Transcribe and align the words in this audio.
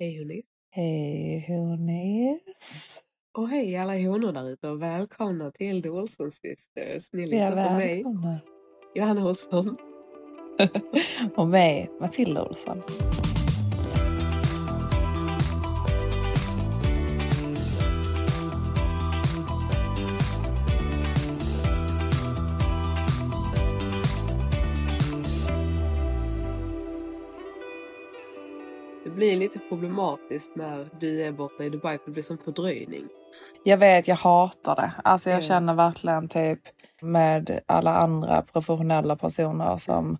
Hej 0.00 0.18
hörni. 0.18 0.42
Hej 0.70 1.44
honis. 1.48 2.40
Och 3.38 3.48
hej 3.48 3.76
alla 3.76 3.92
honor 3.92 4.32
där 4.32 4.50
ute 4.50 4.68
och 4.68 4.82
välkomna 4.82 5.50
till 5.50 5.82
The 5.82 5.90
Olsson 5.90 6.30
Sisters. 6.30 7.12
Ni 7.12 7.22
Ja, 7.22 7.26
lyssnar 7.48 7.68
på 8.02 8.12
mig. 8.12 8.44
Johanna 8.94 9.28
Olsson. 9.28 9.76
Och 11.36 11.48
mig, 11.48 11.90
Matilda 12.00 12.44
Olsson. 12.48 12.82
Blir 29.20 29.36
lite 29.36 29.58
problematiskt 29.58 30.56
när 30.56 30.88
du 31.00 31.22
är 31.22 31.32
borta 31.32 31.64
i 31.64 31.70
Dubai 31.70 31.98
för 31.98 32.04
det 32.06 32.12
blir 32.12 32.22
som 32.22 32.38
fördröjning. 32.38 33.04
Jag 33.64 33.76
vet, 33.76 34.08
jag 34.08 34.16
hatar 34.16 34.76
det. 34.76 34.92
Alltså 35.04 35.30
jag 35.30 35.36
Ja. 35.38 35.42
känner 35.42 35.74
verkligen 35.74 36.28
typ 36.28 36.58
med 37.02 37.60
alla 37.66 37.96
andra 37.96 38.42
professionella 38.42 39.16
personer 39.16 39.76
som 39.76 40.18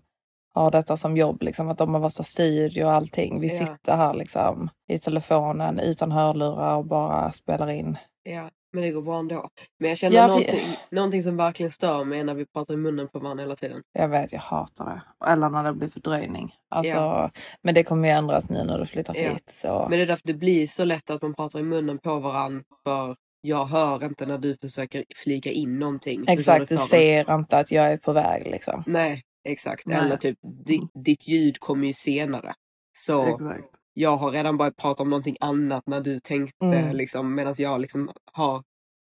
har 0.53 0.71
detta 0.71 0.97
som 0.97 1.17
jobb, 1.17 1.41
liksom, 1.41 1.69
att 1.69 1.77
de 1.77 1.93
har 1.93 2.01
värsta 2.01 2.23
studio 2.23 2.83
och 2.85 2.91
allting. 2.91 3.39
Vi 3.39 3.47
Ja. 3.59 3.67
sitter 3.67 3.97
här 3.97 4.13
liksom 4.13 4.69
i 4.87 4.99
telefonen 4.99 5.79
utan 5.79 6.11
hörlurar 6.11 6.75
och 6.75 6.85
bara 6.85 7.31
spelar 7.31 7.69
in. 7.69 7.97
Ja, 8.23 8.49
men 8.73 8.83
det 8.83 8.91
går 8.91 9.01
bra 9.01 9.19
ändå. 9.19 9.49
Men 9.79 9.89
jag 9.89 9.97
känner 9.97 10.15
Ja, 10.17 10.27
någonting, 10.27 10.77
någonting 10.91 11.23
som 11.23 11.37
verkligen 11.37 11.71
stör 11.71 12.03
mig 12.03 12.19
är 12.19 12.23
när 12.23 12.33
vi 12.33 12.45
pratar 12.45 12.73
i 12.73 12.77
munnen 12.77 13.07
på 13.07 13.19
varandra 13.19 13.43
hela 13.43 13.55
tiden. 13.55 13.81
Jag 13.93 14.07
vet, 14.09 14.31
jag 14.31 14.39
hatar 14.39 14.85
det. 14.85 15.25
Eller 15.31 15.49
när 15.49 15.63
det 15.63 15.73
blir 15.73 15.89
fördröjning. 15.89 16.53
Alltså, 16.69 16.93
Ja. 16.93 17.31
Men 17.61 17.75
det 17.75 17.83
kommer 17.83 18.07
ju 18.07 18.13
ändras 18.13 18.49
nu 18.49 18.63
när 18.63 18.79
du 18.79 18.85
flyttar 18.85 19.15
Ja. 19.15 19.29
hit. 19.29 19.49
Så. 19.49 19.87
Men 19.89 19.97
det 19.99 20.03
är 20.03 20.07
därför 20.07 20.27
det 20.27 20.33
blir 20.33 20.67
så 20.67 20.85
lätt 20.85 21.09
att 21.09 21.21
man 21.21 21.33
pratar 21.33 21.59
i 21.59 21.63
munnen 21.63 21.97
på 21.97 22.19
varandra 22.19 22.63
för 22.83 23.15
jag 23.41 23.65
hör 23.65 24.03
inte 24.05 24.25
när 24.25 24.37
du 24.37 24.57
försöker 24.61 25.03
flika 25.15 25.51
in 25.51 25.79
någonting. 25.79 26.25
Exakt, 26.27 26.69
du 26.69 26.77
ser 26.77 27.35
inte 27.35 27.57
att 27.57 27.71
jag 27.71 27.91
är 27.91 27.97
på 27.97 28.13
väg 28.13 28.47
liksom. 28.47 28.83
Nej, 28.87 29.21
exakt. 29.49 29.85
Nej. 29.85 29.97
Eller 29.97 30.17
typ 30.17 30.37
ditt, 30.65 30.91
ditt 31.05 31.27
ljud 31.27 31.59
kommer 31.59 31.87
ju 31.87 31.93
senare. 31.93 32.53
Så 32.97 33.25
Exakt. 33.25 33.63
Jag 33.93 34.17
har 34.17 34.31
redan 34.31 34.57
börjat 34.57 34.75
prata 34.77 35.03
om 35.03 35.09
någonting 35.09 35.37
annat 35.39 35.83
när 35.87 36.01
du 36.01 36.19
tänkte 36.19 36.65
Mm. 36.65 36.95
liksom 36.95 37.35
medan 37.35 37.55
jag 37.57 37.81
liksom 37.81 38.11
har 38.33 38.63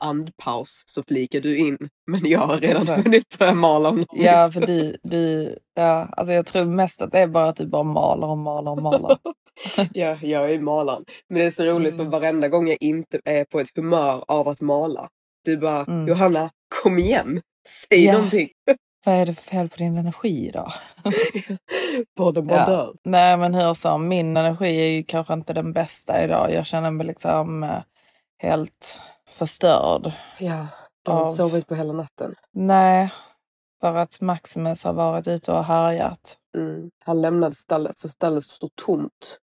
andpaus 0.04 0.84
så 0.86 1.04
flikar 1.04 1.40
du 1.42 1.58
in. 1.58 1.78
Men 2.08 2.22
jag 2.30 2.40
har 2.40 2.58
redan 2.58 2.82
Exakt. 2.82 3.04
hunnit 3.04 3.38
börja 3.40 3.54
mala 3.54 3.90
om 3.90 3.96
något. 3.98 4.08
Ja, 4.14 4.50
för 4.54 4.62
du, 4.68 4.98
du, 5.04 5.56
ja, 5.76 6.10
alltså 6.18 6.34
jag 6.34 6.46
tror 6.46 6.66
mest 6.66 7.02
att 7.02 7.12
det 7.12 7.20
är 7.20 7.28
bara 7.28 7.50
att 7.50 7.56
du 7.56 7.68
bara 7.68 7.84
maler 7.84 8.28
och 8.28 8.38
maler 8.38 8.72
och 8.72 8.82
maler. 8.82 9.18
ja, 9.94 10.18
jag 10.22 10.52
är 10.52 10.60
malaren. 10.60 11.06
Men 11.30 11.40
det 11.40 11.46
är 11.46 11.52
så 11.52 11.64
roligt 11.64 11.94
Mm. 11.94 12.06
för 12.06 12.20
varenda 12.20 12.48
gång 12.48 12.68
jag 12.68 12.78
inte 12.80 13.20
är 13.26 13.46
på 13.46 13.60
ett 13.60 13.70
humör 13.76 14.24
av 14.28 14.48
att 14.48 14.62
mala. 14.62 15.10
Du 15.46 15.58
bara, 15.58 15.84
Mm. 15.86 16.08
Johanna, 16.08 16.50
kom 16.84 16.98
igen. 17.00 17.42
Säg 17.68 18.06
Ja. 18.06 18.14
någonting. 18.14 18.50
Vad 19.06 19.16
är 19.16 19.26
det 19.26 19.34
för 19.34 19.44
fel 19.44 19.70
på 19.70 19.76
din 19.78 19.98
energi 19.98 20.52
då? 20.54 20.68
Podden 22.18 22.48
bara 22.48 22.72
Ja. 22.72 22.94
Nej 23.04 23.38
men 23.38 23.54
hur 23.54 23.74
som, 23.74 24.08
min 24.08 24.38
energi 24.38 24.82
är 24.82 24.88
ju 24.90 25.04
kanske 25.04 25.34
inte 25.34 25.54
den 25.54 25.74
bästa 25.74 26.24
idag. 26.24 26.52
Jag 26.54 26.66
känner 26.66 26.92
mig 26.92 27.08
liksom 27.08 27.64
eh, 27.64 27.82
helt 28.38 29.00
förstörd. 29.30 30.12
Ja, 30.40 30.68
du 31.04 31.12
har 31.12 31.18
Av- 31.18 31.24
inte 31.24 31.34
sovit 31.36 31.68
på 31.68 31.76
hela 31.76 31.94
natten. 31.94 32.36
Nej, 32.54 33.10
för 33.82 33.96
att 33.96 34.22
Maximus 34.22 34.84
har 34.84 34.94
varit 34.94 35.28
ute 35.28 35.52
och 35.52 35.64
härjat. 35.66 36.38
Mm. 36.58 36.90
Han 37.06 37.22
lämnade 37.22 37.56
stallet 37.56 38.00
så 38.00 38.10
stallet 38.10 38.44
stod 38.44 38.76
tomt. 38.76 39.38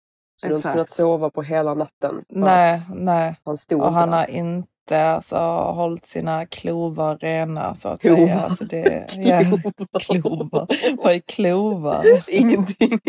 Så 0.42 0.48
du 0.48 0.54
har 0.54 0.58
inte 0.58 0.60
Exakt. 0.68 0.74
kunnat 0.74 0.90
sova 0.90 1.30
på 1.30 1.42
hela 1.42 1.74
natten. 1.74 2.24
Nej, 2.30 2.82
nej. 2.94 3.36
Han 3.46 3.58
stod 3.58 3.82
Och 3.82 3.94
han 3.94 4.10
där. 4.12 4.18
har 4.18 4.26
inte 4.26 4.68
alltså, 4.92 5.36
hållit 5.72 6.06
sina 6.06 6.46
klovar 6.46 7.18
rena 7.18 7.76
så 7.76 7.90
att 7.90 8.02
Klovar. 8.02 8.26
säga. 8.28 8.40
Alltså, 8.40 8.66
det, 8.66 9.08
ja, 9.18 9.42
klovar. 10.00 10.68
Vad 11.04 11.14
är 11.14 11.20
klovar? 11.20 12.04
Ingenting. 12.28 13.00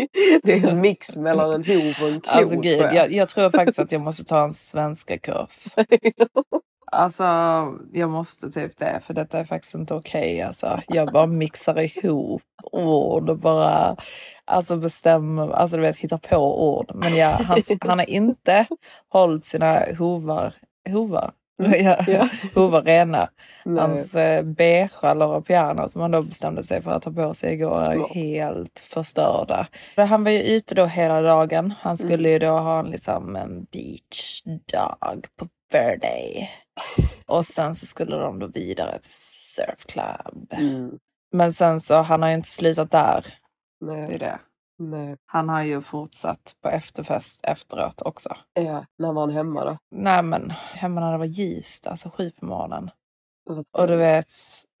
Det 0.43 0.51
är 0.53 0.67
en 0.67 0.81
mix 0.81 1.17
mellan 1.17 1.51
en 1.53 1.65
hov 1.65 1.93
och 2.01 2.07
en 2.09 2.21
klo 2.21 2.31
Alltså 2.31 2.55
gud, 2.59 2.71
tror 2.79 2.83
jag. 2.83 2.93
jag, 2.93 3.11
jag 3.11 3.29
tror 3.29 3.49
faktiskt 3.49 3.79
att 3.79 3.91
jag 3.91 4.01
måste 4.01 4.23
ta 4.23 4.43
en 4.43 4.53
svenska 4.53 5.17
kurs. 5.17 5.65
Alltså 6.91 7.23
jag 7.93 8.09
måste 8.09 8.49
typ 8.49 8.77
det 8.77 8.99
för 9.05 9.13
detta 9.13 9.39
är 9.39 9.43
faktiskt 9.43 9.75
inte 9.75 9.93
okej. 9.93 10.41
alltså. 10.41 10.81
Jag 10.87 11.11
bara 11.11 11.25
mixar 11.27 11.79
ihop 11.79 12.41
ord 12.71 13.29
och 13.29 13.39
bara 13.39 13.95
alltså 14.45 14.77
bestämmer, 14.77 15.49
alltså 15.51 15.75
du 15.77 15.81
vet 15.81 15.97
hittar 15.97 16.17
på 16.17 16.69
ord. 16.77 16.91
Men 16.95 17.15
ja, 17.15 17.27
han, 17.29 17.61
han 17.81 17.99
har 17.99 18.09
inte 18.09 18.65
hållit 19.09 19.45
sina 19.45 19.79
hovar, 19.97 20.53
hovar? 20.89 21.31
Ja, 21.57 21.97
Ja. 22.07 22.27
hovar 22.55 22.81
rena. 22.81 23.29
Nej. 23.65 23.81
Hans 23.81 24.15
eh, 24.15 24.43
beigea 24.43 25.13
Laura 25.13 25.41
Piana 25.41 25.89
som 25.89 26.01
han 26.01 26.11
då 26.11 26.21
bestämde 26.21 26.63
sig 26.63 26.81
för 26.81 26.91
att 26.91 27.03
ta 27.03 27.11
på 27.11 27.33
sig 27.33 27.53
igår 27.53 27.77
är 27.89 27.95
Smart. 27.95 28.11
helt 28.13 28.79
förstörda. 28.79 29.67
Han 29.95 30.23
var 30.23 30.31
ju 30.31 30.41
ute 30.41 30.75
då 30.75 30.85
hela 30.85 31.21
dagen. 31.21 31.73
Han 31.79 31.97
skulle 31.97 32.13
Mm. 32.29 32.31
ju 32.31 32.39
då 32.39 32.51
ha 32.59 32.79
en, 32.79 32.85
liksom, 32.85 33.35
en 33.35 33.63
beach 33.63 34.41
dag 34.73 35.25
på 35.39 35.47
Verde. 35.71 36.47
Och 37.25 37.45
sen 37.45 37.75
så 37.75 37.85
skulle 37.85 38.15
de 38.15 38.39
då 38.39 38.47
vidare 38.47 38.99
till 38.99 39.13
surfclub. 39.13 40.53
Mm. 40.53 40.91
Men 41.31 41.53
sen 41.53 41.79
så, 41.79 41.95
han 42.01 42.21
har 42.21 42.29
ju 42.29 42.35
inte 42.35 42.47
slutat 42.49 42.91
där. 42.91 43.25
Det 43.85 43.93
är 43.93 44.07
Nej. 44.07 44.17
det. 44.17 44.39
Nej. 44.77 45.17
Han 45.25 45.49
har 45.49 45.63
ju 45.63 45.81
fortsatt 45.81 46.55
på 46.61 46.69
efterfest 46.69 47.39
efteråt 47.43 48.01
också. 48.01 48.29
Ja, 48.53 48.85
när 48.97 49.13
var 49.13 49.21
han 49.21 49.29
hemma 49.29 49.65
då? 49.65 49.77
Nej 49.91 50.23
men, 50.23 50.49
hemma 50.73 51.01
när 51.01 51.11
det 51.11 51.17
var 51.17 51.25
ljust, 51.25 51.87
alltså 51.87 52.09
sju 52.09 52.31
på 52.31 52.45
morgonen. 52.45 52.89
Och 53.71 53.87
du 53.87 53.95
vet, 53.95 54.31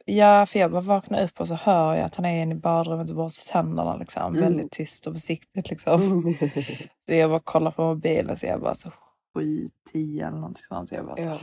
ja 0.05 0.45
för 0.45 0.59
jag 0.59 0.71
bara 0.71 0.81
vaknar 0.81 1.23
upp 1.23 1.39
och 1.39 1.47
så 1.47 1.53
hör 1.53 1.95
jag 1.95 2.05
att 2.05 2.15
han 2.15 2.25
är 2.25 2.43
inne 2.43 2.55
i 2.55 2.57
badrummet 2.57 3.09
och 3.09 3.15
borstar 3.15 3.51
tänderna 3.51 3.97
liksom. 3.97 4.35
Mm. 4.35 4.41
Väldigt 4.41 4.71
tyst 4.71 5.07
och 5.07 5.13
försiktigt 5.13 5.69
liksom. 5.69 6.01
Mm. 6.01 6.33
Så 7.05 7.13
jag 7.13 7.29
bara 7.29 7.39
kollar 7.39 7.71
på 7.71 7.81
mobilen 7.81 8.37
så 8.37 8.45
jag 8.45 8.61
bara 8.61 8.75
så 8.75 8.91
sju, 9.35 9.65
tio 9.91 10.27
eller 10.27 10.37
någonting 10.37 10.63
sånt. 10.67 10.89
Så 10.89 10.95
jag 10.95 11.05
bara 11.05 11.17
så 11.17 11.23
Ja. 11.23 11.39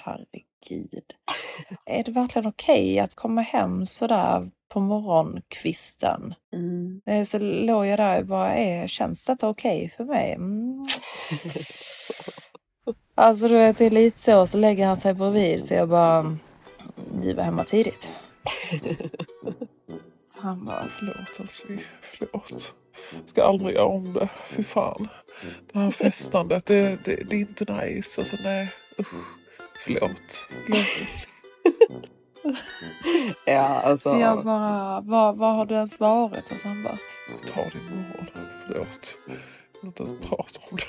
Herregud. 0.71 1.05
Är 1.87 2.05
det 2.05 2.11
verkligen 2.11 2.49
okej 2.49 2.99
att 2.99 3.15
komma 3.15 3.41
hem 3.41 3.87
sådär 3.87 4.51
på 4.69 4.81
morgonkvisten? 4.81 6.35
Mm. 6.53 7.01
Eh, 7.07 7.25
Så 7.25 7.39
låg 7.39 7.87
jag 7.87 7.99
där 7.99 8.21
och 8.21 8.27
bara, 8.27 8.55
är, 8.55 8.87
känns 8.87 9.27
detta 9.27 9.49
okej 9.49 9.95
för 9.97 10.05
mig? 10.05 10.33
Mm. 10.33 10.87
Alltså 13.15 13.49
du 13.49 13.55
vet, 13.55 13.79
det 13.79 13.85
är 13.85 13.91
lite 13.91 14.21
så. 14.21 14.47
Så 14.47 14.59
lägger 14.59 14.87
han 14.87 14.97
sig 14.97 15.15
bredvid 15.15 15.65
så 15.65 15.75
jag 15.75 15.89
bara, 15.89 16.39
du 17.23 17.35
var 17.35 17.45
hemma 17.45 17.65
tidigt. 17.65 18.11
Så 20.27 20.41
han 20.41 20.65
bara, 20.65 20.89
Förlåt 20.99 21.41
älskling, 21.41 21.81
förlåt. 22.01 22.75
Ska 23.27 23.45
aldrig 23.45 23.75
göra 23.75 23.85
om 23.87 24.13
det. 24.13 24.29
Fy 24.49 24.63
fan. 24.63 25.09
Det 25.73 25.79
här 25.79 25.91
festandet, 25.91 26.67
det, 26.67 27.05
det, 27.05 27.17
det 27.31 27.37
är 27.37 27.41
inte 27.41 27.73
nice. 27.85 28.21
Alltså 28.21 28.37
nej. 28.43 28.73
Usch. 29.01 29.15
Förlåt. 29.85 30.47
Ja, 33.47 33.61
alltså. 33.61 34.11
Så 34.11 34.17
jag 34.21 34.45
bara, 34.45 35.01
var, 35.01 35.33
var 35.33 35.53
har 35.55 35.67
du 35.67 35.75
ens 35.75 36.01
varit? 36.01 36.51
Och 36.53 36.59
han 36.65 36.83
bara, 36.83 36.99
Jag 37.31 37.49
tar 37.53 37.63
det 37.65 37.79
imorgon. 37.95 38.27
Förlåt. 38.67 39.19
Jag 39.27 39.35
vill 39.81 39.87
inte 39.89 40.03
ens 40.03 40.29
prata 40.29 40.61
om 40.71 40.77
det. 40.77 40.85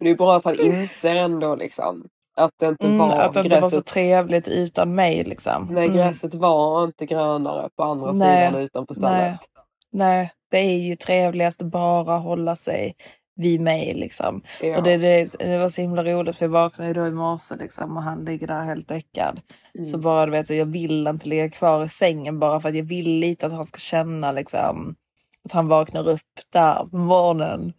Det 0.00 0.10
är 0.10 0.16
bra 0.16 0.36
att 0.36 0.44
han 0.44 0.60
inser 0.60 1.14
ändå 1.14 1.54
liksom 1.56 2.08
att 2.36 2.50
det 2.60 2.66
inte 2.66 2.86
Mm, 2.86 2.98
var 2.98 3.12
att 3.18 3.32
det 3.34 3.38
inte 3.40 3.48
gräset. 3.48 3.62
var 3.62 3.70
så 3.70 3.82
trevligt 3.82 4.48
utan 4.48 4.94
mig 4.94 5.24
liksom. 5.24 5.68
Nej, 5.70 5.84
Mm. 5.84 5.96
gräset 5.96 6.34
var 6.34 6.84
inte 6.84 7.06
grönare 7.06 7.68
på 7.76 7.82
andra 7.84 8.12
Nej, 8.12 8.48
sidan 8.48 8.62
utanför 8.62 8.94
stallet. 8.94 9.20
nej. 9.20 9.38
Nej, 9.90 10.32
det 10.50 10.58
är 10.58 10.78
ju 10.78 10.96
trevligast 10.96 11.62
att 11.62 11.68
bara 11.70 12.18
hålla 12.18 12.56
sig 12.56 12.94
vid 13.38 13.60
mig 13.60 13.94
liksom. 13.94 14.42
Ja. 14.62 14.76
Och 14.76 14.82
det, 14.82 14.96
det, 14.96 15.38
det 15.38 15.58
var 15.58 15.68
så 15.68 15.80
himla 15.80 16.04
roligt 16.04 16.36
för 16.36 16.44
jag 16.44 16.50
vaknade 16.50 16.92
då 16.92 17.06
i 17.06 17.10
morse 17.10 17.54
liksom 17.56 17.96
och 17.96 18.02
han 18.02 18.24
ligger 18.24 18.46
där 18.46 18.62
helt 18.62 18.88
däckad. 18.88 19.40
Mm. 19.74 19.84
Så 19.84 19.98
bara 19.98 20.26
du 20.26 20.32
vet, 20.32 20.46
så 20.46 20.54
jag 20.54 20.66
vill 20.66 21.06
inte 21.06 21.28
ligga 21.28 21.50
kvar 21.50 21.84
i 21.84 21.88
sängen 21.88 22.38
bara 22.38 22.60
för 22.60 22.68
att 22.68 22.74
jag 22.74 22.84
vill 22.84 23.18
lite 23.18 23.46
att 23.46 23.52
han 23.52 23.64
ska 23.64 23.78
känna 23.78 24.32
liksom 24.32 24.94
att 25.44 25.52
han 25.52 25.68
vaknar 25.68 26.08
upp 26.08 26.20
där 26.52 26.84
på 26.90 26.96
morgonen. 26.96 27.72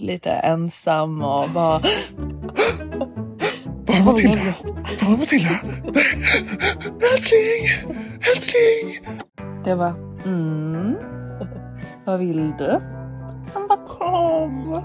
Lite 0.00 0.30
ensam 0.30 1.22
och 1.22 1.50
bara 1.50 1.80
Var 3.86 4.04
Matilda? 4.04 4.54
Var 5.02 5.16
Matilda? 5.16 5.58
Nej. 5.94 6.04
Älskling! 7.12 7.92
Älskling! 8.30 9.16
Jag 9.66 9.78
bara, 9.78 9.94
mm. 10.24 10.96
Vad 12.04 12.18
vill 12.18 12.52
du? 12.58 12.80
Han 13.54 13.68
bara, 13.68 13.78
Kom! 13.88 14.82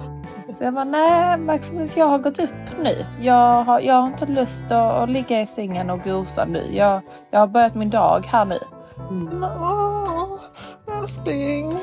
så 0.53 0.63
jag 0.63 0.73
bara, 0.73 0.83
nej 0.83 1.37
Maximus 1.37 1.97
jag 1.97 2.05
har 2.07 2.19
gått 2.19 2.39
upp 2.39 2.79
nu. 2.83 3.05
Jag 3.21 3.63
har, 3.63 3.79
jag 3.79 3.93
har 3.93 4.07
inte 4.07 4.25
lust 4.25 4.65
att, 4.65 4.71
att 4.93 5.09
ligga 5.09 5.41
i 5.41 5.45
sängen 5.45 5.89
och 5.89 5.99
gosa 6.01 6.45
nu. 6.45 6.63
Jag, 6.71 7.01
jag 7.31 7.39
har 7.39 7.47
börjat 7.47 7.75
min 7.75 7.89
dag 7.89 8.19
här 8.25 8.45
nu. 8.45 8.57
Åh, 9.41 10.39
Älskling! 10.99 11.77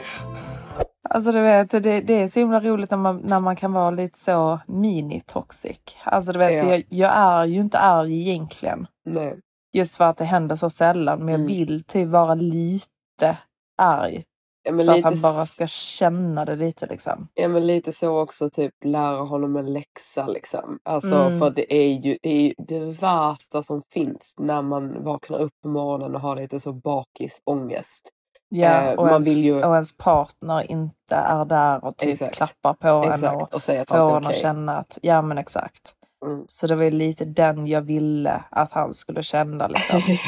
Alltså 1.10 1.32
du 1.32 1.40
vet, 1.40 1.70
det, 1.70 2.00
det 2.00 2.22
är 2.22 2.28
så 2.28 2.40
himla 2.40 2.60
roligt 2.60 2.90
när 2.90 2.98
man, 2.98 3.16
när 3.16 3.40
man 3.40 3.56
kan 3.56 3.72
vara 3.72 3.90
lite 3.90 4.19
så 4.19 4.60
mini-toxic. 4.66 5.78
Alltså 6.04 6.32
du 6.32 6.38
vet, 6.38 6.54
Ja. 6.54 6.62
för 6.62 6.70
jag, 6.70 6.84
jag 6.88 7.12
är 7.16 7.44
ju 7.44 7.60
inte 7.60 7.78
arg 7.78 8.28
egentligen. 8.28 8.87
Nej. 9.06 9.37
Just 9.72 9.96
för 9.96 10.04
att 10.04 10.16
det 10.16 10.25
händer 10.25 10.56
så 10.56 10.70
sällan. 10.70 11.19
Men 11.19 11.28
jag 11.28 11.34
Mm. 11.40 11.46
vill 11.46 11.84
typ 11.84 12.08
vara 12.08 12.34
lite 12.34 13.38
arg. 13.78 14.25
Ja, 14.64 14.78
så 14.78 14.93
att 14.93 15.02
han 15.02 15.20
bara 15.20 15.46
ska 15.46 15.66
känna 15.66 16.44
det 16.44 16.56
lite 16.56 16.87
liksom. 16.87 17.28
ja, 17.34 17.49
men 17.49 17.66
lite 17.66 17.93
så 17.93 18.20
också, 18.20 18.50
typ 18.50 18.72
lära 18.84 19.16
honom 19.16 19.56
en 19.56 19.72
läxa 19.72 20.26
liksom. 20.26 20.78
Alltså 20.82 21.14
Mm. 21.14 21.38
för 21.38 21.50
det 21.50 21.75
är 21.75 21.93
ju 21.93 22.19
det, 22.22 22.28
är 22.28 22.43
ju 22.43 22.55
det 22.58 22.81
värsta 22.81 23.62
som 23.62 23.82
finns 23.93 24.34
när 24.38 24.62
man 24.62 25.05
vaknar 25.05 25.38
upp 25.38 25.52
på 25.62 25.69
morgonen 25.69 26.14
och 26.14 26.20
har 26.20 26.37
lite 26.37 26.61
så 26.61 26.72
bakisångest. 26.72 28.08
Ja, 28.49 28.69
Eh, 28.82 28.94
och, 28.94 29.05
man 29.05 29.12
ens, 29.12 29.28
vill 29.28 29.44
ju- 29.44 29.64
och 29.64 29.75
ens 29.75 29.96
partner 29.96 30.70
inte 30.70 31.14
är 31.16 31.44
där 31.44 31.84
och 31.84 31.96
typ 31.96 32.11
Exakt. 32.12 32.34
klappar 32.37 32.75
på 32.75 32.88
en 32.88 32.99
och 33.08 33.14
Exakt. 33.14 33.55
Och 33.55 33.62
säga 33.62 33.82
att 33.82 33.88
får 33.88 33.96
en 33.96 34.16
att 34.16 34.25
okej. 34.26 34.40
känna 34.40 34.76
att, 34.78 34.99
ja 35.02 35.22
men 35.22 35.38
exakt. 35.38 35.94
Mm. 36.25 36.44
Så 36.49 36.67
det 36.67 36.75
var 36.76 36.85
ju 36.85 36.91
lite 36.91 37.25
den 37.25 37.67
jag 37.67 37.82
ville 37.82 38.44
att 38.50 38.73
han 38.73 38.94
skulle 38.94 39.23
känna 39.23 39.69
liksom. 39.69 40.03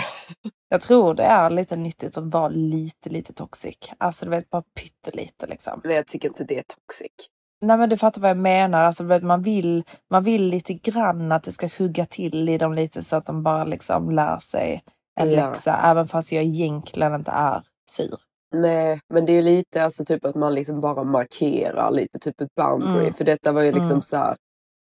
Jag 0.68 0.80
tror 0.80 1.14
det 1.14 1.22
är 1.22 1.50
lite 1.50 1.76
nyttigt 1.76 2.18
att 2.18 2.24
vara 2.34 2.48
lite, 2.48 3.10
lite 3.10 3.32
toxic. 3.32 3.76
Alltså 3.98 4.24
du 4.24 4.30
vet, 4.30 4.50
bara 4.50 4.62
pyttelite 4.80 5.46
liksom. 5.46 5.80
Men 5.84 5.96
jag 5.96 6.06
tycker 6.06 6.28
inte 6.28 6.44
det 6.44 6.58
är 6.58 6.62
toxic. 6.62 7.12
Nej 7.60 7.76
men 7.78 7.88
du 7.88 7.96
fattar 7.96 8.20
vad 8.20 8.30
jag 8.30 8.36
menar. 8.38 8.82
Alltså, 8.84 9.04
vet, 9.04 9.22
man, 9.22 9.42
vill, 9.42 9.84
man 10.10 10.22
vill 10.24 10.42
lite 10.48 10.74
grann 10.74 11.32
att 11.32 11.42
det 11.42 11.52
ska 11.52 11.68
hugga 11.78 12.06
till 12.06 12.48
i 12.48 12.58
dem 12.58 12.74
lite 12.74 13.02
så 13.02 13.16
att 13.16 13.26
de 13.26 13.42
bara 13.42 13.64
liksom 13.64 14.10
lär 14.10 14.38
sig 14.38 14.82
en 15.20 15.30
Ja. 15.30 15.36
läxa. 15.46 15.76
Även 15.76 16.08
fast 16.08 16.32
jag 16.32 16.44
egentligen 16.44 17.14
inte 17.14 17.30
är 17.30 17.62
sur. 17.90 18.14
Nej, 18.54 19.00
men 19.14 19.26
det 19.26 19.32
är 19.32 19.42
lite 19.42 19.84
alltså 19.84 20.04
typ 20.04 20.24
att 20.24 20.34
man 20.34 20.54
liksom 20.54 20.80
bara 20.80 21.04
markerar 21.04 21.90
lite 21.90 22.18
typ 22.18 22.40
ett 22.40 22.54
boundary. 22.56 23.00
Mm. 23.00 23.12
För 23.12 23.24
detta 23.24 23.52
var 23.52 23.62
ju 23.62 23.72
liksom 23.72 23.90
Mm. 23.90 24.02
så 24.02 24.16
här, 24.16 24.36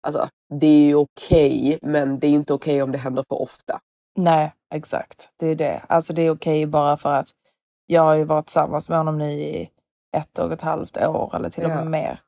alltså 0.05 0.29
det 0.59 0.67
är 0.67 0.85
ju 0.85 0.95
okej, 0.95 1.79
men 1.81 2.19
det 2.19 2.27
är 2.27 2.31
inte 2.31 2.53
okej 2.53 2.83
om 2.83 2.91
det 2.91 2.97
händer 2.97 3.23
för 3.29 3.41
ofta. 3.41 3.79
Nej, 4.15 4.53
exakt. 4.73 5.29
Det 5.39 5.47
är 5.47 5.55
det. 5.55 5.81
Alltså 5.89 6.13
det 6.13 6.21
är 6.21 6.31
okej 6.31 6.65
bara 6.65 6.97
för 6.97 7.13
att 7.13 7.27
jag 7.85 8.01
har 8.01 8.13
ju 8.15 8.23
varit 8.23 8.45
tillsammans 8.45 8.89
med 8.89 8.97
honom 8.97 9.17
nu 9.17 9.31
i 9.31 9.69
ett 10.17 10.39
och 10.39 10.51
ett 10.51 10.61
halvt 10.61 10.97
år 10.97 11.35
eller 11.35 11.49
till 11.49 11.63
och 11.63 11.69
med 11.69 11.87
mer. 11.87 12.19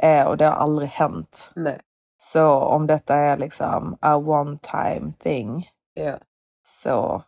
Eh, 0.00 0.26
och 0.26 0.36
det 0.36 0.44
har 0.46 0.52
aldrig 0.52 0.88
hänt. 0.88 1.50
Nej. 1.56 1.80
Så 2.18 2.60
om 2.60 2.86
detta 2.86 3.14
är 3.14 3.36
liksom 3.36 3.96
a 4.00 4.16
one 4.16 4.58
time 4.62 5.12
thing 5.18 5.68
Ja. 5.94 6.18
så 6.66 7.22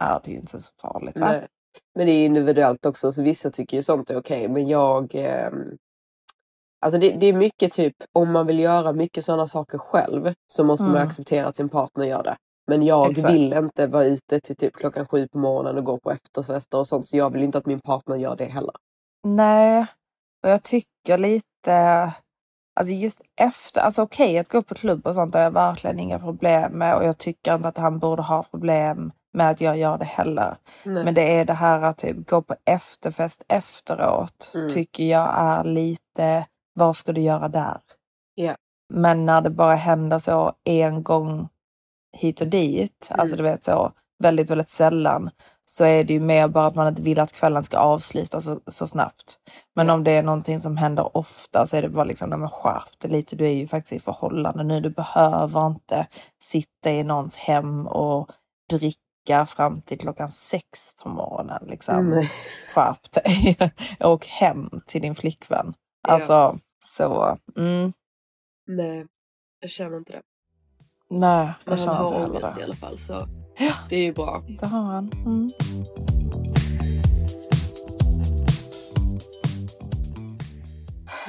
är 0.00 0.20
det 0.24 0.30
ju 0.30 0.36
inte 0.36 0.60
så 0.60 0.72
farligt. 0.82 1.18
Va? 1.18 1.26
Nej. 1.28 1.46
Men 1.94 2.06
det 2.06 2.12
är 2.12 2.26
individuellt 2.26 2.86
också, 2.86 3.12
så 3.12 3.22
vissa 3.22 3.50
tycker 3.50 3.76
ju 3.76 3.82
sånt 3.82 4.10
är 4.10 4.16
okej. 4.18 4.48
Men 4.48 4.68
jag... 4.68 5.14
ehm, 5.14 5.76
Alltså 6.80 6.98
det, 7.00 7.10
det 7.12 7.26
är 7.26 7.32
mycket 7.32 7.72
typ, 7.72 7.94
om 8.12 8.32
man 8.32 8.46
vill 8.46 8.58
göra 8.60 8.92
mycket 8.92 9.24
sådana 9.24 9.48
saker 9.48 9.78
själv 9.78 10.34
så 10.52 10.64
måste 10.64 10.84
man 10.84 10.96
Mm. 10.96 11.06
acceptera 11.08 11.46
att 11.46 11.56
sin 11.56 11.68
partner 11.68 12.04
gör 12.06 12.22
det. 12.22 12.36
Men 12.66 12.82
jag 12.82 13.10
Exakt. 13.10 13.34
vill 13.34 13.54
inte 13.54 13.86
vara 13.86 14.04
ute 14.04 14.40
till 14.40 14.56
typ 14.56 14.76
klockan 14.76 15.06
sju 15.06 15.28
på 15.28 15.38
morgonen 15.38 15.78
och 15.78 15.84
gå 15.84 15.98
på 15.98 16.10
efterfester 16.10 16.78
och 16.78 16.86
sånt. 16.86 17.08
Så 17.08 17.16
jag 17.16 17.30
vill 17.30 17.42
inte 17.42 17.58
att 17.58 17.66
min 17.66 17.80
partner 17.80 18.16
gör 18.16 18.36
det 18.36 18.44
heller. 18.44 18.74
Nej, 19.26 19.86
och 20.44 20.50
jag 20.50 20.62
tycker 20.62 21.18
lite... 21.18 22.12
Alltså 22.80 22.94
just 22.94 23.20
efter, 23.40 23.80
alltså 23.80 24.02
okej 24.02 24.38
att 24.38 24.48
gå 24.48 24.62
på 24.62 24.74
klubb 24.74 25.06
och 25.06 25.14
sånt 25.14 25.34
har 25.34 25.40
jag 25.42 25.50
verkligen 25.50 26.00
inga 26.00 26.18
problem 26.18 26.72
med 26.72 26.96
och 26.96 27.04
jag 27.04 27.18
tycker 27.18 27.54
inte 27.54 27.68
att 27.68 27.76
han 27.78 27.98
borde 27.98 28.22
ha 28.22 28.42
problem 28.42 29.12
med 29.34 29.50
att 29.50 29.60
jag 29.60 29.78
gör 29.78 29.98
det 29.98 30.04
heller. 30.04 30.56
Nej. 30.84 31.04
Men 31.04 31.14
det 31.14 31.36
är 31.38 31.44
det 31.44 31.52
här 31.54 31.82
att 31.82 31.98
typ 31.98 32.30
gå 32.30 32.42
på 32.42 32.54
efterfest 32.64 33.42
efteråt 33.48 34.50
Mm. 34.54 34.68
tycker 34.70 35.04
jag 35.04 35.28
är 35.36 35.64
lite, 35.64 36.46
vad 36.80 36.96
ska 36.96 37.12
du 37.12 37.20
göra 37.20 37.48
där? 37.48 37.80
Ja. 38.34 38.56
Men 38.92 39.26
när 39.26 39.40
det 39.40 39.50
bara 39.50 39.74
händer 39.74 40.18
så 40.18 40.52
en 40.64 41.02
gång 41.02 41.48
hit 42.16 42.40
och 42.40 42.46
dit, 42.46 43.08
alltså 43.10 43.36
du 43.36 43.42
Mm. 43.42 43.52
vet 43.52 43.64
så 43.64 43.92
väldigt, 44.22 44.50
väldigt 44.50 44.68
sällan, 44.68 45.30
så 45.64 45.84
är 45.84 46.04
det 46.04 46.12
ju 46.12 46.20
mer 46.20 46.48
bara 46.48 46.66
att 46.66 46.74
man 46.74 46.88
inte 46.88 47.02
vill 47.02 47.20
att 47.20 47.32
kvällen 47.32 47.62
ska 47.64 47.78
avslutas 47.78 48.44
så, 48.44 48.60
så 48.66 48.86
snabbt. 48.86 49.38
Men 49.76 49.90
om 49.90 50.04
det 50.04 50.10
är 50.10 50.22
någonting 50.22 50.60
som 50.60 50.76
händer 50.76 51.16
ofta 51.16 51.66
så 51.66 51.76
är 51.76 51.82
det 51.82 51.88
bara 51.88 52.04
liksom, 52.04 52.30
nej 52.30 52.38
men 52.38 52.48
skärp 52.48 53.00
dig 53.00 53.10
lite, 53.10 53.36
du 53.36 53.44
är 53.46 53.50
ju 53.54 53.66
faktiskt 53.68 53.92
i 53.92 54.04
förhållande 54.04 54.64
nu, 54.64 54.80
du 54.80 54.90
behöver 54.90 55.66
inte 55.66 56.06
sitta 56.42 56.90
i 56.90 57.02
någons 57.02 57.36
hem 57.36 57.86
och 57.86 58.30
dricka 58.70 59.46
fram 59.46 59.82
till 59.82 59.98
klockan 59.98 60.32
sex 60.32 60.94
på 61.02 61.08
morgonen. 61.08 61.64
Liksom. 61.68 62.10
Nej. 62.10 62.30
Skärp 62.74 63.12
dig. 63.12 63.56
Åk 64.00 64.26
hem 64.26 64.70
till 64.86 65.02
din 65.02 65.14
flickvän. 65.14 65.74
Alltså, 66.08 66.58
så. 66.80 67.38
Mm, 67.56 67.92
Nej, 68.66 69.06
jag 69.60 69.70
känner 69.70 69.96
inte 69.96 70.12
det. 70.12 70.22
nej, 71.10 71.44
Men 71.46 71.54
jag 71.64 71.70
han 71.72 71.78
känner 71.78 71.94
har 71.94 72.06
inte 72.08 72.18
heller 72.20 72.36
ångest 72.36 72.56
i 72.56 72.60
det. 72.60 72.64
alla 72.64 72.74
fall 72.74 72.98
så 72.98 73.26
det 73.88 73.96
är 73.96 74.02
ju 74.02 74.12
bra. 74.12 74.42
Det 74.60 74.66
har 74.66 74.82
han. 74.82 75.10
Mm. 75.12 75.50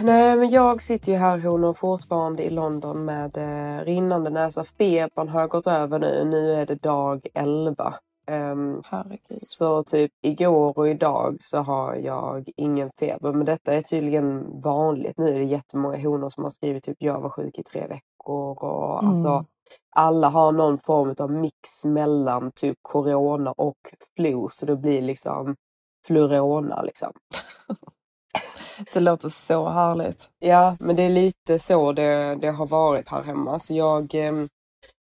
Nej 0.03 0.35
men 0.35 0.49
jag 0.49 0.81
sitter 0.81 1.11
ju 1.11 1.17
här 1.17 1.39
honor 1.39 1.73
fortfarande 1.73 2.43
i 2.43 2.49
London 2.49 3.05
med 3.05 3.37
eh, 3.37 3.85
rinnande 3.85 4.29
näsa. 4.29 4.63
Febern 4.63 5.27
har 5.29 5.47
gått 5.47 5.67
över 5.67 5.99
nu. 5.99 6.23
Nu 6.25 6.53
är 6.53 6.65
det 6.65 6.75
dag 6.75 7.27
11. 7.33 7.93
Ehm, 8.31 8.81
Herregud. 8.85 9.21
så 9.29 9.83
typ 9.83 10.11
igår 10.21 10.77
och 10.77 10.89
idag 10.89 11.37
så 11.39 11.57
har 11.57 11.95
jag 11.95 12.49
ingen 12.57 12.89
feber. 12.99 13.33
Men 13.33 13.45
detta 13.45 13.73
är 13.73 13.81
tydligen 13.81 14.61
vanligt. 14.61 15.17
Nu 15.17 15.29
är 15.35 15.39
det 15.39 15.45
jättemånga 15.45 15.97
honor 15.97 16.29
som 16.29 16.43
har 16.43 16.51
skrivit 16.51 16.83
typ 16.83 16.97
jag 16.99 17.21
var 17.21 17.29
sjuk 17.29 17.59
i 17.59 17.63
tre 17.63 17.87
veckor. 17.87 18.63
Och 18.63 18.99
Mm. 18.99 19.09
alltså 19.09 19.45
alla 19.95 20.29
har 20.29 20.51
någon 20.51 20.79
form 20.79 21.15
av 21.19 21.31
mix 21.31 21.85
mellan 21.85 22.51
typ 22.51 22.77
corona 22.81 23.51
och 23.51 23.77
flu. 24.15 24.47
Så 24.51 24.65
det 24.65 24.75
blir 24.75 25.01
liksom 25.01 25.55
flurona 26.07 26.81
liksom. 26.81 27.11
Det 28.93 28.99
låter 28.99 29.29
så 29.29 29.67
härligt. 29.69 30.29
Ja, 30.39 30.77
men 30.79 30.95
det 30.95 31.03
är 31.03 31.09
lite 31.09 31.59
så 31.59 31.91
det, 31.91 32.35
det 32.35 32.47
har 32.51 32.65
varit 32.67 33.09
här 33.09 33.23
hemma. 33.23 33.59
Så 33.59 33.73
jag 33.73 34.15
eh, 34.15 34.33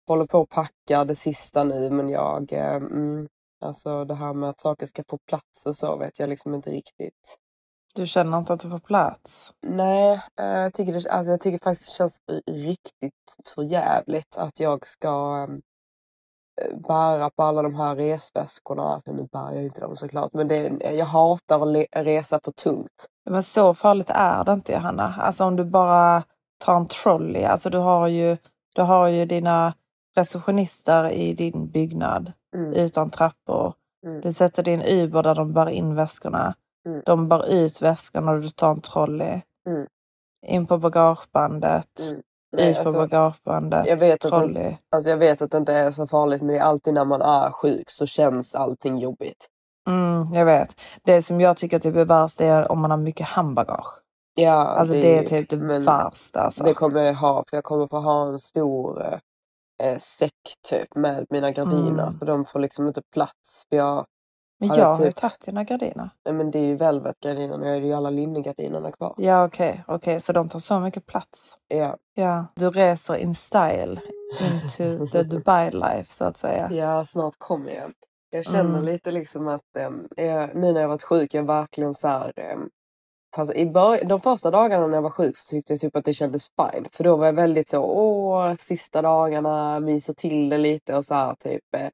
håller 0.08 0.26
på 0.26 0.42
att 0.42 0.50
packa 0.50 1.04
det 1.06 1.16
sista 1.16 1.64
nu, 1.64 1.90
men 1.90 2.10
jag... 2.10 2.54
Eh, 2.54 2.76
mm, 2.76 3.28
alltså 3.62 4.06
det 4.06 4.16
här 4.16 4.34
med 4.34 4.50
att 4.50 4.62
saker 4.62 4.86
ska 4.86 5.04
få 5.10 5.18
plats 5.30 5.66
och 5.66 5.76
så 5.76 5.98
vet 5.98 6.20
jag 6.20 6.30
liksom 6.30 6.56
inte 6.56 6.70
riktigt. 6.70 7.38
Du 7.96 8.08
känner 8.08 8.38
inte 8.38 8.54
att 8.54 8.60
du 8.60 8.70
får 8.70 8.80
plats? 8.80 9.54
Nej, 9.68 10.22
eh, 10.40 10.46
jag, 10.46 10.74
tycker 10.74 10.94
det, 10.94 11.10
alltså 11.10 11.32
jag 11.32 11.42
tycker 11.42 11.60
faktiskt 11.64 11.90
det 11.90 11.98
känns 11.98 12.22
riktigt 12.52 13.36
för 13.56 13.64
jävligt 13.64 14.38
att 14.38 14.60
jag 14.60 14.88
ska 14.88 15.48
eh, 16.62 16.78
bära 16.88 17.30
på 17.30 17.44
alla 17.44 17.62
de 17.62 17.76
här 17.76 17.96
resväskorna. 17.96 18.84
Alltså, 18.84 19.12
nu 19.12 19.28
bär 19.32 19.54
jag 19.54 19.64
inte 19.64 19.82
dem 19.82 19.96
såklart, 19.96 20.34
men 20.34 20.48
det, 20.48 20.68
jag 20.82 21.06
hatar 21.06 21.78
att 21.78 22.06
resa 22.06 22.40
för 22.44 22.52
tungt. 22.52 23.08
Men 23.30 23.44
så 23.44 23.74
farligt 23.74 24.10
är 24.10 24.44
det 24.44 24.54
inte 24.54 24.72
Johanna. 24.72 25.16
Alltså 25.18 25.44
om 25.44 25.56
du 25.56 25.66
bara 25.66 26.24
tar 26.58 26.76
en 26.76 26.88
trolley. 26.88 27.44
Alltså 27.44 27.70
du 27.70 27.78
har 27.78 28.08
ju, 28.08 28.38
du 28.76 28.82
har 28.82 29.08
ju 29.08 29.26
dina 29.26 29.74
receptionister 30.16 31.10
i 31.10 31.34
din 31.34 31.68
byggnad 31.68 32.32
Mm. 32.56 32.74
utan 32.74 33.10
trappor. 33.10 33.74
Mm. 34.06 34.22
Du 34.22 34.34
sätter 34.34 34.64
din 34.64 34.82
Uber 34.82 35.24
där 35.24 35.36
de 35.36 35.54
bär 35.54 35.70
in 35.70 35.96
väskorna. 35.96 36.56
Mm. 36.88 37.02
De 37.06 37.28
bär 37.30 37.54
ut 37.54 37.82
väskorna 37.82 38.32
och 38.32 38.42
du 38.42 38.50
tar 38.50 38.72
en 38.72 38.82
trolley. 38.82 39.42
Mm. 39.70 39.88
In 40.42 40.66
på 40.66 40.78
bagagebandet. 40.78 42.00
Mm. 42.10 42.22
Nej, 42.58 42.70
Ut 42.70 42.76
på 42.76 42.80
alltså, 42.82 42.94
bagagebandet. 43.02 43.88
jag 43.88 43.98
vet 43.98 44.26
att 44.26 44.32
den- 44.32 44.40
trolley. 44.42 44.76
Alltså 44.92 45.10
jag 45.10 45.18
vet 45.18 45.42
att 45.42 45.52
det 45.52 45.58
inte 45.58 45.74
är 45.74 45.92
så 45.92 46.08
farligt 46.08 46.42
men 46.42 46.48
det 46.48 46.58
är 46.58 46.64
alltid 46.64 46.94
när 46.94 47.06
man 47.06 47.22
är 47.22 47.52
sjuk 47.52 47.90
så 47.90 48.06
känns 48.06 48.56
allting 48.56 48.98
jobbigt. 48.98 49.48
Mm, 49.88 50.34
jag 50.34 50.46
vet. 50.46 50.76
Det 51.04 51.22
som 51.24 51.42
jag 51.42 51.58
tycker 51.58 51.80
typ 51.80 51.96
är 51.96 52.06
värst 52.06 52.42
är 52.42 52.72
om 52.72 52.80
man 52.80 52.92
har 52.92 52.98
mycket 52.98 53.26
handbagage. 53.28 53.88
Ja, 54.36 54.52
Alltså 54.54 54.94
det, 54.94 55.18
är 55.18 55.24
typ 55.24 55.50
det 55.50 55.56
värsta. 55.80 56.42
Alltså. 56.42 56.64
Det 56.64 56.74
kommer 56.74 57.02
jag 57.04 57.14
ha 57.14 57.44
för 57.50 57.58
jag 57.58 57.64
kommer 57.64 57.88
få 57.88 58.00
ha 58.00 58.28
en 58.28 58.40
stor 58.40 59.20
eh, 59.84 59.90
eh, 59.90 59.98
säck 59.98 60.32
typ 60.70 60.96
med 60.96 61.26
mina 61.30 61.52
gardiner 61.52 62.04
Mm. 62.08 62.20
för 62.20 62.26
de 62.26 62.46
får 62.46 62.60
liksom 62.60 62.88
inte 62.88 63.02
plats. 63.14 63.64
För 63.70 63.78
jag, 63.78 64.06
Men 64.60 64.70
har 64.70 64.78
jag 64.78 64.96
har 64.96 65.06
ju 65.06 65.12
typ- 65.12 65.16
tagit 65.16 65.42
dina 65.46 65.64
gardiner. 65.64 66.10
nej 66.26 66.34
men 66.34 66.52
det 66.52 66.60
är 66.60 66.66
ju 66.66 66.76
velvetgardinerna, 66.76 67.68
jag 67.68 67.78
är 67.78 67.82
ju 67.82 67.94
alla 67.94 68.10
linnegardinerna 68.10 68.92
kvar. 68.92 69.14
Ja 69.18 69.46
okej, 69.46 69.84
okej. 69.88 70.20
Så 70.22 70.34
de 70.34 70.50
tar 70.50 70.60
så 70.60 70.80
mycket 70.80 71.06
plats. 71.06 71.58
Ja, 71.68 71.98
Ja, 72.18 72.46
du 72.56 72.70
reser 72.70 73.16
in 73.16 73.34
style 73.36 74.02
into 74.42 75.08
the 75.12 75.24
Dubai 75.30 75.72
life 75.72 76.14
så 76.14 76.26
att 76.26 76.38
säga. 76.38 76.70
ja 76.72 77.06
snart 77.06 77.34
kommer 77.38 77.72
jag. 77.72 77.92
Jag 78.30 78.46
känner 78.46 78.70
Mm. 78.70 78.84
lite 78.86 79.12
liksom 79.12 79.48
att 79.48 79.62
jag, 80.18 80.56
nu 80.56 80.74
när 80.74 80.82
jag 80.82 80.88
varit 80.88 81.04
sjuk, 81.04 81.34
jag 81.34 81.44
verkligen 81.44 81.94
så 81.94 82.08
här, 82.08 82.34
ehm, 82.36 82.70
fast 83.36 83.54
i 83.54 83.66
bör- 83.66 84.04
de 84.06 84.22
första 84.22 84.52
dagarna 84.52 84.88
när 84.88 84.96
jag 84.96 85.02
var 85.02 85.10
sjuk 85.10 85.38
så 85.38 85.50
tyckte 85.50 85.74
jag 85.74 85.80
typ 85.80 85.96
att 85.96 86.06
det 86.06 86.14
kändes 86.14 86.44
fine. 86.44 86.88
För 86.92 87.04
då 87.04 87.18
var 87.18 87.26
jag 87.26 87.34
väldigt 87.34 87.70
så, 87.70 87.80
åh, 87.82 88.56
sista 88.60 89.02
dagarna, 89.02 89.80
myser 89.80 90.14
till 90.14 90.50
det 90.50 90.58
lite 90.58 90.96
och 90.96 91.06
så 91.06 91.14
här 91.14 91.36
typ 91.36 91.76
eh, 91.78 91.90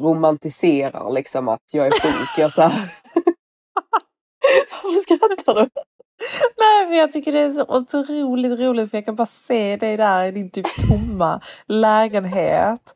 romantiserar 0.00 1.12
liksom 1.12 1.48
att 1.48 1.62
jag 1.72 1.86
är 1.86 1.90
sjuk. 1.90 2.38
Jag 2.38 2.52
så 2.52 2.62
här... 2.62 2.72
Varför 4.82 5.00
skrattar 5.00 5.54
du? 5.54 5.68
Nej, 6.58 6.86
för 6.86 6.94
jag 6.94 7.12
tycker 7.12 7.32
det 7.32 7.40
är 7.40 7.52
så 7.52 7.76
otroligt 7.76 8.60
roligt 8.60 8.90
för 8.90 8.98
jag 8.98 9.04
kan 9.04 9.16
bara 9.16 9.26
se 9.26 9.76
dig 9.76 9.96
där 9.96 10.24
i 10.24 10.30
din 10.30 10.50
typ 10.50 10.66
tomma 10.88 11.40
lägenhet. 11.66 12.94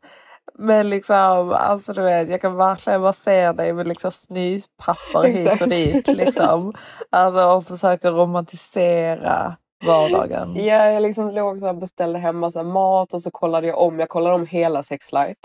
Men 0.61 0.91
liksom, 0.91 1.53
alltså 1.53 1.93
du 1.93 2.03
vet, 2.03 2.31
jag 2.31 2.41
kan 2.41 2.57
verkligen 2.57 3.03
bara 3.03 3.13
se 3.13 3.53
dig 3.53 3.73
med 3.73 3.89
liksom 3.89 4.11
snytpapper 4.11 5.23
hit 5.23 5.63
och 5.63 5.69
dit 5.69 6.07
liksom. 6.07 6.75
Alltså 7.11 7.45
och 7.45 7.67
försöka 7.67 8.11
romantisera 8.11 9.57
vardagen. 9.87 10.57
Ja, 10.57 10.87
jag 10.87 11.03
liksom 11.03 11.31
låg 11.31 11.59
så 11.59 11.67
här, 11.67 11.75
beställde 11.75 12.19
hem 12.19 12.39
massa 12.39 12.63
mat 12.63 13.15
och 13.15 13.23
så 13.23 13.31
kollade 13.31 13.67
jag 13.67 13.79
om. 13.79 13.99
Jag 13.99 14.09
kollade 14.09 14.35
om 14.35 14.47
hela 14.47 14.83
Sex 14.83 15.13
Life. 15.13 15.41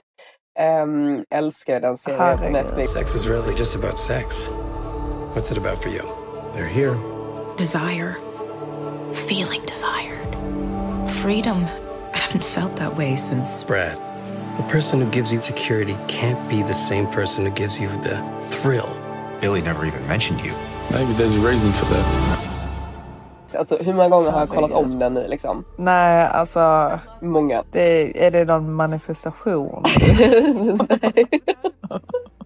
Um, 0.83 1.25
älskar 1.29 1.79
den 1.79 1.97
serien 1.97 2.37
på. 2.37 2.49
Netflix. 2.49 2.91
Sex 2.91 3.15
is 3.15 3.27
really 3.27 3.53
just 3.57 3.75
about 3.75 3.99
sex. 3.99 4.49
What's 5.35 5.51
it 5.51 5.57
about 5.57 5.83
for 5.83 5.91
you? 5.91 6.03
They're 6.55 6.67
here. 6.67 6.95
Desire. 7.57 8.15
Feeling 9.13 9.61
desired. 9.65 10.35
Freedom. 11.09 11.65
I 12.13 12.17
haven't 12.17 12.43
felt 12.43 12.75
that 12.77 12.97
way 12.97 13.17
since. 13.17 13.67
Brad, 13.67 13.97
the 14.57 14.63
person 14.63 15.01
who 15.01 15.09
gives 15.11 15.31
you 15.33 15.41
security 15.41 15.95
can't 16.07 16.39
be 16.49 16.63
the 16.63 16.73
same 16.73 17.07
person 17.07 17.45
who 17.45 17.51
gives 17.51 17.79
you 17.79 17.89
the 18.03 18.17
thrill. 18.49 18.89
Billy 19.41 19.61
never 19.61 19.85
even 19.85 20.07
mentioned 20.07 20.39
you. 20.41 20.53
Maybe 20.91 21.13
there's 21.13 21.33
a 21.33 21.39
reason 21.39 21.71
for 21.71 21.85
that. 21.93 22.49
Alltså, 23.57 23.77
hur 23.83 23.93
många 23.93 24.09
gånger 24.09 24.31
har 24.31 24.39
jag 24.39 24.49
kollat 24.49 24.71
om 24.71 24.99
den 24.99 25.13
nu 25.13 25.27
liksom? 25.27 25.65
Nej, 25.77 26.25
alltså 26.27 26.91
Många. 27.21 27.63
det, 27.71 28.25
är 28.25 28.31
det 28.31 28.45
någon 28.45 28.73
manifestation? 28.73 29.83
Nej, 30.89 31.25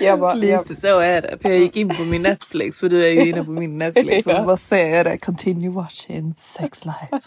jag 0.00 0.20
bara... 0.20 0.34
Jag, 0.36 0.68
Lite 0.68 0.80
så 0.80 0.98
är 0.98 1.22
det. 1.22 1.38
För 1.42 1.48
jag 1.48 1.58
gick 1.58 1.76
in 1.76 1.88
på 1.88 2.02
min 2.02 2.22
Netflix, 2.22 2.78
för 2.78 2.88
du 2.88 3.04
är 3.04 3.10
ju 3.10 3.28
inne 3.30 3.44
på 3.44 3.50
min 3.50 3.78
Netflix. 3.78 4.26
Och 4.26 4.32
så 4.36 4.42
bara 4.42 4.56
ser 4.56 4.88
jag 4.96 5.06
det. 5.06 5.18
Continue 5.18 5.70
watching 5.70 6.34
sex 6.38 6.84
life. 6.84 7.20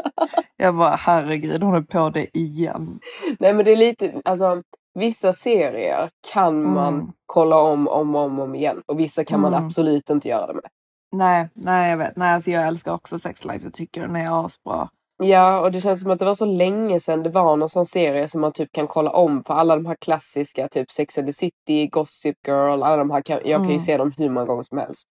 Jag 0.57 0.75
bara 0.75 0.95
herregud, 0.95 1.63
hon 1.63 1.75
är 1.75 1.81
på 1.81 2.09
det 2.09 2.37
igen. 2.37 2.99
nej 3.39 3.53
men 3.53 3.65
det 3.65 3.71
är 3.71 3.75
lite, 3.75 4.21
alltså 4.25 4.61
vissa 4.99 5.33
serier 5.33 6.09
kan 6.33 6.63
man 6.73 6.93
Mm. 6.93 7.11
kolla 7.25 7.57
om 7.59 7.87
om 7.87 8.15
och 8.15 8.21
om, 8.21 8.39
om 8.39 8.55
igen. 8.55 8.81
Och 8.85 8.99
vissa 8.99 9.23
kan 9.25 9.39
man 9.39 9.53
Mm. 9.53 9.65
absolut 9.65 10.09
inte 10.09 10.27
göra 10.27 10.47
det 10.47 10.53
med. 10.53 10.63
Nej, 11.11 11.49
nej 11.53 11.89
jag 11.89 11.97
vet. 11.97 12.15
Nej, 12.17 12.33
alltså 12.33 12.51
jag 12.51 12.67
älskar 12.67 12.93
också 12.93 13.19
sex 13.19 13.45
life. 13.45 13.59
Jag 13.63 13.73
tycker 13.73 14.01
den 14.01 14.15
är 14.15 14.45
asbra. 14.45 14.89
Ja, 15.23 15.59
och 15.59 15.71
det 15.71 15.81
känns 15.81 16.01
som 16.01 16.11
att 16.11 16.19
det 16.19 16.25
var 16.25 16.33
så 16.35 16.45
länge 16.45 16.99
sedan 16.99 17.23
det 17.23 17.29
var 17.29 17.55
någon 17.55 17.69
sån 17.69 17.85
serie 17.85 18.27
som 18.27 18.41
man 18.41 18.51
typ 18.51 18.71
kan 18.71 18.87
kolla 18.87 19.11
om. 19.11 19.43
För 19.43 19.53
alla 19.53 19.75
de 19.75 19.85
här 19.85 19.95
klassiska, 19.95 20.67
typ 20.67 20.91
Sex 20.91 21.17
and 21.17 21.27
the 21.27 21.33
City, 21.33 21.87
Gossip 21.91 22.35
Girl, 22.47 22.83
alla 22.83 22.97
de 22.97 23.11
här 23.11 23.21
kan, 23.21 23.35
jag 23.45 23.57
kan 23.59 23.63
ju 23.63 23.69
Mm. 23.69 23.79
se 23.79 23.97
dem 23.97 24.13
hur 24.17 24.29
många 24.29 24.45
gånger 24.45 24.63
som 24.63 24.77
helst. 24.77 25.03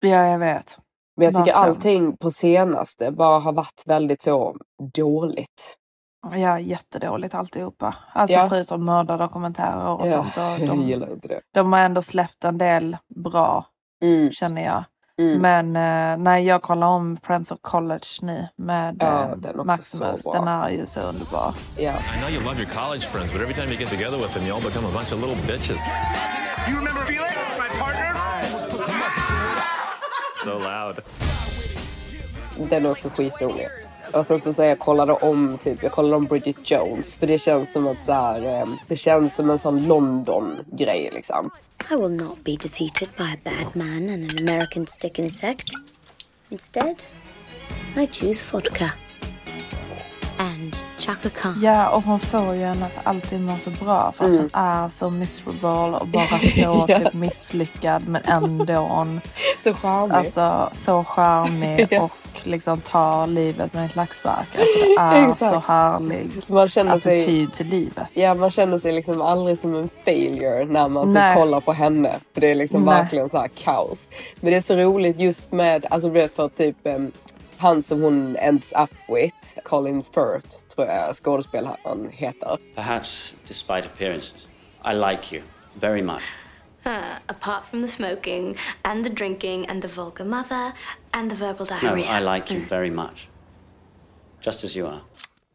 Ja, 0.00 0.26
jag 0.26 0.38
vet. 0.38 0.78
Men 1.16 1.24
jag 1.24 1.32
tycker 1.34 1.44
Verkligen. 1.44 1.58
allting 1.58 2.16
på 2.16 2.30
senaste 2.30 3.10
bara 3.12 3.38
har 3.38 3.52
varit 3.52 3.82
väldigt 3.86 4.22
så 4.22 4.56
dåligt. 4.94 5.76
Ja, 6.34 6.60
jättedåligt 6.60 7.34
alltihopa. 7.34 7.94
Alltså 8.12 8.36
Ja. 8.36 8.46
förutom 8.48 8.84
mördardokumentärer 8.84 9.88
och 9.88 10.06
Ja, 10.08 10.12
sånt. 10.12 10.36
Och 10.36 10.42
jag 10.66 10.68
de, 10.68 10.82
gillar 10.88 11.12
inte 11.12 11.28
det. 11.28 11.40
de 11.54 11.72
har 11.72 11.80
ändå 11.80 12.02
släppt 12.02 12.44
en 12.44 12.58
del 12.58 12.96
bra, 13.24 13.66
Mm, 14.02 14.30
känner 14.30 14.64
jag. 14.64 14.84
Mm. 15.18 15.40
Men 15.40 15.66
eh, 15.66 16.24
när 16.24 16.38
jag 16.38 16.62
kollar 16.62 16.86
om 16.86 17.16
Friends 17.22 17.50
of 17.50 17.58
College 17.62 18.06
nu 18.22 18.48
med 18.56 18.96
Ja, 19.00 19.22
eh, 19.22 19.36
den 19.36 19.44
är 19.44 19.50
också 19.50 19.64
Maximus, 19.64 20.24
den 20.24 20.48
är 20.48 20.70
ju 20.70 20.86
så 20.86 21.00
underbar. 21.00 21.54
Ja. 21.76 21.92
I 21.92 22.18
know 22.20 22.30
you 22.30 22.42
love 22.44 22.56
your 22.62 22.70
college 22.70 23.06
friends, 23.06 23.32
but 23.32 23.42
every 23.42 23.54
time 23.54 23.66
you 23.72 23.78
get 23.78 23.90
together 23.90 24.18
with 24.18 24.34
them, 24.34 24.42
you 24.46 24.56
all 24.56 24.62
become 24.62 24.86
a 24.86 24.92
bunch 24.92 25.12
of 25.12 25.20
little 25.20 25.36
bitches. 25.46 25.80
You 26.68 26.76
remember 26.76 27.00
Felix, 27.00 27.58
my 27.58 27.78
partner? 27.78 28.06
So 30.44 30.58
loud. 30.58 30.96
Den 32.70 32.86
är 32.86 32.90
också 32.90 33.10
skitrolig. 33.10 33.68
Och 34.12 34.26
sen 34.26 34.40
så, 34.40 34.52
så 34.52 34.62
jag 34.62 34.78
kollade 34.78 35.12
om 35.12 35.58
typ, 35.58 35.82
jag 35.82 35.92
kollade 35.92 36.16
om 36.16 36.24
Bridget 36.24 36.70
Jones. 36.70 37.16
För 37.16 37.26
det 37.26 37.38
känns 37.38 37.72
som 37.72 37.86
att 37.86 38.02
så 38.02 38.12
här, 38.12 38.60
eh, 38.60 38.66
det 38.88 38.96
känns 38.96 39.34
som 39.34 39.50
en 39.50 39.58
sån 39.58 39.86
London-grej 39.86 41.10
liksom. 41.12 41.50
I 41.90 41.96
will 41.96 42.10
not 42.10 42.44
be 42.44 42.56
defeated 42.56 43.08
by 43.16 43.24
a 43.24 43.38
bad 43.44 43.76
man 43.76 44.08
and 44.10 44.30
an 44.30 44.48
American 44.48 44.86
stick 44.86 45.18
insect. 45.18 45.68
Instead, 46.48 47.04
I 47.96 48.06
choose 48.06 48.44
vodka. 48.52 48.92
Chaka 51.06 51.28
Khan. 51.30 51.60
Ja, 51.62 51.88
och 51.88 52.02
hon 52.02 52.20
får 52.20 52.54
ju 52.54 52.64
henne 52.64 52.86
att 52.86 53.06
alltid 53.06 53.40
må 53.40 53.56
så 53.58 53.70
bra 53.70 54.12
för 54.16 54.24
att 54.24 54.36
hon 54.36 54.50
är 54.52 54.88
så 54.88 55.10
miserable 55.10 55.96
och 55.98 56.06
bara 56.06 56.26
så 56.54 56.84
Ja. 56.86 56.86
typ 56.86 57.12
misslyckad 57.12 58.08
men 58.08 58.22
ändå 58.24 59.06
Så 59.60 59.74
charmig. 59.74 60.14
alltså 60.16 60.70
så 60.72 61.04
charmig 61.04 61.86
Ja. 61.90 62.02
och 62.02 62.12
liksom 62.42 62.80
tar 62.80 63.26
livet 63.26 63.72
med 63.74 63.82
en 63.82 63.88
klackspark. 63.88 64.48
Alltså 64.58 64.78
det 64.78 64.94
är 65.00 65.34
så 65.50 65.58
härlig 65.66 66.30
Man 66.46 66.68
känner 66.68 66.98
sig, 66.98 67.16
attityd 67.16 67.52
till 67.52 67.66
livet. 67.66 68.06
ja, 68.14 68.34
man 68.34 68.50
känner 68.50 68.78
sig 68.78 68.92
liksom 68.92 69.22
aldrig 69.22 69.58
som 69.58 69.74
en 69.74 69.88
failure 70.04 70.64
när 70.64 70.88
man 70.88 71.12
Nej. 71.12 71.36
kollar 71.36 71.60
på 71.60 71.72
henne. 71.72 72.12
För 72.34 72.40
det 72.40 72.50
är 72.50 72.54
liksom 72.54 72.82
Nej. 72.84 72.94
verkligen 73.02 73.30
så 73.30 73.38
här 73.38 73.48
kaos. 73.48 74.08
Men 74.40 74.50
det 74.50 74.56
är 74.56 74.60
så 74.60 74.74
roligt 74.76 75.20
just 75.20 75.52
med, 75.52 75.86
alltså 75.90 76.08
för 76.36 76.48
typ 76.48 76.86
han 77.58 77.82
som 77.82 78.02
hon 78.02 78.36
ends 78.36 78.72
up 78.72 78.90
with, 79.08 79.62
Colin 79.64 80.02
Firth 80.02 80.68
tror 80.74 80.86
jag 80.86 81.16
skådespelaren 81.16 82.10
heter. 82.12 82.58
Perhaps, 82.74 83.34
despite 83.48 83.86
appearances, 83.86 84.34
I 84.84 84.94
like 84.94 85.36
you 85.36 85.42
very 85.74 86.02
much. 86.02 86.22
Uh, 86.86 86.92
apart 87.26 87.66
from 87.66 87.82
the 87.82 87.88
smoking 87.88 88.56
and 88.82 89.04
the 89.04 89.10
drinking 89.10 89.66
and 89.68 89.82
the 89.82 89.88
vulgar 89.88 90.24
mother 90.24 90.72
and 91.10 91.30
the 91.30 91.36
verbal 91.36 91.66
No, 91.70 91.80
diarrhea. 91.80 92.18
I 92.18 92.34
like 92.34 92.54
you 92.54 92.60
very 92.68 92.90
much. 92.90 93.28
Just 94.40 94.64
as 94.64 94.76
you 94.76 94.86
are. 94.86 95.00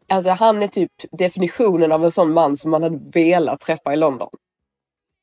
Alltså 0.08 0.30
han 0.30 0.62
är 0.62 0.68
typ 0.68 0.90
definitionen 1.12 1.92
av 1.92 2.04
en 2.04 2.10
sån 2.12 2.32
man 2.32 2.56
som 2.56 2.70
man 2.70 2.82
hade 2.82 2.98
velat 3.12 3.60
träffa 3.60 3.92
i 3.92 3.96
London. 3.96 4.28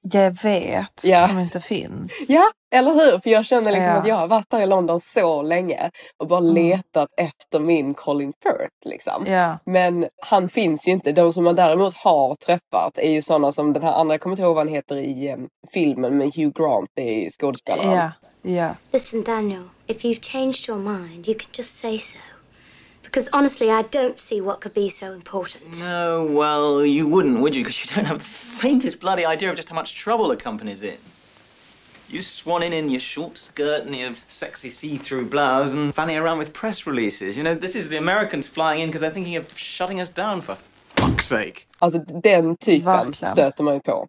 Jag 0.01 0.43
vet, 0.43 1.01
Ja. 1.03 1.27
som 1.27 1.39
inte 1.39 1.59
finns. 1.61 2.25
Ja, 2.27 2.43
eller 2.75 2.91
hur? 2.91 3.19
För 3.19 3.29
jag 3.29 3.45
känner 3.45 3.71
liksom 3.71 3.91
Ja. 3.93 3.99
att 3.99 4.07
jag 4.07 4.15
har 4.15 4.27
varit 4.27 4.49
där 4.49 4.59
i 4.61 4.65
London 4.65 4.99
så 5.01 5.41
länge 5.41 5.91
och 6.17 6.27
bara 6.27 6.39
Mm. 6.39 6.53
letat 6.53 7.09
efter 7.17 7.59
min 7.59 7.93
Colin 7.93 8.33
Firth. 8.43 8.75
Liksom. 8.85 9.25
Ja. 9.27 9.57
Men 9.65 10.07
han 10.21 10.49
finns 10.49 10.87
ju 10.87 10.91
inte. 10.91 11.11
De 11.11 11.33
som 11.33 11.43
man 11.43 11.55
däremot 11.55 11.97
har 11.97 12.35
träffat 12.35 12.97
är 12.97 13.11
ju 13.11 13.21
sådana 13.21 13.51
som 13.51 13.73
den 13.73 13.83
här 13.83 13.93
andra, 13.93 14.13
jag 14.13 14.21
kommer 14.21 14.33
inte 14.33 14.43
ihåg 14.43 14.55
vad 14.55 14.65
han 14.67 14.75
heter 14.75 14.95
i 14.97 15.27
em, 15.27 15.47
filmen 15.73 16.17
med 16.17 16.35
Hugh 16.35 16.51
Grant, 16.55 16.89
det 16.95 17.01
är 17.19 17.23
ju 17.23 17.29
skådespelaren. 17.29 17.91
Ja, 17.91 18.11
ja. 18.51 18.69
Listen, 18.91 19.23
Daniel, 19.23 19.63
if 19.87 20.03
you've 20.03 20.21
changed 20.31 20.69
your 20.69 20.79
mind, 20.79 21.27
you 21.27 21.39
can 21.39 21.49
just 21.53 21.77
say 21.79 21.99
so. 21.99 22.17
Because 23.09 23.29
honestly, 23.33 23.71
I 23.71 23.81
don't 23.81 24.19
see 24.19 24.39
what 24.39 24.61
could 24.61 24.73
be 24.75 24.87
so 24.89 25.13
important. 25.13 25.79
No, 25.79 26.23
well, 26.29 26.85
you 26.85 27.07
wouldn't, 27.07 27.39
would 27.41 27.55
you? 27.55 27.63
Because 27.63 27.81
you 27.83 27.95
don't 27.95 28.05
have 28.05 28.19
the 28.19 28.25
faintest 28.61 28.99
bloody 28.99 29.25
idea 29.25 29.49
of 29.49 29.55
just 29.55 29.69
how 29.69 29.75
much 29.75 29.95
trouble 29.95 30.29
a 30.31 30.35
company's 30.35 30.83
in. 30.83 30.97
You 32.07 32.19
swanning 32.21 32.71
in 32.73 32.89
your 32.89 32.99
short 32.99 33.37
skirt 33.37 33.85
and 33.85 33.95
your 33.95 34.13
sexy 34.15 34.69
see-through 34.69 35.25
blouse 35.29 35.73
and 35.73 35.93
fanning 35.95 36.17
around 36.17 36.37
with 36.39 36.53
press 36.53 36.85
releases. 36.87 37.35
You 37.37 37.43
know, 37.43 37.55
this 37.55 37.75
is 37.75 37.89
the 37.89 37.97
Americans 37.97 38.47
flying 38.47 38.81
in 38.81 38.89
because 38.89 39.01
they're 39.01 39.13
thinking 39.13 39.37
of 39.37 39.57
shutting 39.57 39.99
us 40.01 40.09
down 40.09 40.41
for 40.41 40.55
fuck's 40.95 41.25
sake. 41.27 41.67
Alltså 41.79 41.99
den 42.23 42.57
typen 42.57 42.85
Verkligen. 42.85 43.31
stöter 43.31 43.63
man 43.63 43.73
ju 43.73 43.79
på. 43.79 44.07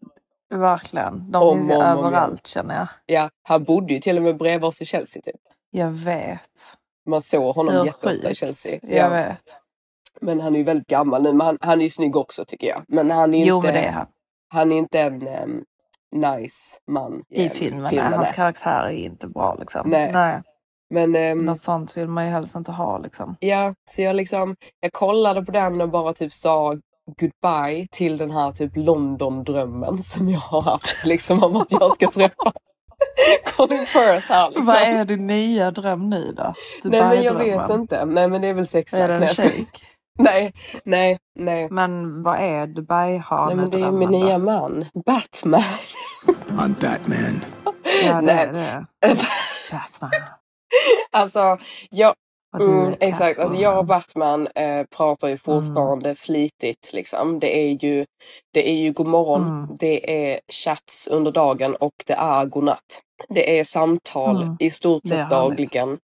Verkligen. 0.50 1.30
De 1.30 1.42
Om 1.42 1.58
finns 1.58 1.70
ju 1.70 1.74
och 1.76 1.82
om 1.82 1.86
igen. 1.88 2.04
överallt 2.04 2.46
känner 2.46 2.74
jag. 2.78 2.88
Ja, 3.06 3.30
han 3.42 3.64
bodde 3.64 3.94
ju 3.94 4.00
till 4.00 4.16
och 4.16 4.22
med 4.22 4.36
bredvid 4.36 4.64
oss 4.64 4.80
i 4.82 4.84
Chelsea 4.84 5.22
typ. 5.22 5.40
Jag 5.70 5.90
vet. 5.90 6.76
Man 7.10 7.22
såg 7.22 7.54
honom 7.54 7.74
Hur 7.74 7.84
jätteofta 7.84 8.12
i 8.12 8.16
sjukt. 8.28 8.38
Chelsea. 8.38 8.78
Jag 8.82 9.10
vet. 9.10 9.42
Men 10.20 10.40
han 10.40 10.54
är 10.54 10.58
ju 10.58 10.64
väldigt 10.64 10.86
gammal 10.88 11.22
nu. 11.22 11.32
Men 11.32 11.46
han, 11.46 11.58
han 11.60 11.80
är 11.80 11.84
ju 11.84 11.90
snygg 11.90 12.16
också 12.16 12.44
tycker 12.44 12.66
jag. 12.66 12.82
Men 12.88 13.10
han 13.10 13.34
är 13.34 13.46
Jo, 13.46 13.56
inte, 13.56 13.72
det 13.72 13.78
är 13.78 13.92
han. 13.92 14.06
han 14.48 14.72
är 14.72 14.76
inte 14.76 15.00
en 15.00 15.26
em, 15.28 15.64
nice 16.16 16.78
man. 16.90 17.22
I 17.30 17.44
em, 17.46 17.50
filmen. 17.50 17.82
nej, 17.94 17.98
Hans 17.98 18.30
karaktär 18.36 18.84
är 18.84 18.90
inte 18.90 19.26
bra 19.28 19.56
liksom. 19.60 19.90
Nej. 19.90 20.42
Men 20.94 21.16
ehm, 21.16 21.38
Något 21.38 21.60
sånt 21.60 21.96
vill 21.96 22.08
man 22.08 22.24
ju 22.24 22.30
helst 22.30 22.54
inte 22.54 22.72
ha 22.72 22.98
liksom. 22.98 23.36
ja, 23.40 23.74
så 23.90 24.02
jag 24.02 24.16
liksom, 24.16 24.56
jag 24.80 24.92
kollade 24.92 25.44
på 25.44 25.52
den 25.52 25.80
och 25.80 25.88
bara 25.88 26.12
typ 26.14 26.32
sa 26.32 26.74
goodbye 27.20 27.86
till 27.90 28.16
den 28.16 28.30
här 28.30 28.52
typ 28.52 28.72
London-drömmen 28.76 29.98
som 29.98 30.28
jag 30.28 30.40
har 30.40 30.62
haft 30.62 31.04
liksom 31.04 31.42
om 31.44 31.56
att 31.56 31.72
jag 31.72 31.92
ska 31.94 32.10
träffa 32.10 32.52
Colin 33.56 33.86
Firth 33.86 34.28
här 34.28 34.48
liksom. 34.48 34.66
Vad 34.66 34.76
är 34.76 35.04
din 35.04 35.26
nya 35.26 35.70
dröm 35.70 36.10
nu 36.10 36.32
då? 36.36 36.54
Nej 36.84 37.00
men 37.02 37.22
jag 37.22 37.34
vet 37.34 37.46
Dubai-drömmen? 37.46 37.80
inte. 37.80 38.04
Nej 38.04 38.28
men 38.28 38.40
det 38.40 38.48
är 38.48 38.54
väl 38.54 38.68
sexakt. 38.68 39.00
Är 39.00 39.08
det 39.08 39.14
en 39.14 39.20
Nej? 39.20 39.66
Nej, 40.18 40.52
nej, 40.84 41.18
nej. 41.38 41.68
Men 41.70 42.22
vad 42.22 42.40
är 42.40 42.66
dubai 42.66 43.22
Nej 43.46 43.56
men 43.56 43.70
det 43.70 43.80
är 43.80 43.90
min 43.90 44.10
nya 44.10 44.38
man. 44.38 44.86
Batman. 45.06 45.60
I'm 46.48 46.74
Batman. 46.80 47.44
Ja 48.04 48.14
det 48.14 48.20
Nej. 48.20 48.34
är 48.46 48.52
det. 48.52 48.84
Batman. 49.72 50.10
Alltså, 51.12 51.58
jag, 51.90 52.14
du 52.14 52.29
mm, 52.58 52.94
exakt. 53.00 53.38
Alltså, 53.38 53.56
jag 53.56 53.78
och 53.78 53.84
Batman 53.86 54.48
eh, 54.54 54.84
pratar 54.96 55.28
Mm. 55.28 55.34
ju 55.34 55.38
fortfarande 55.38 56.14
flitigt. 56.14 56.90
Liksom. 56.92 57.38
Det 57.40 57.58
är 57.58 57.84
ju, 57.84 58.06
det 58.54 58.70
är 58.70 58.74
ju 58.74 58.92
god 58.92 59.06
morgon, 59.06 59.42
Mm. 59.42 59.76
det 59.80 60.28
är 60.30 60.40
chats 60.52 61.08
under 61.08 61.32
dagen 61.32 61.74
och 61.76 61.94
det 62.06 62.12
är 62.14 62.44
godnatt. 62.46 63.02
Det 63.28 63.58
är 63.58 63.64
samtal 63.64 64.42
Mm. 64.42 64.56
i 64.60 64.70
stort 64.70 65.08
sett 65.08 65.18
dagligen. 65.30 65.98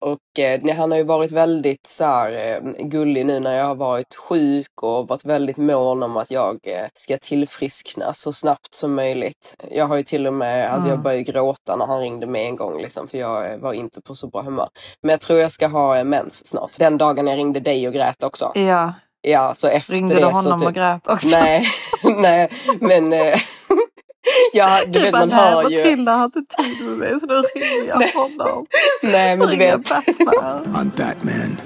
Och 0.00 0.38
eh, 0.38 0.76
han 0.76 0.90
har 0.90 0.98
ju 0.98 1.04
varit 1.04 1.32
väldigt 1.32 1.86
så 1.86 2.04
här, 2.04 2.32
eh, 2.32 2.86
gullig 2.86 3.26
nu 3.26 3.40
när 3.40 3.56
jag 3.56 3.64
har 3.64 3.74
varit 3.74 4.14
sjuk 4.14 4.82
och 4.82 5.08
varit 5.08 5.24
väldigt 5.24 5.56
mån 5.56 6.02
om 6.02 6.16
att 6.16 6.30
jag 6.30 6.58
eh, 6.62 6.86
ska 6.94 7.18
tillfriskna 7.18 8.12
så 8.12 8.32
snabbt 8.32 8.74
som 8.74 8.94
möjligt. 8.94 9.56
Jag 9.70 9.86
har 9.86 9.96
ju 9.96 10.02
till 10.02 10.26
och 10.26 10.32
med, 10.34 10.70
alltså 10.72 10.88
jag 10.88 10.94
Mm. 10.94 11.02
började 11.02 11.22
gråta 11.22 11.76
när 11.76 11.86
han 11.86 12.00
ringde 12.00 12.26
mig 12.26 12.46
en 12.46 12.56
gång 12.56 12.82
liksom, 12.82 13.08
för 13.08 13.18
jag 13.18 13.52
eh, 13.52 13.58
var 13.58 13.72
inte 13.72 14.00
på 14.00 14.14
så 14.14 14.28
bra 14.28 14.42
humör. 14.42 14.68
Men 15.02 15.10
jag 15.10 15.20
tror 15.20 15.38
jag 15.38 15.52
ska 15.52 15.66
ha 15.66 16.04
mens 16.04 16.46
snart. 16.46 16.78
Den 16.78 16.98
dagen 16.98 17.26
jag 17.26 17.36
ringde 17.38 17.60
dig 17.60 17.88
och 17.88 17.94
grät 17.94 18.22
också. 18.22 18.52
Ja. 18.54 18.94
Ja, 19.20 19.54
så 19.54 19.68
efter 19.68 19.92
Ringde 19.92 20.14
det 20.14 20.20
du 20.20 20.26
så 20.26 20.32
honom 20.32 20.58
typ... 20.58 20.68
och 20.68 20.74
grät 20.74 21.08
också? 21.08 21.28
Nej, 21.28 21.64
nej, 22.16 22.50
men 22.80 23.12
ja, 24.52 24.78
du 24.86 25.00
vet 25.00 25.12
bara, 25.12 25.26
man 25.26 25.28
"Nej, 25.28 25.38
hör 25.38 25.70
ju. 25.70 25.78
Matilda 25.78 26.12
har 26.12 26.24
inte 26.24 26.40
tid 26.56 26.88
med 26.88 26.98
mig 26.98 27.20
så 27.20 27.26
då 27.26 27.34
ringer 27.34 27.88
jag 27.88 27.94
honom. 28.20 28.66
Nej, 29.02 29.36
men 29.36 29.48
du 29.48 29.56
vet. 29.56 29.88
Batman. 29.88 30.64
I'm 30.74 30.90
Batman. 30.96 31.60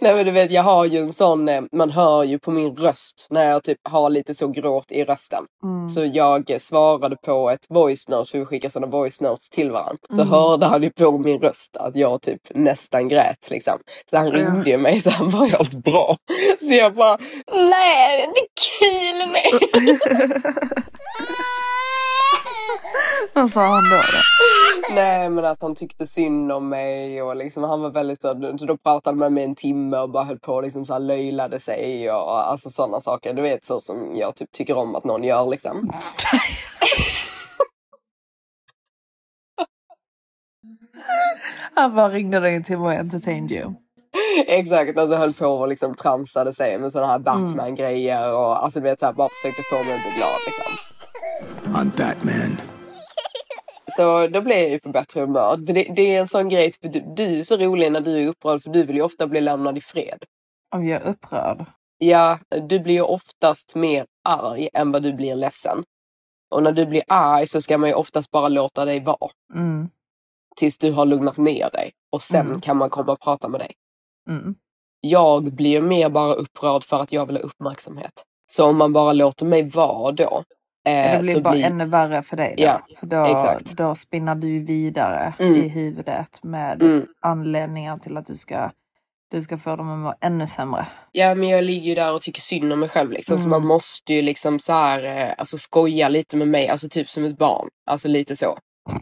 Nej 0.00 0.14
men 0.14 0.24
du 0.24 0.30
vet 0.30 0.50
jag 0.50 0.62
har 0.62 0.84
ju 0.84 0.98
en 0.98 1.12
sån, 1.12 1.48
eh, 1.48 1.62
man 1.72 1.90
hör 1.90 2.24
ju 2.24 2.38
på 2.38 2.50
min 2.50 2.76
röst 2.76 3.26
när 3.30 3.50
jag 3.50 3.62
typ 3.64 3.78
har 3.88 4.10
lite 4.10 4.34
så 4.34 4.48
gråt 4.48 4.92
i 4.92 5.04
rösten. 5.04 5.44
Mm. 5.64 5.88
Så 5.88 6.04
jag 6.12 6.50
eh, 6.50 6.58
svarade 6.58 7.16
på 7.16 7.50
ett 7.50 7.66
voice 7.68 8.08
note, 8.08 8.30
för 8.30 8.38
vi 8.38 8.44
skickar 8.44 8.68
sådana 8.68 8.92
voice 8.92 9.20
notes 9.20 9.50
till 9.50 9.70
varandra. 9.70 9.96
Så 10.10 10.20
Mm. 10.22 10.28
hörde 10.32 10.66
han 10.66 10.82
ju 10.82 10.90
på 10.90 11.18
min 11.18 11.40
röst 11.40 11.76
att 11.76 11.96
jag 11.96 12.22
typ 12.22 12.40
nästan 12.54 13.08
grät 13.08 13.50
liksom. 13.50 13.78
Så 14.10 14.16
han 14.16 14.32
ringde 14.32 14.70
ju 14.70 14.76
mig 14.76 15.00
så 15.00 15.10
han 15.10 15.30
var 15.30 15.54
Allt 15.58 15.74
bra. 15.84 16.16
Så 16.60 16.74
jag 16.74 16.94
bara, 16.94 17.18
nej 17.52 18.28
det 18.34 18.40
är 18.40 18.48
kul 18.78 19.30
med. 19.32 20.00
Vad 23.34 23.50
sa 23.50 23.66
han 23.66 23.84
då? 23.84 23.96
då? 23.96 24.20
Nej 24.94 25.30
men 25.30 25.44
att 25.44 25.62
han 25.62 25.74
tyckte 25.74 26.06
synd 26.06 26.52
om 26.52 26.68
mig 26.68 27.22
och 27.22 27.36
liksom 27.36 27.62
han 27.62 27.82
var 27.82 27.90
väldigt 27.90 28.22
så, 28.22 28.56
så 28.58 28.66
då 28.66 28.76
pratade 28.76 29.10
han 29.10 29.18
med 29.18 29.32
mig 29.32 29.44
en 29.44 29.54
timme 29.54 29.98
och 29.98 30.10
bara 30.10 30.24
höll 30.24 30.38
på 30.38 30.54
och 30.54 30.62
liksom 30.62 30.86
så 30.86 30.92
här 30.92 31.00
löjlade 31.00 31.60
sig 31.60 32.10
och 32.10 32.48
alltså 32.50 32.70
sådana 32.70 33.00
saker. 33.00 33.34
Du 33.34 33.42
vet 33.42 33.64
så 33.64 33.80
som 33.80 34.12
jag 34.14 34.34
typ 34.34 34.52
tycker 34.52 34.76
om 34.76 34.94
att 34.94 35.04
någon 35.04 35.24
gör 35.24 35.46
liksom. 35.46 35.90
Han 41.74 41.94
bara 41.94 42.08
ringde 42.08 42.40
dig 42.40 42.54
en 42.54 42.64
timme 42.64 42.84
och 42.84 42.92
entertained 42.92 43.52
you. 43.52 43.74
Exakt, 44.46 44.98
alltså 44.98 45.16
höll 45.16 45.32
på 45.32 45.46
och 45.46 45.68
liksom 45.68 45.94
tramsade 45.94 46.54
sig 46.54 46.78
med 46.78 46.92
sådana 46.92 47.12
här 47.12 47.18
Batman-grejer 47.18 48.34
och 48.34 48.64
alltså 48.64 48.80
du 48.80 48.84
vet 48.84 49.00
så 49.00 49.06
här, 49.06 49.12
bara 49.12 49.28
försökte 49.28 49.62
få 49.70 49.84
mig 49.84 49.94
att 49.94 50.02
bli 50.02 50.12
glad 50.16 50.38
liksom. 50.46 50.72
I'm 51.74 51.90
Batman. 51.96 52.79
Så 53.90 54.26
då 54.26 54.40
blev 54.40 54.58
jag 54.58 54.70
ju 54.70 54.78
på 54.80 54.88
bättre 54.88 55.20
humör. 55.20 55.56
Det, 55.56 55.72
det 55.72 56.14
är 56.16 56.20
en 56.20 56.28
sån 56.28 56.48
grej, 56.48 56.72
för 56.80 56.88
du, 56.88 57.00
du 57.16 57.38
är 57.38 57.42
så 57.42 57.56
rolig 57.56 57.92
när 57.92 58.00
du 58.00 58.22
är 58.24 58.28
upprörd 58.28 58.62
för 58.62 58.70
du 58.70 58.84
vill 58.84 58.96
ju 58.96 59.02
ofta 59.02 59.26
bli 59.26 59.40
lämnad 59.40 59.78
i 59.78 59.80
fred. 59.80 60.24
Om 60.74 60.86
jag 60.88 61.02
är 61.02 61.06
upprörd? 61.08 61.64
Ja, 61.98 62.38
du 62.68 62.80
blir 62.80 62.94
ju 62.94 63.02
oftast 63.02 63.74
mer 63.74 64.06
arg 64.24 64.68
än 64.72 64.92
vad 64.92 65.02
du 65.02 65.12
blir 65.12 65.34
ledsen. 65.36 65.84
Och 66.54 66.62
när 66.62 66.72
du 66.72 66.86
blir 66.86 67.02
arg 67.08 67.46
så 67.46 67.60
ska 67.60 67.78
man 67.78 67.88
ju 67.88 67.94
oftast 67.94 68.30
bara 68.30 68.48
låta 68.48 68.84
dig 68.84 69.00
vara. 69.00 69.30
Mm. 69.54 69.88
Tills 70.56 70.78
du 70.78 70.92
har 70.92 71.06
lugnat 71.06 71.36
ner 71.36 71.70
dig. 71.70 71.92
Och 72.12 72.22
sen 72.22 72.46
Mm. 72.46 72.60
kan 72.60 72.76
man 72.76 72.90
komma 72.90 73.12
och 73.12 73.20
prata 73.20 73.48
med 73.48 73.60
dig. 73.60 73.72
Mm. 74.30 74.54
Jag 75.00 75.54
blir 75.54 75.70
ju 75.70 75.80
mer 75.80 76.08
bara 76.08 76.34
upprörd 76.34 76.84
för 76.84 77.00
att 77.00 77.12
jag 77.12 77.26
vill 77.26 77.36
ha 77.36 77.42
uppmärksamhet. 77.42 78.24
Så 78.52 78.66
om 78.66 78.76
man 78.76 78.92
bara 78.92 79.12
låter 79.12 79.46
mig 79.46 79.68
vara 79.68 80.12
då. 80.12 80.42
Eh, 80.88 81.12
det 81.12 81.18
blir 81.22 81.32
så 81.32 81.40
bara 81.40 81.54
blir... 81.54 81.64
ännu 81.64 81.86
värre 81.86 82.22
för 82.22 82.36
dig 82.36 82.54
då. 82.58 82.62
Ja, 82.62 82.80
för 83.00 83.06
då, 83.06 83.24
exakt. 83.24 83.72
då 83.76 83.94
spinnar 83.94 84.34
du 84.34 84.60
vidare 84.64 85.34
Mm. 85.38 85.54
i 85.54 85.68
huvudet 85.68 86.42
med 86.42 86.82
Mm. 86.82 87.06
anledningar 87.20 87.98
till 87.98 88.16
att 88.16 88.26
du 88.26 88.36
ska, 88.36 88.70
du 89.30 89.42
ska 89.42 89.58
få 89.58 89.76
dem 89.76 89.90
att 89.90 89.98
må 89.98 90.14
ännu 90.20 90.46
sämre. 90.46 90.86
Ja 91.12 91.34
men 91.34 91.48
jag 91.48 91.64
ligger 91.64 91.88
ju 91.88 91.94
där 91.94 92.12
och 92.12 92.20
tycker 92.22 92.40
synd 92.40 92.72
om 92.72 92.80
mig 92.80 92.88
själv 92.88 93.10
liksom. 93.10 93.38
Så 93.38 93.48
Mm. 93.48 93.50
man 93.50 93.66
måste 93.68 94.14
ju 94.14 94.22
liksom 94.22 94.58
så 94.58 94.72
här, 94.72 95.04
eh, 95.04 95.34
alltså 95.38 95.58
skoja 95.58 96.08
lite 96.08 96.36
med 96.36 96.48
mig. 96.48 96.68
Alltså 96.68 96.88
typ 96.88 97.10
som 97.10 97.24
ett 97.24 97.38
barn. 97.38 97.68
Alltså 97.90 98.08
lite 98.08 98.36
så. 98.36 98.58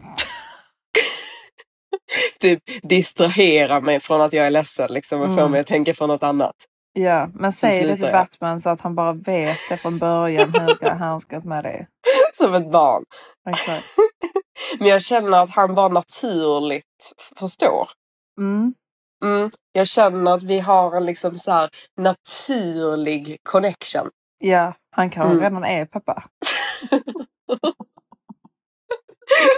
typ 2.39 2.63
distrahera 2.83 3.81
mig 3.81 3.99
från 3.99 4.21
att 4.21 4.33
jag 4.33 4.45
är 4.47 4.51
ledsen 4.51 4.93
liksom 4.93 5.21
och 5.21 5.27
få 5.27 5.39
Mm. 5.39 5.51
mig 5.51 5.61
att 5.61 5.67
tänka 5.67 5.93
på 5.93 6.07
något 6.07 6.23
annat. 6.23 6.55
Ja, 6.93 7.29
men 7.33 7.53
säg 7.53 7.87
det 7.87 7.93
till 7.95 8.03
jag. 8.03 8.11
Batman 8.13 8.61
så 8.61 8.69
att 8.69 8.81
han 8.81 8.95
bara 8.95 9.13
vet 9.13 9.57
det 9.69 9.77
från 9.77 9.97
början 9.97 10.53
hur 10.53 10.59
han 10.59 10.75
ska 10.75 10.93
handskas 10.93 11.45
med 11.45 11.63
det. 11.63 11.87
som 12.33 12.53
ett 12.53 12.71
barn. 12.71 13.05
Exakt. 13.49 13.85
Men 14.79 14.87
jag 14.87 15.01
känner 15.01 15.43
att 15.43 15.49
han 15.49 15.75
bara 15.75 15.87
naturligt 15.87 17.13
förstår. 17.39 17.89
Mm. 18.39 18.73
Mm. 19.25 19.49
Jag 19.71 19.87
känner 19.87 20.33
att 20.33 20.43
vi 20.43 20.59
har 20.59 20.95
en 20.97 21.05
liksom 21.05 21.39
så 21.39 21.51
här 21.51 21.69
naturlig 21.97 23.37
connection. 23.43 24.09
Ja, 24.37 24.73
han 24.91 25.09
kanske 25.09 25.31
Mm. 25.31 25.43
redan 25.43 25.63
är 25.63 25.85
pappa. 25.85 26.23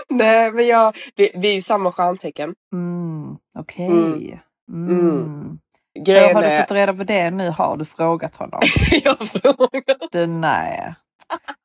Nej 0.09 0.51
men 0.51 0.67
jag, 0.67 0.95
vi, 1.15 1.31
vi 1.35 1.49
är 1.49 1.53
ju 1.53 1.61
samma 1.61 1.91
stjärntecken. 1.91 2.55
Mm. 2.73 3.37
Okej. 3.59 4.41
Mm. 4.71 4.89
Mm. 4.89 5.59
Grejen 6.05 6.35
har 6.35 6.41
du 6.41 6.47
är, 6.47 6.61
fått 6.61 6.71
reda 6.71 6.93
på 6.93 7.03
det 7.03 7.31
nu? 7.31 7.49
Har 7.49 7.77
du 7.77 7.85
frågat 7.85 8.35
honom? 8.35 8.61
jag 9.03 9.17
frågar. 9.17 10.11
Du 10.11 10.27
nej. 10.27 10.95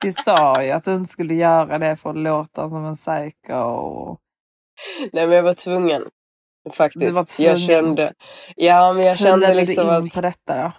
Vi 0.05 0.13
sa 0.13 0.63
ju 0.63 0.71
att 0.71 0.85
du 0.85 0.95
inte 0.95 1.11
skulle 1.11 1.35
göra 1.35 1.79
det 1.79 1.97
för 1.97 2.11
att 2.11 2.17
låta 2.17 2.69
som 2.69 2.85
en 2.85 2.95
psycho. 2.95 4.17
Nej 5.13 5.27
men 5.27 5.37
jag 5.37 5.43
var 5.43 5.55
tvungen. 5.55 6.03
Faktiskt. 6.73 7.07
Du 7.07 7.11
var 7.13 7.21
Jag 7.21 7.29
tvungen. 7.29 7.57
kände, 7.59 8.15
ja 8.57 8.93
men 8.93 9.03
jag 9.07 9.17
Hur 9.17 9.17
kände 9.17 9.47
ledde 9.55 9.55
liksom 9.67 9.89
du 9.89 9.97
in 9.99 10.05
att, 10.07 10.15
på 10.15 10.21
detta 10.21 10.63
då? 10.63 10.73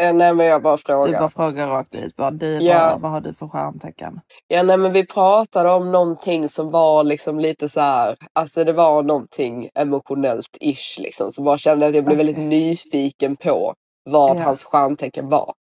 Eh, 0.00 0.12
nej 0.14 0.34
men 0.34 0.46
jag 0.46 0.62
bara 0.62 0.76
Du 0.76 0.82
frågar. 0.82 1.18
bara 1.20 1.28
frågar 1.30 1.66
rakt 1.68 1.94
ut. 1.94 2.16
Bara, 2.16 2.30
du, 2.30 2.58
Ja. 2.62 2.74
bara, 2.78 2.96
vad 2.98 3.10
har 3.10 3.20
du 3.20 3.34
för 3.34 3.48
stjärntecken? 3.48 4.20
Ja 4.48 4.62
nej 4.62 4.76
men 4.76 4.92
vi 4.92 5.06
pratade 5.06 5.70
om 5.70 5.92
någonting 5.92 6.48
som 6.48 6.70
var 6.70 7.04
liksom 7.04 7.40
lite 7.40 7.68
så 7.68 7.80
här, 7.80 8.16
alltså 8.32 8.64
det 8.64 8.72
var 8.72 9.02
någonting 9.02 9.68
emotionellt 9.74 10.58
ish 10.60 10.98
liksom. 10.98 11.30
Så 11.30 11.42
bara 11.42 11.58
kände 11.58 11.86
att 11.86 11.94
jag 11.94 12.04
blev 12.04 12.16
väldigt 12.18 12.38
nyfiken 12.38 13.36
på 13.36 13.74
vad 14.10 14.36
Ja. 14.40 14.42
hans 14.42 14.64
stjärntecken 14.64 15.28
var. 15.28 15.54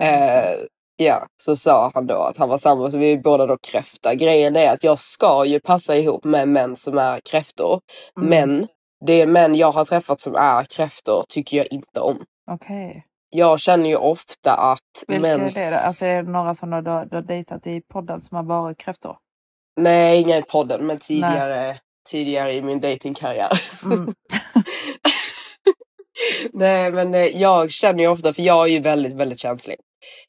Förstår. 0.00 0.14
Eh, 0.14 0.54
ja, 0.96 1.26
så 1.42 1.56
sa 1.56 1.90
han 1.94 2.06
då 2.06 2.14
att 2.16 2.36
han 2.36 2.48
var 2.48 2.58
samma, 2.58 2.90
så 2.90 2.96
vi 2.98 3.12
är 3.12 3.18
båda 3.18 3.46
då 3.46 3.56
kräfta. 3.72 4.14
Grejen 4.14 4.56
är 4.56 4.72
att 4.72 4.84
jag 4.84 4.98
ska 4.98 5.44
ju 5.44 5.60
passa 5.60 5.96
ihop 5.96 6.24
med 6.24 6.48
män 6.48 6.76
som 6.76 6.98
är 6.98 7.20
kräftor. 7.30 7.80
Mm. 8.20 8.28
Men 8.30 8.66
det 9.06 9.26
män 9.26 9.54
jag 9.54 9.72
har 9.72 9.84
träffat 9.84 10.20
som 10.20 10.34
är 10.34 10.64
kräftor 10.64 11.24
tycker 11.28 11.56
jag 11.56 11.66
inte 11.72 12.00
om. 12.00 12.24
Okej. 12.50 13.04
Jag 13.30 13.60
känner 13.60 13.88
ju 13.88 13.96
ofta 13.96 14.54
att 14.54 14.80
Vilka 15.08 15.20
mäns... 15.22 15.56
är 15.56 15.70
det? 15.70 15.80
Alltså, 15.80 16.04
är 16.04 16.22
det 16.22 16.30
några 16.30 16.54
som 16.54 16.70
du, 16.70 16.90
har- 16.90 17.06
du 17.06 17.16
har 17.16 17.22
dejtat 17.22 17.66
i 17.66 17.80
podden 17.80 18.20
som 18.20 18.36
har 18.36 18.44
varit 18.44 18.78
kräftor? 18.78 19.16
Nej, 19.80 20.20
inga 20.20 20.36
i 20.36 20.42
podden, 20.42 20.86
men 20.86 20.98
tidigare, 20.98 21.78
tidigare 22.10 22.52
i 22.52 22.62
min 22.62 22.80
datingkarriär. 22.80 23.50
Mm. 23.84 24.14
Nej, 26.52 26.92
men 26.92 27.14
eh, 27.14 27.20
jag 27.20 27.70
känner 27.70 28.00
ju 28.00 28.08
ofta, 28.08 28.32
för 28.32 28.42
jag 28.42 28.66
är 28.66 28.70
ju 28.70 28.80
väldigt, 28.80 29.12
väldigt 29.12 29.40
känslig. 29.40 29.76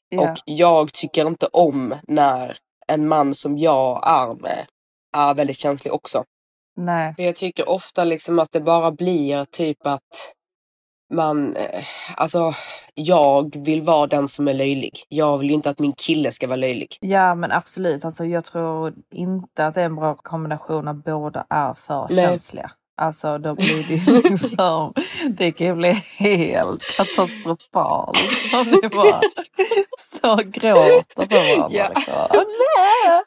Ja. 0.08 0.30
Och 0.32 0.38
jag 0.44 0.92
tycker 0.92 1.26
inte 1.26 1.46
om 1.46 1.94
när 2.08 2.56
en 2.88 3.08
man 3.08 3.34
som 3.34 3.58
jag 3.58 4.02
är 4.06 4.34
med 4.34 4.66
är 5.16 5.34
väldigt 5.34 5.60
känslig 5.60 5.92
också. 5.94 6.24
Nej. 6.76 7.14
För 7.14 7.22
jag 7.22 7.36
tycker 7.36 7.68
ofta 7.68 8.04
liksom 8.04 8.38
att 8.38 8.52
det 8.52 8.60
bara 8.60 8.92
blir 8.92 9.44
typ 9.44 9.86
att 9.86 10.32
man, 11.10 11.56
eh, 11.56 11.84
alltså 12.16 12.52
jag 12.94 13.56
vill 13.64 13.82
vara 13.82 14.06
den 14.06 14.28
som 14.28 14.48
är 14.48 14.54
löjlig. 14.54 14.92
Jag 15.08 15.38
vill 15.38 15.48
ju 15.48 15.54
inte 15.54 15.70
att 15.70 15.78
min 15.78 15.92
kille 15.92 16.32
ska 16.32 16.46
vara 16.46 16.56
löjlig. 16.56 16.98
Ja 17.00 17.34
men 17.34 17.52
absolut, 17.52 18.04
alltså, 18.04 18.24
jag 18.24 18.44
tror 18.44 18.94
inte 19.12 19.66
att 19.66 19.74
det 19.74 19.80
är 19.80 19.84
en 19.84 19.96
bra 19.96 20.14
kombination 20.14 20.88
att 20.88 21.04
båda 21.04 21.46
är 21.50 21.74
för 21.74 22.06
Nej. 22.10 22.26
känsliga. 22.26 22.70
Alltså 23.00 23.38
då 23.38 23.54
blir 23.54 24.06
det 24.06 24.30
liksom, 24.30 24.92
det 25.30 25.52
kan 25.52 25.66
ju 25.66 25.74
bli 25.74 25.92
helt 26.18 26.82
katastrofalt. 26.96 28.18
Om 28.54 28.80
ni 28.82 28.88
bara 28.88 29.20
så 30.20 30.36
gråter 30.36 31.14
på 31.14 31.34
varandra. 31.34 31.66
Ja. 31.70 31.88
Liksom. 31.94 32.14
Nej, 32.34 33.22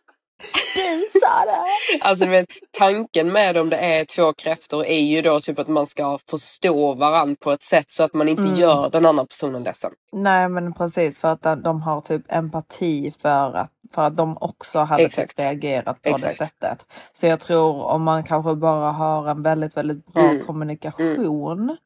du! 0.76 2.00
Alltså 2.02 2.26
vet, 2.26 2.46
tanken 2.78 3.32
med 3.32 3.58
om 3.58 3.70
det 3.70 3.78
är 3.78 4.06
två 4.06 4.34
kräftor 4.34 4.86
är 4.86 5.00
ju 5.02 5.22
då 5.22 5.40
typ 5.40 5.60
att 5.60 5.68
man 5.68 5.88
ska 5.88 6.18
förstå 6.30 6.94
varandra 6.94 7.36
på 7.40 7.52
ett 7.52 7.64
sätt 7.64 7.92
så 7.92 8.04
att 8.04 8.14
man 8.14 8.30
inte 8.30 8.42
Mm. 8.44 8.56
gör 8.56 8.90
den 8.90 9.06
andra 9.06 9.26
personen 9.26 9.64
ledsen. 9.64 9.92
Nej 10.12 10.50
men 10.50 10.74
precis 10.74 11.20
för 11.20 11.28
att 11.28 11.64
de- 11.64 11.82
har 11.82 12.02
typ 12.02 12.22
empati 12.30 13.14
för 13.22 13.54
att, 13.56 13.72
för 13.96 14.02
att 14.02 14.18
de 14.18 14.38
också 14.42 14.80
hade 14.80 15.04
typ 15.04 15.08
Exakt. 15.08 15.40
reagerat 15.40 16.02
på 16.02 16.10
Exakt. 16.10 16.40
det 16.40 16.46
sättet. 16.46 16.86
Så 17.14 17.26
jag 17.28 17.40
tror 17.40 17.84
om 17.84 18.04
man 18.04 18.24
kanske 18.24 18.56
bara 18.56 18.92
har 18.92 19.28
en 19.30 19.44
väldigt 19.44 19.78
väldigt 19.78 20.06
bra 20.14 20.24
Mm. 20.24 20.46
kommunikation 20.46 21.78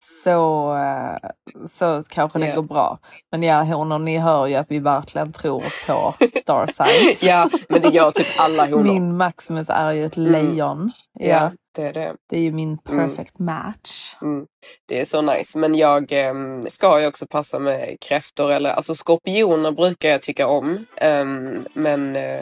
så, 0.00 0.74
eh, 0.76 1.30
så 1.66 2.02
kanske 2.08 2.38
det 2.38 2.46
Ja. 2.48 2.54
går 2.54 2.62
bra. 2.62 2.98
Men 3.32 3.42
ja 3.42 3.62
honor 3.62 3.98
ni 3.98 4.18
hör 4.18 4.46
ju 4.46 4.54
att 4.54 4.66
vi 4.70 4.78
verkligen 4.78 5.32
tror 5.32 5.60
på 5.86 6.14
star 6.40 6.66
signs. 6.66 7.22
Ja, 7.22 7.50
men 7.68 7.80
det 7.82 7.88
gör 7.88 8.10
typ 8.10 8.26
alla 8.38 8.64
honor. 8.66 8.82
Min 8.82 9.16
Maximus 9.16 9.70
är 9.70 9.92
ju 9.92 10.04
ett 10.04 10.16
Mm. 10.16 10.32
lejon. 10.32 10.92
Ja. 11.18 11.26
Ja, 11.28 11.52
det 11.76 11.82
är 11.82 11.92
det. 11.92 12.14
Det 12.30 12.36
är 12.36 12.40
ju 12.42 12.52
min 12.52 12.78
Mm. 12.88 13.08
perfect 13.08 13.38
match. 13.38 14.16
Mm. 14.22 14.46
Det 14.88 15.00
är 15.00 15.04
så 15.04 15.20
nice. 15.22 15.58
Men 15.58 15.74
jag 15.74 16.12
ehm, 16.12 16.66
ska 16.68 17.00
ju 17.00 17.06
också 17.06 17.26
passa 17.30 17.58
med 17.58 17.96
kräftor 18.00 18.52
eller 18.52 18.70
alltså 18.70 18.94
skorpioner 18.94 19.70
brukar 19.70 20.08
jag 20.08 20.22
tycka 20.22 20.46
om. 20.48 20.84
Ehm, 20.96 21.64
men 21.74 22.16
uh, 22.16 22.40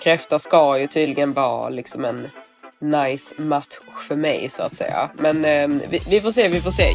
kräfta 0.00 0.38
ska 0.38 0.78
ju 0.78 0.86
tydligen 0.86 1.32
vara 1.32 1.68
liksom 1.68 2.04
en 2.04 2.28
nice 2.78 3.34
match 3.42 3.78
för 4.08 4.16
mig 4.16 4.48
så 4.48 4.62
att 4.62 4.76
säga. 4.76 5.10
Men 5.18 5.44
eh, 5.44 5.88
vi, 5.90 6.00
vi 6.10 6.20
får 6.20 6.30
se, 6.30 6.48
vi 6.48 6.60
får 6.60 6.70
se. 6.70 6.94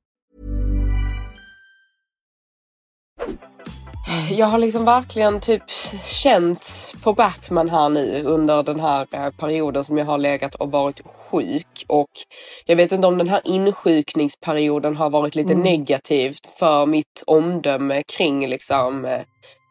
Jag 4.29 4.47
har 4.47 4.57
liksom 4.57 4.85
verkligen 4.85 5.39
typ 5.39 5.63
känt 6.03 6.93
på 7.03 7.13
Batman 7.13 7.69
här 7.69 7.89
nu 7.89 8.23
under 8.25 8.63
den 8.63 8.79
här 8.79 9.07
eh, 9.11 9.29
perioden 9.29 9.83
som 9.83 9.97
jag 9.97 10.05
har 10.05 10.17
legat 10.17 10.55
och 10.55 10.71
varit 10.71 11.01
sjuk. 11.31 11.85
Och 11.87 12.09
jag 12.65 12.75
vet 12.75 12.91
inte 12.91 13.07
om 13.07 13.17
den 13.17 13.29
här 13.29 13.41
insjukningsperioden 13.43 14.95
har 14.95 15.09
varit 15.09 15.35
lite 15.35 15.53
Mm. 15.53 15.63
negativt 15.63 16.47
för 16.59 16.85
mitt 16.85 17.23
omdöme 17.27 18.03
kring 18.17 18.47
liksom 18.47 19.05
eh, 19.05 19.19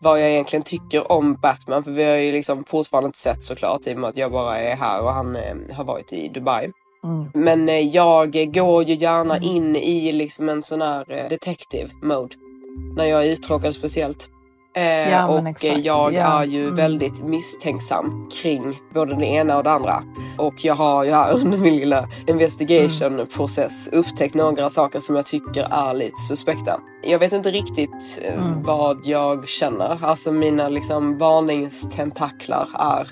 vad 0.01 0.21
jag 0.21 0.31
egentligen 0.31 0.63
tycker 0.63 1.13
om 1.13 1.35
Batman. 1.35 1.85
För 1.85 1.91
vi 1.91 2.05
har 2.05 2.17
ju 2.17 2.33
liksom 2.33 2.65
fortfarande 2.65 3.07
inte 3.07 3.19
sett 3.19 3.43
såklart 3.43 3.87
i 3.87 3.95
och 3.95 3.99
med 3.99 4.11
att 4.11 4.17
jag 4.17 4.33
bara 4.33 4.59
är 4.59 4.77
här 4.77 5.03
och 5.03 5.13
han 5.13 5.37
eh, 5.37 5.77
har 5.77 5.85
varit 5.85 6.13
i 6.13 6.29
Dubai. 6.29 6.71
Mm. 7.05 7.31
Men 7.35 7.91
jag 7.91 8.53
går 8.55 8.85
ju 8.85 8.95
gärna 8.95 9.39
in 9.39 9.77
i 9.77 10.13
liksom 10.13 10.49
en 10.49 10.63
sån 10.63 10.83
här 10.83 11.29
detective 11.31 11.89
mode. 12.03 12.37
När 12.97 13.05
jag 13.05 13.27
är 13.27 13.33
uttråkad 13.33 13.75
speciellt. 13.75 14.29
Eh, 14.77 15.11
Ja, 15.11 15.29
och 15.29 15.49
exakt. 15.49 15.85
jag 15.85 16.13
Ja, 16.15 16.43
är 16.43 16.45
ju 16.45 16.63
mm. 16.63 16.75
väldigt 16.75 17.23
misstänksam 17.23 18.29
kring 18.43 18.79
både 18.95 19.15
det 19.17 19.27
ena 19.27 19.57
och 19.57 19.65
det 19.65 19.71
andra. 19.71 20.03
Och 20.39 20.55
jag 20.65 20.75
har 20.75 21.05
ju 21.05 21.11
här 21.11 21.33
under 21.35 21.59
min 21.59 21.77
lilla 21.77 22.09
investigation 22.27 23.27
process 23.37 23.89
upptäckt 23.93 24.35
några 24.35 24.71
saker 24.71 25.01
som 25.01 25.17
jag 25.17 25.27
tycker 25.27 25.67
är 25.71 25.95
lite 25.95 26.17
suspekta. 26.29 26.81
Jag 27.05 27.19
vet 27.19 27.33
inte 27.33 27.51
riktigt 27.51 28.21
eh, 28.25 28.35
Mm. 28.35 28.63
vad 28.63 28.99
jag 29.05 29.49
känner. 29.49 29.99
Alltså 30.05 30.33
mina 30.33 30.69
liksom 30.69 31.19
varningstentaklar 31.19 32.69
är 32.79 33.09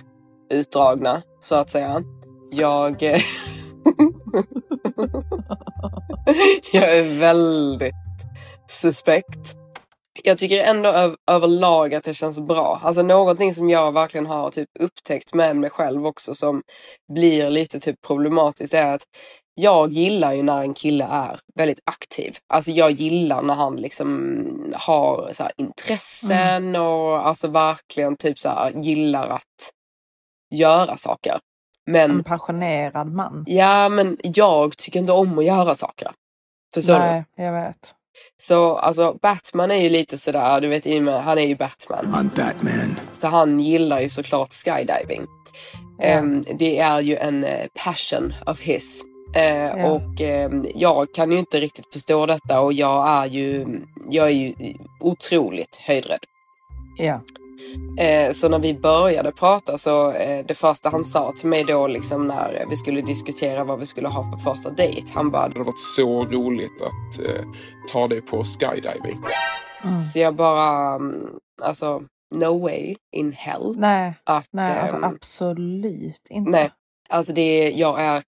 utdragna 0.52 1.22
så 1.40 1.54
att 1.54 1.70
säga. 1.70 2.02
Jag... 2.50 3.02
eh, 3.02 3.12
jag 6.72 6.96
är 6.98 7.18
väldigt 7.20 7.92
suspekt. 8.68 9.54
Jag 10.24 10.38
tycker 10.38 10.64
ändå 10.64 10.88
öv- 10.90 11.16
överlag 11.30 11.94
att 11.94 12.04
det 12.04 12.14
känns 12.14 12.40
bra. 12.40 12.80
Alltså 12.84 13.02
någonting 13.02 13.54
som 13.54 13.70
jag 13.70 13.92
verkligen 13.92 14.26
har 14.26 14.50
typ 14.50 14.68
upptäckt 14.80 15.34
med 15.34 15.56
mig 15.56 15.70
själv 15.70 16.06
också 16.06 16.34
som 16.34 16.62
blir 17.12 17.50
lite 17.50 17.80
typ 17.80 17.96
problematiskt 18.06 18.74
är 18.74 18.92
att 18.94 19.02
jag 19.54 19.92
gillar 19.92 20.32
ju 20.32 20.42
när 20.42 20.60
en 20.60 20.74
kille 20.74 21.04
är 21.04 21.40
väldigt 21.54 21.80
aktiv. 21.84 22.36
Alltså 22.52 22.70
jag 22.70 22.90
gillar 22.90 23.42
när 23.42 23.54
han 23.54 23.76
liksom 23.76 24.72
har 24.74 25.30
så 25.32 25.48
intressen 25.56 26.76
och 26.76 27.26
alltså 27.26 27.48
verkligen 27.48 28.16
typ 28.16 28.38
så 28.38 28.48
här 28.48 28.70
gillar 28.70 29.28
att 29.28 29.70
göra 30.54 30.96
saker. 30.96 31.38
Men 31.86 32.10
En 32.10 32.24
passionerad 32.24 33.12
man. 33.12 33.44
Ja, 33.48 33.88
men 33.88 34.16
jag 34.22 34.76
tycker 34.76 35.00
inte 35.00 35.12
om 35.12 35.38
att 35.38 35.44
göra 35.44 35.74
saker. 35.74 36.10
Förstår 36.74 36.94
du? 36.94 37.00
Nej, 37.00 37.24
jag 37.36 37.52
vet. 37.52 37.94
Så 38.38 38.76
alltså 38.76 39.18
Batman 39.22 39.70
är 39.70 39.82
ju 39.82 39.88
lite 39.88 40.18
sådär, 40.18 40.60
du 40.60 40.68
vet 40.68 40.86
i 40.86 40.98
och 40.98 41.02
med, 41.02 41.22
han 41.22 41.38
är 41.38 41.46
ju 41.46 41.56
Batman. 41.56 42.06
I'm 42.06 42.36
Batman. 42.36 43.00
Så 43.12 43.26
han 43.28 43.60
gillar 43.60 44.00
ju 44.00 44.08
såklart 44.08 44.54
skydiving. 44.54 45.26
Ehm, 46.02 46.44
det 46.58 46.78
är 46.78 47.00
ju 47.00 47.16
en 47.16 47.44
eh, 47.44 47.66
passion 47.84 48.34
of 48.46 48.60
his. 48.60 49.04
Eh, 49.34 49.84
Och 49.84 50.20
ehm, 50.20 50.66
jag 50.74 51.14
kan 51.14 51.30
ju 51.32 51.38
inte 51.38 51.60
riktigt 51.60 51.92
förstå 51.92 52.26
detta 52.26 52.60
och 52.60 52.72
jag 52.72 53.08
är 53.08 53.26
ju, 53.26 53.66
jag 54.10 54.26
är 54.26 54.30
ju 54.32 54.54
otroligt 55.00 55.76
höjdrädd. 55.76 56.24
Ja. 56.96 57.14
Eh, 57.14 57.20
så 58.32 58.48
när 58.48 58.58
vi 58.58 58.74
började 58.74 59.32
prata 59.32 59.78
så 59.78 60.12
eh, 60.12 60.46
det 60.46 60.54
första 60.54 60.88
han 60.90 61.04
sa 61.04 61.32
till 61.32 61.48
mig 61.48 61.64
då 61.64 61.86
liksom 61.86 62.26
när 62.26 62.64
vi 62.70 62.76
skulle 62.76 63.00
diskutera 63.00 63.64
vad 63.64 63.78
vi 63.80 63.86
skulle 63.86 64.08
ha 64.08 64.22
för 64.22 64.38
första 64.52 64.70
dejt. 64.70 65.12
Han 65.14 65.30
bara... 65.30 65.48
Det 65.48 65.54
hade 65.54 65.64
varit 65.64 65.78
så 65.96 66.24
roligt 66.24 66.82
att 66.82 67.26
eh, 67.26 67.44
ta 67.92 68.08
det 68.08 68.20
på 68.20 68.44
skydiving. 68.44 69.18
Mm. 69.84 69.98
Så 69.98 70.18
jag 70.18 70.34
bara, 70.34 70.94
mm, 70.94 71.30
alltså 71.62 72.02
no 72.34 72.58
way 72.62 72.96
in 73.12 73.32
hell. 73.32 73.74
Nej, 73.76 74.14
att, 74.24 74.48
nej 74.50 74.78
alltså, 74.78 74.96
ehm, 74.96 75.04
absolut 75.04 76.26
inte. 76.30 76.50
Nej, 76.50 76.70
alltså 77.08 77.32
det 77.32 77.40
är, 77.42 77.72
jag 77.78 78.00
är 78.00 78.22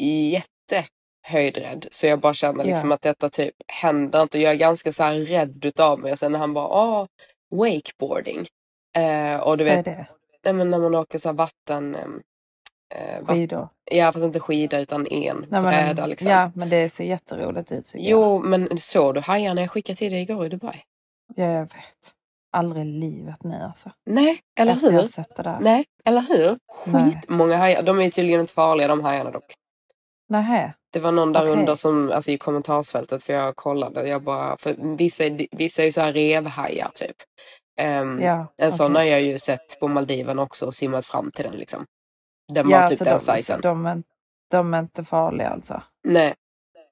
jättehöjdrädd. 0.00 1.86
Så 1.90 2.06
jag 2.06 2.20
bara 2.20 2.34
känner 2.34 2.64
liksom 2.64 2.88
Ja. 2.88 2.94
att 2.94 3.02
detta 3.02 3.28
typ 3.28 3.54
händer 3.68 4.22
inte. 4.22 4.38
Jag 4.38 4.52
är 4.52 4.58
ganska 4.58 4.92
så 4.92 5.02
här 5.02 5.14
rädd 5.14 5.64
utav 5.64 6.00
mig. 6.00 6.12
Och 6.12 6.18
sen 6.18 6.32
när 6.32 6.38
han 6.38 6.54
bara, 6.54 6.66
ah, 6.66 7.06
wakeboarding. 7.50 8.46
Eh, 8.94 9.40
och 9.40 9.58
du 9.58 9.64
Vad 9.64 9.72
är 9.72 9.76
vet, 9.76 9.84
det? 9.84 10.06
nej, 10.44 10.52
men 10.54 10.70
när 10.70 10.78
man 10.78 10.94
åker 10.94 11.18
så 11.18 11.28
här 11.28 11.34
vatten... 11.36 11.94
ehm, 11.94 12.22
Eh, 12.94 13.20
vatt- 13.20 13.28
Skidor. 13.36 13.68
Ja, 13.90 14.12
fast 14.12 14.24
inte 14.24 14.40
skida 14.40 14.80
utan 14.80 15.06
en 15.06 15.36
Nej, 15.36 15.46
men, 15.50 15.62
bräda 15.62 16.06
liksom. 16.06 16.30
Ja, 16.30 16.52
men 16.54 16.68
det 16.68 16.88
ser 16.88 17.04
jätteroligt 17.04 17.72
ut 17.72 17.86
tycker 17.86 17.98
jag. 17.98 18.10
Jo, 18.20 18.38
men 18.38 18.78
såg 18.78 19.14
du 19.14 19.20
hajarna 19.20 19.60
jag 19.60 19.70
skickade 19.70 19.96
till 19.96 20.12
dig 20.12 20.22
igår 20.22 20.46
i 20.46 20.48
Dubai? 20.48 20.80
Ja, 21.34 21.44
jag 21.44 21.60
vet. 21.62 22.14
Aldrig 22.52 22.82
i 22.86 22.88
livet 22.88 23.44
nu 23.44 23.54
alltså. 23.62 23.90
Nej, 24.06 24.38
eller 24.60 24.72
Efter 24.72 24.92
jag 24.92 25.00
hur? 25.00 25.08
sett 25.08 25.36
det 25.36 25.42
där. 25.42 25.58
Nej, 25.60 25.84
eller 26.04 26.20
hur? 26.20 26.58
Skitmånga 26.92 27.56
hajar. 27.56 27.82
De 27.82 28.00
är 28.00 28.10
tydligen 28.10 28.40
inte 28.40 28.52
farliga 28.52 28.88
de 28.88 29.04
hajarna 29.04 29.30
dock. 29.30 29.54
Nähä. 30.28 30.74
Det 30.92 31.00
var 31.00 31.12
någon 31.12 31.32
där 31.32 31.40
Okej. 31.42 31.52
under 31.60 31.74
som, 31.74 32.10
alltså 32.12 32.30
i 32.30 32.38
kommentarsfältet, 32.38 33.22
för 33.22 33.32
jag 33.32 33.56
kollade, 33.56 34.08
jag 34.08 34.22
bara, 34.22 34.56
för 34.56 34.96
vissa, 34.96 35.24
vissa 35.50 35.82
är 35.82 35.86
ju 35.86 35.92
så 35.92 36.00
här 36.00 36.12
revhajar 36.12 36.90
typ. 36.94 37.16
Ehm, 37.76 38.22
Ja, 38.22 38.46
en 38.56 38.72
sån 38.72 38.94
har 38.94 39.02
jag 39.02 39.22
ju 39.22 39.38
sett 39.38 39.80
på 39.80 39.88
Maldiven 39.88 40.38
också 40.38 40.66
och 40.66 40.74
simmat 40.74 41.06
fram 41.06 41.30
till 41.30 41.44
den 41.44 41.54
liksom. 41.54 41.86
Den 42.52 42.70
Ja, 42.70 42.80
var 42.80 42.88
typ 42.88 42.98
den 42.98 43.08
de, 43.08 43.18
sizen. 43.18 43.60
de, 43.60 43.86
är, 43.86 44.02
de 44.50 44.74
är 44.74 44.78
inte 44.78 45.04
farliga 45.04 45.48
alltså? 45.48 45.82
Nej. 46.04 46.34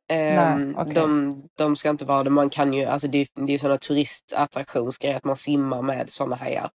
Ehm, 0.09 0.63
Nej, 0.71 0.75
okej. 0.79 0.95
de, 0.95 1.35
de 1.59 1.77
ska 1.77 1.91
inte 1.91 2.05
vara 2.05 2.25
det. 2.25 2.31
Man 2.31 2.51
kan 2.51 2.73
ju, 2.73 2.85
alltså 2.85 3.09
det 3.09 3.19
är 3.37 3.47
ju 3.49 3.59
sådana 3.59 3.79
turistattraktionsgrejer 3.79 5.17
att 5.17 5.25
man 5.25 5.37
simmar 5.37 5.83
med 5.83 6.11
sådana 6.11 6.37
hajar. 6.37 6.71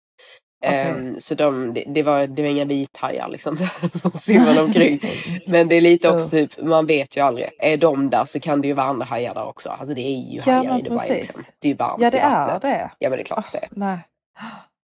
Ehm, 0.64 1.20
så 1.20 1.34
de, 1.34 1.74
det, 1.74 1.84
det, 1.86 2.02
var, 2.02 2.26
det 2.26 2.42
var 2.42 2.48
inga 2.48 2.64
vithajar 2.64 3.28
liksom 3.28 3.56
som 3.94 4.10
simmade 4.14 4.62
omkring. 4.62 5.00
Men 5.46 5.68
det 5.68 5.76
är 5.76 5.80
lite 5.80 6.10
också 6.10 6.30
typ, 6.30 6.62
man 6.62 6.86
vet 6.86 7.16
ju 7.16 7.20
aldrig. 7.20 7.50
Är 7.58 7.76
de 7.76 8.10
där 8.10 8.24
så 8.24 8.40
kan 8.40 8.60
det 8.60 8.68
ju 8.68 8.74
vara 8.74 8.86
andra 8.86 9.04
hajar 9.06 9.34
där 9.34 9.46
också. 9.46 9.68
Alltså 9.68 9.94
det 9.94 10.00
är 10.00 10.32
ju 10.32 10.40
Ja, 10.46 10.52
hajar 10.52 10.78
i 10.78 10.82
Dubai 10.82 11.08
liksom. 11.08 11.42
Det 11.58 11.68
är 11.68 11.70
ju 11.70 11.76
varmt 11.76 12.02
Ja, 12.02 12.10
det 12.10 12.16
i 12.16 12.20
är 12.20 12.60
det. 12.60 12.90
Ja 12.98 13.10
men 13.10 13.16
det 13.18 13.22
är 13.22 13.24
klart 13.24 13.52
det 13.52 13.58
är. 13.58 13.68
Nej. 13.70 13.98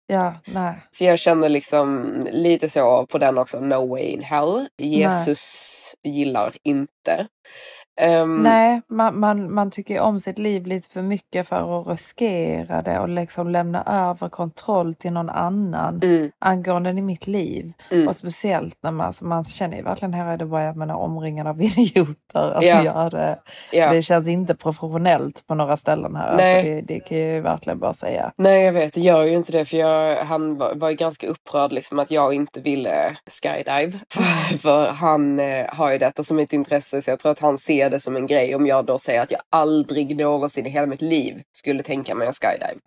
Ja, 0.06 0.34
nej. 0.44 0.74
Så 0.90 1.04
jag 1.04 1.18
känner 1.18 1.48
liksom 1.48 2.16
lite 2.30 2.68
så 2.68 3.06
på 3.06 3.18
den 3.18 3.38
också, 3.38 3.60
no 3.60 3.88
way 3.88 4.02
in 4.02 4.22
hell. 4.22 4.68
Jesus 4.78 5.94
gillar 6.02 6.54
inte. 6.62 7.26
Ehm, 8.00 8.42
Nej, 8.42 8.80
man, 8.88 9.20
man, 9.20 9.54
man 9.54 9.70
tycker 9.70 10.00
om 10.00 10.20
sitt 10.20 10.38
liv 10.38 10.66
lite 10.66 10.88
för 10.88 11.02
mycket 11.02 11.48
för 11.48 11.80
att 11.80 11.86
riskera 11.88 12.82
det 12.82 12.98
och 12.98 13.08
liksom 13.08 13.48
lämna 13.50 13.82
över 13.84 14.28
kontroll 14.28 14.94
till 14.94 15.12
någon 15.12 15.30
annan 15.30 16.00
Mm. 16.02 16.30
angående 16.38 16.90
i 16.90 17.02
mitt 17.02 17.26
liv. 17.26 17.72
Mm. 17.90 18.08
Och 18.08 18.16
speciellt 18.16 18.78
när 18.82 18.90
man, 18.90 19.06
alltså 19.06 19.24
man 19.24 19.44
känner 19.44 19.76
ju 19.76 19.82
verkligen 19.82 20.14
här 20.14 20.34
i 20.34 20.36
Dubai 20.36 20.66
att 20.66 20.76
man 20.76 20.90
är 20.90 20.96
omringad 20.96 21.46
av 21.46 21.62
idioter. 21.62 22.52
Alltså 22.52 22.70
jag 22.70 22.92
hade, 22.92 23.38
Ja. 23.72 23.92
Det 23.92 24.02
känns 24.02 24.28
inte 24.28 24.54
professionellt 24.54 25.46
på 25.46 25.54
några 25.54 25.76
ställen 25.76 26.16
här. 26.16 26.36
Nej. 26.36 26.56
Alltså 26.58 26.70
det, 26.70 26.80
det 26.80 27.00
kan 27.00 27.18
jag 27.18 27.34
ju 27.34 27.40
verkligen 27.40 27.78
bara 27.78 27.94
säga. 27.94 28.32
Nej 28.36 28.62
jag 28.64 28.72
vet, 28.72 28.92
det 28.94 29.00
gör 29.00 29.22
ju 29.22 29.34
inte 29.36 29.52
det 29.52 29.64
för 29.64 29.76
jag, 29.76 30.24
han 30.24 30.58
var, 30.58 30.74
var 30.74 30.90
ju 30.90 30.96
ganska 30.96 31.26
upprörd 31.26 31.72
liksom 31.72 31.98
att 31.98 32.10
jag 32.10 32.34
inte 32.34 32.60
ville 32.60 33.16
skydive. 33.42 33.92
för 34.62 34.88
han 34.90 35.40
eh, 35.40 35.66
har 35.68 35.92
ju 35.92 35.98
detta 35.98 36.24
som 36.24 36.38
ett 36.38 36.52
intresse 36.52 37.02
så 37.02 37.10
jag 37.10 37.18
tror 37.18 37.32
att 37.32 37.40
han 37.40 37.58
ser 37.82 37.90
det 37.90 38.00
som 38.00 38.16
en 38.16 38.26
grej 38.26 38.54
om 38.54 38.66
jag 38.66 38.86
då 38.86 38.98
säger 38.98 39.22
att 39.22 39.30
jag 39.30 39.40
aldrig 39.50 40.16
någonsin 40.16 40.66
i 40.66 40.70
hela 40.70 40.86
mitt 40.86 41.02
liv 41.02 41.42
skulle 41.52 41.82
tänka 41.82 42.14
mig 42.14 42.26
en 42.26 42.32
skydive. 42.32 42.80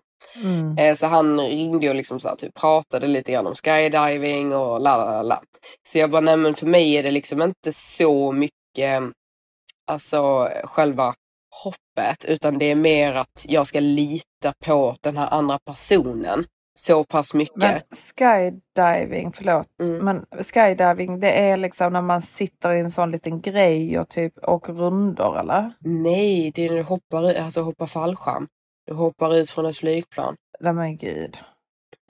Mm. 0.43 0.77
Eh, 0.77 0.95
så 0.95 1.08
han 1.08 1.39
ringde 1.39 1.89
och 1.89 1.95
liksom 1.95 2.19
så 2.19 2.27
här, 2.27 2.36
typ, 2.36 2.53
pratade 2.53 3.08
lite 3.08 3.31
grann 3.31 3.47
om 3.47 3.55
skydiving 3.55 4.55
och 4.55 4.81
la 4.81 4.97
la 4.97 5.12
la 5.12 5.21
la. 5.21 5.41
Så 5.88 5.97
jag 5.97 6.12
bara, 6.12 6.21
nej 6.21 6.38
men 6.38 6.53
för 6.53 6.65
mig 6.67 6.97
är 6.97 7.03
det 7.03 7.12
liksom 7.12 7.41
inte 7.41 7.71
så 7.71 8.31
mycket, 8.31 9.03
alltså 9.91 10.49
själva 10.63 11.13
hoppet, 11.63 12.25
utan 12.25 12.58
det 12.58 12.71
är 12.71 12.75
mer 12.75 13.13
att 13.13 13.45
jag 13.47 13.67
ska 13.67 13.79
lita 13.79 14.53
på 14.65 14.95
den 15.01 15.17
här 15.17 15.27
andra 15.34 15.60
personen 15.65 16.45
så 16.79 17.03
pass 17.03 17.33
mycket. 17.33 17.55
Men 17.57 17.81
skydiving, 18.17 19.31
förlåt, 19.33 19.67
Mm. 19.81 20.05
men 20.05 20.25
skydiving 20.53 21.19
det 21.19 21.31
är 21.31 21.57
liksom 21.57 21.93
när 21.93 22.01
man 22.01 22.21
sitter 22.21 22.73
i 22.73 22.79
en 22.79 22.91
sån 22.91 23.11
liten 23.11 23.41
grej 23.41 23.99
och 23.99 24.09
typ 24.09 24.33
åker 24.47 24.73
rundor 24.73 25.39
eller? 25.39 25.73
Nej, 25.79 26.51
det 26.55 26.65
är 26.65 26.69
när 26.69 26.77
du 26.77 26.83
hoppar, 26.83 27.33
alltså 27.33 27.61
hoppar 27.61 27.85
fallskärm. 27.85 28.47
Du 28.88 28.93
hoppar 28.93 29.35
ut 29.35 29.49
från 29.49 29.65
ett 29.65 29.77
flygplan. 29.77 30.35
Nej 30.59 30.73
men 30.73 30.97
gud. 30.97 31.38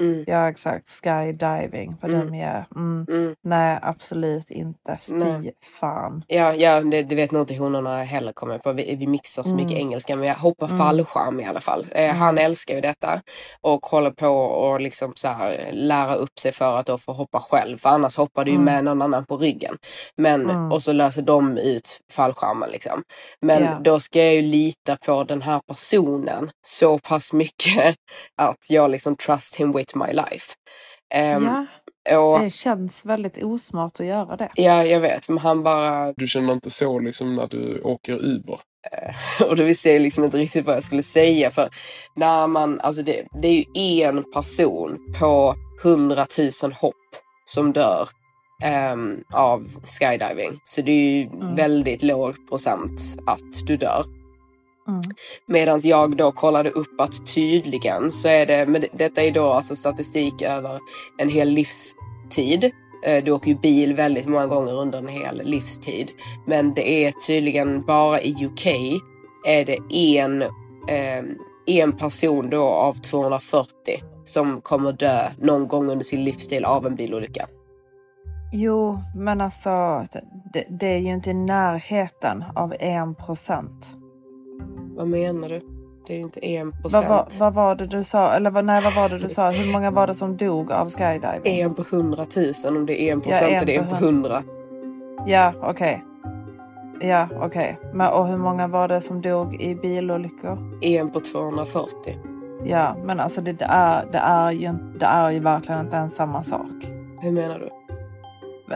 Mm. 0.02 0.24
Ja 0.28 0.50
exakt, 0.50 0.90
skydiving. 1.04 1.96
Vad 2.02 2.12
Mm. 2.12 2.32
de 2.32 2.38
är. 2.42 2.66
Mm. 2.76 3.06
Mm. 3.10 3.36
Nej 3.44 3.80
absolut 3.82 4.52
inte. 4.52 4.98
Fy 5.02 5.14
Nej. 5.14 5.54
fan. 5.80 6.24
Ja, 6.28 6.54
ja 6.54 6.82
det, 6.82 7.04
det 7.04 7.16
vet 7.16 7.32
nog 7.32 7.42
inte 7.42 7.56
honorna 7.56 8.04
heller 8.04 8.32
kommer 8.32 8.58
på. 8.58 8.74
Vi, 8.74 8.96
vi 8.96 9.08
mixar 9.08 9.44
så 9.44 9.56
mycket 9.56 9.72
Mm. 9.72 9.82
engelska 9.88 10.16
men 10.16 10.28
jag 10.28 10.36
hoppar 10.36 10.68
Mm. 10.68 10.78
fallskärm 10.78 11.40
i 11.40 11.46
alla 11.46 11.62
fall. 11.62 11.88
Eh, 11.92 12.06
Mm. 12.06 12.18
Han 12.18 12.38
älskar 12.38 12.76
ju 12.76 12.82
detta 12.82 13.22
och 13.62 13.86
håller 13.86 14.12
på 14.12 14.28
och 14.38 14.82
liksom 14.82 15.14
så 15.16 15.28
här 15.28 15.70
lära 15.74 16.16
upp 16.16 16.40
sig 16.40 16.52
för 16.52 16.78
att 16.78 16.86
då 16.86 16.98
få 16.98 17.14
hoppa 17.14 17.40
själv. 17.40 17.78
För 17.78 17.90
annars 17.90 18.18
hoppar 18.18 18.46
du 18.46 18.52
ju 18.52 18.58
med 18.60 18.84
någon 18.84 19.02
annan 19.02 19.26
på 19.26 19.38
ryggen. 19.38 19.78
Men. 20.18 20.50
Och 20.72 20.84
så 20.84 20.92
löser 20.94 21.22
de 21.22 21.58
ut 21.58 22.00
fallskärmen 22.12 22.70
liksom. 22.70 23.04
Men 23.42 23.64
Ja. 23.64 23.80
då 23.84 24.00
ska 24.00 24.24
jag 24.24 24.34
ju 24.36 24.42
lita 24.42 24.98
på 25.06 25.24
den 25.24 25.42
här 25.42 25.62
personen 25.68 26.50
så 26.68 27.00
pass 27.00 27.34
mycket 27.34 27.96
att 28.42 28.58
jag 28.70 28.92
liksom 28.92 29.16
trust 29.16 29.56
him 29.56 29.72
with 29.72 29.85
my 29.96 30.14
life. 30.14 30.54
Ehm, 31.14 31.66
ja, 32.10 32.18
och, 32.18 32.40
det 32.40 32.50
känns 32.50 33.06
väldigt 33.06 33.44
osmart 33.44 34.00
att 34.00 34.06
göra 34.06 34.36
det. 34.38 34.50
ja, 34.56 34.84
jag 34.86 35.00
vet. 35.00 35.30
Men 35.30 35.38
han 35.38 35.64
bara 35.64 36.14
Du 36.14 36.28
känner 36.28 36.54
inte 36.54 36.70
så 36.70 37.00
liksom 37.00 37.36
när 37.36 37.48
du 37.48 37.82
åker 37.82 38.14
Uber? 38.26 38.60
Och 39.50 39.56
då 39.56 39.64
visste 39.64 39.90
jag 39.90 40.02
liksom 40.02 40.24
inte 40.24 40.38
riktigt 40.38 40.66
vad 40.66 40.76
jag 40.76 40.84
skulle 40.84 41.04
säga. 41.04 41.52
För 41.52 41.70
när 42.16 42.48
man, 42.48 42.80
alltså 42.80 43.02
det, 43.02 43.26
det 43.42 43.66
är 43.74 43.96
ju 43.96 44.04
en 44.04 44.32
person 44.34 44.98
på 45.20 45.56
hundratusen 45.84 46.74
hopp 46.74 46.96
som 47.46 47.74
dör 47.74 48.10
ehm, 48.64 49.24
av 49.34 49.68
skydiving. 50.00 50.60
Så 50.64 50.82
det 50.82 50.92
är 50.92 51.18
ju 51.18 51.24
Mm. 51.30 51.56
väldigt 51.56 52.04
låg 52.04 52.50
procent 52.50 53.02
att 53.28 53.68
du 53.68 53.78
dör. 53.78 54.06
Mm. 54.88 55.02
Medan 55.48 55.80
jag 55.84 56.18
då 56.18 56.32
kollade 56.32 56.70
upp 56.70 57.02
att 57.02 57.28
tydligen 57.36 58.12
så 58.12 58.28
är 58.28 58.46
det, 58.46 58.66
men 58.68 58.82
det- 58.82 58.88
detta 58.94 59.22
är 59.24 59.32
då 59.32 59.46
alltså 59.46 59.76
statistik 59.76 60.42
över 60.42 60.80
en 61.18 61.30
hel 61.30 61.50
livstid. 61.50 62.72
Eh, 63.06 63.24
Du 63.24 63.32
åker 63.32 63.48
ju 63.52 63.56
bil 63.58 63.94
väldigt 63.96 64.26
många 64.26 64.48
gånger 64.48 64.74
under 64.74 64.98
en 65.00 65.08
hel 65.08 65.42
livstid. 65.46 66.12
Men 66.48 66.74
det 66.74 66.90
är 67.06 67.12
tydligen 67.28 67.82
bara 67.86 68.22
i 68.22 68.46
UK 68.46 68.66
är 69.48 69.66
det 69.66 69.78
en, 70.18 70.42
eh, 70.42 71.24
en 71.68 71.92
person 71.92 72.50
då 72.50 72.64
av 72.64 72.94
240 72.94 73.68
som 74.26 74.62
kommer 74.62 74.92
dö 74.92 75.28
någon 75.42 75.68
gång 75.68 75.90
under 75.90 76.06
sin 76.06 76.24
livsstil 76.24 76.66
av 76.66 76.86
en 76.88 76.96
bilolycka. 76.96 77.48
Jo, 78.54 79.00
men 79.16 79.42
alltså 79.42 80.06
det, 80.54 80.66
det 80.80 80.88
är 80.88 80.98
ju 80.98 81.14
inte 81.14 81.30
i 81.30 81.34
närheten 81.34 82.44
av 82.56 82.74
en 82.80 83.16
procent. 83.16 83.96
Vad 84.96 85.08
menar 85.08 85.50
du? 85.50 85.62
Det 86.08 86.14
är 86.14 86.18
ju 86.18 86.24
inte 86.24 86.46
en 86.46 86.72
Vad, 86.72 86.82
procent. 86.82 87.10
var- 87.10 87.28
vad 87.40 87.54
var 87.54 87.76
det 87.76 87.88
du 87.88 88.04
sa? 88.04 88.32
Eller 88.34 88.50
vad, 88.50 88.66
nej, 88.66 88.82
vad 88.84 88.96
var 88.96 89.10
det 89.10 89.24
du 89.24 89.30
sa? 89.30 89.50
Hur 89.52 89.72
många 89.74 89.92
var 89.92 90.08
det 90.08 90.16
som 90.16 90.38
dog 90.38 90.72
av 90.72 90.90
skydiving? 90.90 91.60
En 91.62 91.74
på 91.74 91.84
hundratusen. 91.92 92.78
Om 92.78 92.86
det 92.86 93.02
är 93.02 93.12
en 93.14 93.22
Ja, 93.26 93.30
procent 93.30 93.52
en 93.52 93.62
är 93.62 93.66
det 93.66 93.76
en 93.76 93.88
på 93.88 93.96
hund- 93.96 94.06
hundra. 94.06 94.44
Ja, 95.26 95.54
okej. 95.62 96.04
Ja, 97.00 97.28
okej. 97.42 97.78
Men 97.94 98.08
Och 98.14 98.28
hur 98.28 98.38
många 98.38 98.68
var 98.68 98.88
det 98.88 99.02
som 99.02 99.22
dog 99.22 99.62
i 99.62 99.76
bilolyckor? 99.76 100.58
En 100.82 101.10
på 101.10 101.20
240. 101.20 101.90
Ja, 102.66 102.96
men 103.04 103.20
alltså 103.20 103.42
det, 103.42 103.54
det, 103.54 103.66
är, 103.66 104.06
det, 104.12 104.18
är 104.18 104.52
ju, 104.52 104.74
det 105.00 105.06
är 105.06 105.30
ju 105.32 105.40
verkligen 105.40 105.82
inte 105.82 105.96
ens 105.98 106.16
samma 106.16 106.44
sak. 106.44 106.72
Hur 107.22 107.32
menar 107.32 107.60
du? 107.60 107.70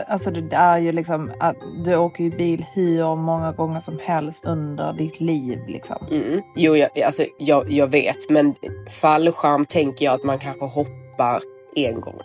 Alltså 0.08 0.30
det, 0.30 0.56
är 0.56 0.78
ju 0.78 0.92
liksom 0.92 1.32
att 1.40 1.56
du 1.84 1.96
åker 1.96 2.24
ju 2.24 2.30
bil 2.30 2.64
hur 2.74 3.16
många 3.16 3.52
gånger 3.52 3.80
som 3.80 3.98
helst 4.02 4.44
under 4.44 4.92
ditt 4.92 5.20
liv 5.20 5.58
liksom. 5.68 6.06
Mm. 6.10 6.40
Jo, 6.56 6.76
jag, 6.76 7.00
alltså, 7.00 7.22
jag, 7.38 7.70
jag 7.70 7.86
vet. 7.86 8.30
Men 8.30 8.54
fallskärm 8.90 9.64
tänker 9.64 10.04
jag 10.04 10.14
att 10.14 10.24
man 10.24 10.38
kanske 10.38 10.64
hoppar 10.64 11.42
en 11.76 12.00
gång. 12.00 12.18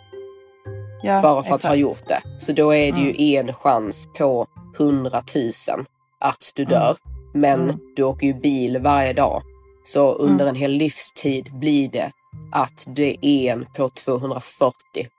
Ja, 1.03 1.21
bara 1.21 1.43
för 1.43 1.55
att 1.55 1.63
ha 1.63 1.69
exakt. 1.69 1.77
gjort 1.77 2.07
det. 2.07 2.21
Så 2.39 2.51
då 2.53 2.73
är 2.73 2.91
det 2.91 3.01
ju 3.01 3.35
en 3.35 3.53
chans 3.53 4.07
på 4.17 4.47
hundratusen 4.77 5.85
att 6.19 6.51
du 6.55 6.65
dör. 6.65 6.97
Men 7.33 7.61
Mm. 7.61 7.75
du 7.95 8.03
åker 8.03 8.27
ju 8.27 8.33
bil 8.33 8.81
varje 8.81 9.13
dag. 9.13 9.41
Så 9.83 10.13
under 10.13 10.47
en 10.47 10.55
hel 10.55 10.71
livstid 10.71 11.49
blir 11.53 11.89
det 11.89 12.11
att 12.51 12.85
det 12.87 13.17
är 13.21 13.51
en 13.53 13.65
på 13.77 13.89
240 13.89 14.75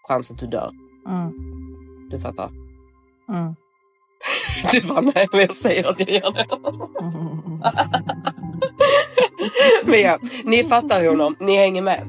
chans 0.09 0.31
att 0.31 0.39
du 0.39 0.47
dör. 0.47 0.71
Mm. 1.09 1.33
Du 2.17 2.23
fattar? 2.23 2.51
Mm. 3.29 3.55
Du 4.73 4.81
bara 4.81 5.01
nej, 5.01 5.27
men 5.33 5.41
jag 5.41 5.55
säger 5.55 5.87
att 5.91 6.01
jag 6.01 6.11
gör 6.11 6.33
det. 6.33 6.47
men 9.85 10.01
ja, 10.01 10.19
ni 10.45 10.65
fattar 10.65 11.09
honom, 11.09 11.37
ni 11.41 11.57
hänger 11.57 11.83
med. 11.83 12.03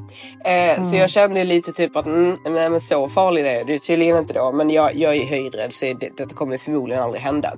Eh, 0.44 0.82
Så 0.82 0.96
jag 0.96 1.10
kände 1.10 1.44
lite 1.44 1.72
typ 1.72 1.96
att 1.96 2.06
mm, 2.06 2.36
nej, 2.44 2.70
men 2.70 2.80
så 2.80 3.08
farligt 3.08 3.46
är 3.46 3.64
det 3.64 3.78
tydligen 3.78 4.18
inte 4.18 4.32
då. 4.32 4.52
Men 4.52 4.70
jag, 4.70 4.96
jag 4.96 5.16
är 5.16 5.26
höjdrädd 5.26 5.72
så 5.74 5.84
det, 5.84 6.16
detta 6.16 6.34
kommer 6.34 6.58
förmodligen 6.58 7.02
aldrig 7.02 7.22
hända. 7.22 7.52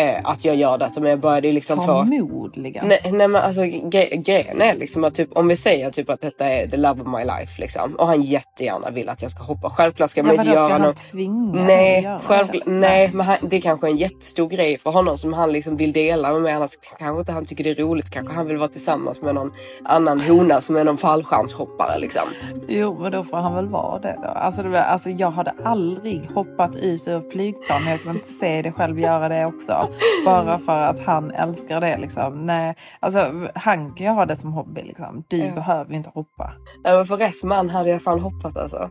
Eh, 0.00 0.20
att 0.24 0.44
jag 0.44 0.56
gör 0.56 0.78
detta. 0.78 1.00
Men 1.00 1.10
jag 1.10 1.20
började 1.20 1.46
ju 1.48 1.52
liksom 1.54 1.76
få... 1.76 1.82
Förmodligen. 1.82 2.88
Nej, 2.88 3.00
nej 3.12 3.28
men 3.28 3.42
alltså 3.42 3.62
gre 3.64 4.06
grejen 4.16 4.60
är 4.62 4.74
liksom 4.74 5.04
att 5.04 5.14
typ, 5.14 5.28
om 5.32 5.48
vi 5.48 5.56
säger 5.56 5.90
typ 5.90 6.10
att 6.10 6.20
detta 6.20 6.44
är 6.48 6.66
the 6.66 6.76
love 6.76 7.02
of 7.02 7.08
my 7.08 7.24
life 7.24 7.60
liksom. 7.60 7.94
Och 7.98 8.06
han 8.06 8.22
jättegärna 8.22 8.90
vill 8.90 9.08
att 9.08 9.22
jag 9.22 9.30
ska 9.30 9.42
hoppa. 9.44 9.70
Självklart 9.70 10.10
ska 10.10 10.22
man 10.22 10.34
Ja, 10.34 10.42
inte 10.42 10.54
göra 10.54 10.78
något. 10.78 10.96
tvinga 11.10 11.52
dig 11.52 11.64
Nej, 11.66 12.02
göra 12.02 12.14
det? 12.14 12.20
självklart, 12.24 12.62
nej, 12.66 13.10
men 13.14 13.26
han, 13.26 13.36
det 13.42 13.56
är 13.56 13.60
kanske 13.60 13.86
en 13.86 13.96
jättestor 13.96 14.48
grej 14.48 14.78
för 14.78 14.90
honom 14.90 15.16
som 15.16 15.32
han 15.32 15.52
liksom 15.52 15.76
vill 15.76 15.92
dela 15.92 16.32
med 16.32 16.42
mig. 16.42 16.52
Annars 16.52 16.70
kanske 16.98 17.20
inte 17.20 17.32
han 17.32 17.44
tycker 17.44 17.64
det 17.64 17.70
är 17.70 17.74
roligt. 17.74 18.10
Kanske 18.10 18.34
han 18.34 18.46
vill 18.46 18.56
vara 18.58 18.68
tillsammans 18.68 19.22
med 19.22 19.34
någon 19.34 19.52
annan 19.84 20.20
hona 20.20 20.60
som 20.60 20.76
är 20.76 20.84
någon 20.84 20.98
fallskärmshoppare 20.98 21.98
liksom. 21.98 22.22
Jo, 22.68 22.98
men 23.00 23.12
då 23.12 23.24
får 23.24 23.36
han 23.36 23.54
väl 23.54 23.68
vara 23.68 23.98
det 23.98 24.16
då. 24.22 24.28
Alltså, 24.28 24.62
det 24.62 24.84
alltså 24.84 25.10
jag 25.10 25.30
hade 25.30 25.52
aldrig 25.64 26.30
hoppat 26.34 26.76
ut 26.76 27.08
ur 27.08 27.30
flygplan. 27.30 27.78
Jag 27.88 28.00
kan 28.02 28.14
inte 28.14 28.28
se 28.28 28.62
det 28.62 28.72
själv 28.72 28.98
göra 29.00 29.28
det 29.28 29.46
också. 29.46 29.88
Bara 30.24 30.58
för 30.58 30.80
att 30.82 31.00
han 31.06 31.30
älskar 31.30 31.80
det 31.80 31.98
liksom. 31.98 32.46
Nej, 32.46 32.74
alltså 33.00 33.32
han 33.54 33.94
kan 33.94 34.06
ju 34.06 34.12
ha 34.12 34.26
det 34.26 34.36
som 34.36 34.52
hobby 34.52 34.82
liksom. 34.82 35.24
Du 35.28 35.36
Ja. 35.38 35.54
behöver 35.54 35.94
inte 35.94 36.10
hoppa. 36.14 36.52
Nej, 36.84 36.96
men 36.96 37.06
för 37.06 37.16
rätt 37.16 37.42
man 37.44 37.70
hade 37.70 37.90
jag 37.90 38.02
fan 38.02 38.20
hoppat 38.20 38.56
alltså. 38.56 38.90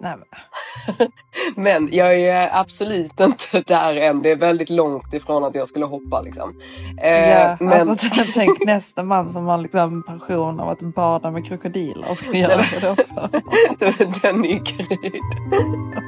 Nej, 0.00 0.14
men. 0.16 0.26
Men 1.56 1.88
jag 1.92 2.20
är 2.20 2.50
absolut 2.52 3.20
inte 3.20 3.62
där 3.66 3.96
än. 3.96 4.22
Det 4.22 4.30
är 4.30 4.36
väldigt 4.36 4.70
långt 4.70 5.14
ifrån 5.14 5.44
att 5.44 5.54
jag 5.54 5.68
skulle 5.68 5.84
hoppa 5.86 6.20
liksom. 6.20 6.54
Eh, 7.02 7.30
ja, 7.30 7.56
men... 7.60 7.88
alltså, 7.90 8.08
tänk 8.34 8.64
nästa 8.66 9.02
man 9.02 9.32
som 9.32 9.46
har 9.46 9.58
liksom 9.58 10.02
passion 10.02 10.60
av 10.60 10.68
att 10.68 10.80
bada 10.94 11.30
med 11.30 11.46
krokodiler 11.46 12.14
ska 12.14 12.36
göra 12.36 12.56
det 12.80 12.90
också. 12.90 13.28
Den 14.22 14.44
är 14.44 14.48
ju 14.48 14.58
kryd. 14.58 15.20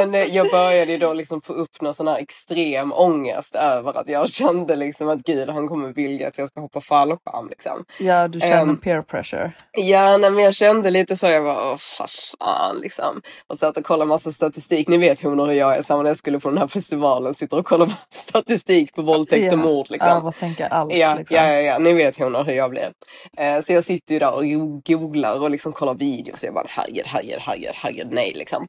Men 0.00 0.14
eh, 0.14 0.34
jag 0.36 0.50
började 0.50 0.92
ju 0.92 0.98
då 0.98 1.12
liksom 1.12 1.40
få 1.40 1.52
upp 1.52 1.80
någon 1.80 1.94
sån 1.94 2.08
här 2.08 2.16
extrem 2.18 2.92
ångest 2.92 3.54
över 3.54 3.98
att 3.98 4.08
jag 4.08 4.28
kände 4.28 4.76
liksom 4.76 5.08
att 5.08 5.18
gud 5.22 5.48
han 5.48 5.68
kommer 5.68 5.92
vilja 5.92 6.28
att 6.28 6.38
jag 6.38 6.48
ska 6.48 6.60
hoppa 6.60 6.80
fallskärm 6.80 7.48
liksom. 7.48 7.84
Ja, 8.00 8.28
du 8.28 8.40
känner 8.40 8.62
Ehm, 8.62 8.76
peer 8.76 9.02
pressure. 9.02 9.52
Ja, 9.72 10.16
nej, 10.16 10.30
men 10.30 10.44
jag 10.44 10.54
kände 10.54 10.90
lite 10.90 11.16
så. 11.16 11.26
Jag 11.26 11.42
var 11.42 11.70
åh 11.72 11.76
fan 11.76 12.76
liksom. 12.82 13.22
Och 13.46 13.58
satt 13.58 13.76
och 13.76 13.84
kollade 13.84 14.08
massa 14.08 14.32
statistik. 14.32 14.88
Ni 14.88 14.96
vet 14.98 15.24
hur 15.24 15.52
jag 15.52 15.76
är. 15.76 15.82
Samma 15.82 16.02
när 16.02 16.10
jag 16.10 16.16
skulle 16.16 16.40
på 16.40 16.48
den 16.48 16.58
här 16.58 16.68
festivalen. 16.68 17.34
Sitter 17.34 17.58
och 17.58 17.66
kollar 17.66 17.92
statistik 18.10 18.94
på 18.94 19.02
våldtäkt 19.02 19.52
och 19.52 19.58
Ja, 19.58 19.62
mord 19.62 19.86
liksom. 19.90 20.10
Övertänka 20.10 20.66
allt. 20.68 20.94
Ja, 20.94 21.14
liksom. 21.14 21.36
ja, 21.36 21.52
ja, 21.52 21.60
ja, 21.60 21.78
ni 21.78 21.92
vet 21.94 22.18
hon 22.18 22.34
hur 22.46 22.52
jag 22.52 22.70
blir. 22.70 22.90
Eh, 23.36 23.60
så 23.62 23.72
jag 23.72 23.84
sitter 23.84 24.12
ju 24.14 24.18
där 24.18 24.32
och 24.32 24.44
go- 24.44 24.80
googlar 24.86 25.40
och 25.40 25.50
liksom 25.50 25.72
kollar 25.72 25.94
videos. 25.94 26.44
Jag 26.44 26.54
bara 26.54 26.64
herregud, 26.68 27.02
herregud, 27.06 27.38
herregud, 27.40 27.70
herregud, 27.74 28.08
nej 28.10 28.32
liksom. 28.34 28.66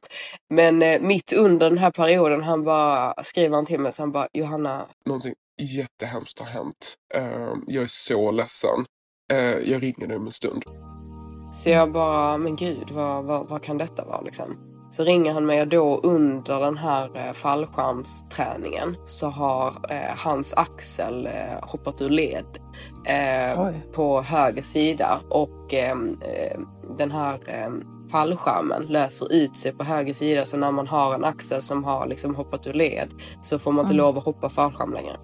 Men 0.50 0.78
mitt 1.00 1.17
under 1.36 1.70
den 1.70 1.78
här 1.78 1.90
perioden 1.90 2.42
han 2.42 2.64
bara 2.64 3.14
skriver 3.22 3.54
han 3.54 3.66
till 3.66 3.80
mig 3.80 3.92
så 3.92 4.02
han 4.02 4.12
bara 4.12 4.28
Johanna. 4.32 4.86
Någonting 5.06 5.34
jättehemskt 5.60 6.38
har 6.38 6.46
hänt. 6.46 6.94
Eh, 7.14 7.54
jag 7.66 7.82
är 7.82 7.88
så 7.88 8.30
ledsen. 8.30 8.84
Eh, 9.32 9.70
jag 9.72 9.82
ringer 9.82 10.06
dig 10.06 10.16
om 10.16 10.26
en 10.26 10.32
stund. 10.32 10.62
Så 11.52 11.70
jag 11.70 11.92
bara, 11.92 12.38
men 12.38 12.56
gud 12.56 12.90
vad, 12.90 13.24
vad, 13.24 13.48
vad 13.48 13.62
kan 13.62 13.78
detta 13.78 14.04
vara 14.04 14.20
liksom? 14.20 14.68
Så 14.90 15.04
ringer 15.04 15.32
han 15.32 15.46
mig 15.46 15.60
och 15.60 15.68
då 15.68 16.00
under 16.02 16.60
den 16.60 16.76
här 16.76 17.26
eh, 17.26 17.32
fallskärmsträningen 17.32 18.96
så 19.04 19.28
har 19.28 19.68
eh, 19.90 20.16
hans 20.16 20.54
axel 20.54 21.26
eh, 21.26 21.58
hoppat 21.62 22.02
ur 22.02 22.10
led 22.10 22.58
eh, 23.06 23.72
på 23.92 24.22
höger 24.22 24.62
sida 24.62 25.20
och 25.30 25.74
ehm, 25.74 26.18
eh, 26.22 26.60
den 26.98 27.10
här 27.10 27.40
eh, 27.46 27.70
fallskärmen 28.10 28.82
löser 28.86 29.32
ut 29.32 29.56
sig 29.56 29.72
på 29.72 29.84
höger 29.84 30.14
sida 30.14 30.44
så 30.44 30.56
när 30.56 30.72
man 30.72 30.86
har 30.86 31.14
en 31.14 31.24
axel 31.24 31.62
som 31.62 31.84
har 31.84 32.06
liksom 32.06 32.34
hoppat 32.34 32.66
ur 32.66 32.72
led 32.74 33.08
så 33.42 33.58
får 33.58 33.72
man 33.72 33.84
inte 33.84 33.94
Mm. 33.94 34.04
lov 34.04 34.18
att 34.18 34.24
hoppa 34.24 34.48
fallskärm 34.48 34.92
längre. 34.92 35.16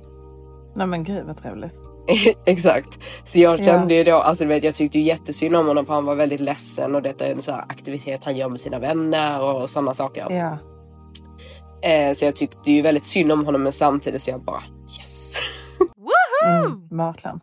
Nej 0.76 0.86
men 0.86 1.04
gud 1.04 1.26
vad 1.26 1.36
trevligt. 1.42 1.72
Exakt. 2.46 2.98
Så 3.24 3.38
jag 3.40 3.60
Ja. 3.60 3.64
kände 3.64 3.94
ju 3.94 4.04
då, 4.04 4.14
alltså 4.16 4.44
du 4.44 4.48
vet 4.48 4.64
jag 4.64 4.74
tyckte 4.74 4.98
ju 4.98 5.04
jättesynd 5.04 5.56
om 5.56 5.66
honom 5.66 5.86
för 5.86 5.94
han 5.94 6.04
var 6.04 6.14
väldigt 6.14 6.40
ledsen 6.40 6.94
och 6.94 7.02
detta 7.02 7.26
är 7.26 7.32
en 7.32 7.42
sån 7.42 7.54
här 7.54 7.64
aktivitet 7.68 8.24
han 8.24 8.36
gör 8.36 8.48
med 8.48 8.60
sina 8.60 8.78
vänner 8.78 9.42
och 9.42 9.70
sådana 9.70 9.94
saker. 9.94 10.26
Ja. 10.30 10.58
Eh, 11.88 12.14
så 12.14 12.24
jag 12.24 12.36
tyckte 12.36 12.72
ju 12.72 12.82
väldigt 12.82 13.04
synd 13.06 13.32
om 13.32 13.44
honom 13.46 13.62
men 13.62 13.72
samtidigt 13.72 14.22
så 14.22 14.30
jag 14.30 14.44
bara 14.44 14.62
yes. 15.00 15.36
Mm, 16.46 16.88
verkligen. 16.90 17.40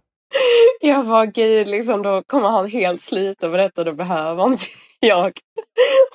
Jag 0.81 1.07
bara 1.07 1.25
gud 1.25 1.67
liksom 1.67 2.01
då 2.01 2.23
kommer 2.27 2.49
han 2.49 2.67
helt 2.69 3.01
sluta 3.01 3.49
med 3.49 3.59
detta 3.59 3.83
då 3.83 3.93
behöver 3.93 4.43
inte 4.45 4.65
jag 4.99 5.31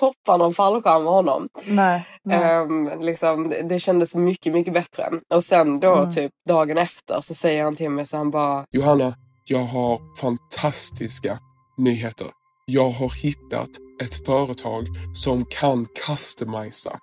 hoppa 0.01 0.37
någon 0.37 0.55
fallskärm 0.55 1.05
med 1.05 1.13
honom. 1.13 1.49
Nej. 1.65 2.07
nej. 2.25 2.43
Ehm, 2.45 2.91
liksom, 3.01 3.49
det, 3.49 3.63
det 3.63 3.81
kändes 3.81 4.15
mycket, 4.15 4.53
mycket 4.53 4.75
bättre. 4.75 5.11
Och 5.35 5.45
sen 5.45 5.81
då 5.81 5.95
Mm. 5.97 6.11
typ 6.11 6.33
dagen 6.49 6.79
efter 6.79 7.21
så 7.21 7.35
säger 7.35 7.65
han 7.65 7.77
till 7.77 7.91
mig 7.91 8.07
så 8.07 8.17
han 8.17 8.31
bara 8.31 8.65
Johanna, 8.73 9.15
jag 9.45 9.65
har 9.65 10.01
fantastiska 10.21 11.39
nyheter. 11.79 12.27
Jag 12.67 12.91
har 12.91 13.11
hittat 13.23 13.69
ett 14.03 14.27
företag 14.27 14.87
som 15.15 15.45
kan 15.45 15.87
customisa 16.07 16.99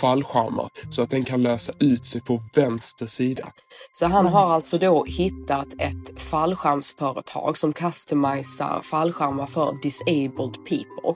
fallskärmar 0.00 0.68
så 0.90 1.02
att 1.02 1.10
den 1.10 1.24
kan 1.24 1.42
lösa 1.42 1.72
ut 1.80 2.06
sig 2.06 2.20
på 2.20 2.42
vänster 2.54 3.06
sida. 3.06 3.48
Så 3.92 4.06
han 4.06 4.26
har 4.26 4.54
alltså 4.54 4.78
då 4.78 5.04
hittat 5.04 5.66
ett 5.78 6.20
fallskärmsföretag 6.20 7.58
som 7.58 7.72
customisar 7.72 8.80
fallskärmar 8.82 9.46
för 9.46 9.78
disabled 9.82 10.54
people. 10.68 11.14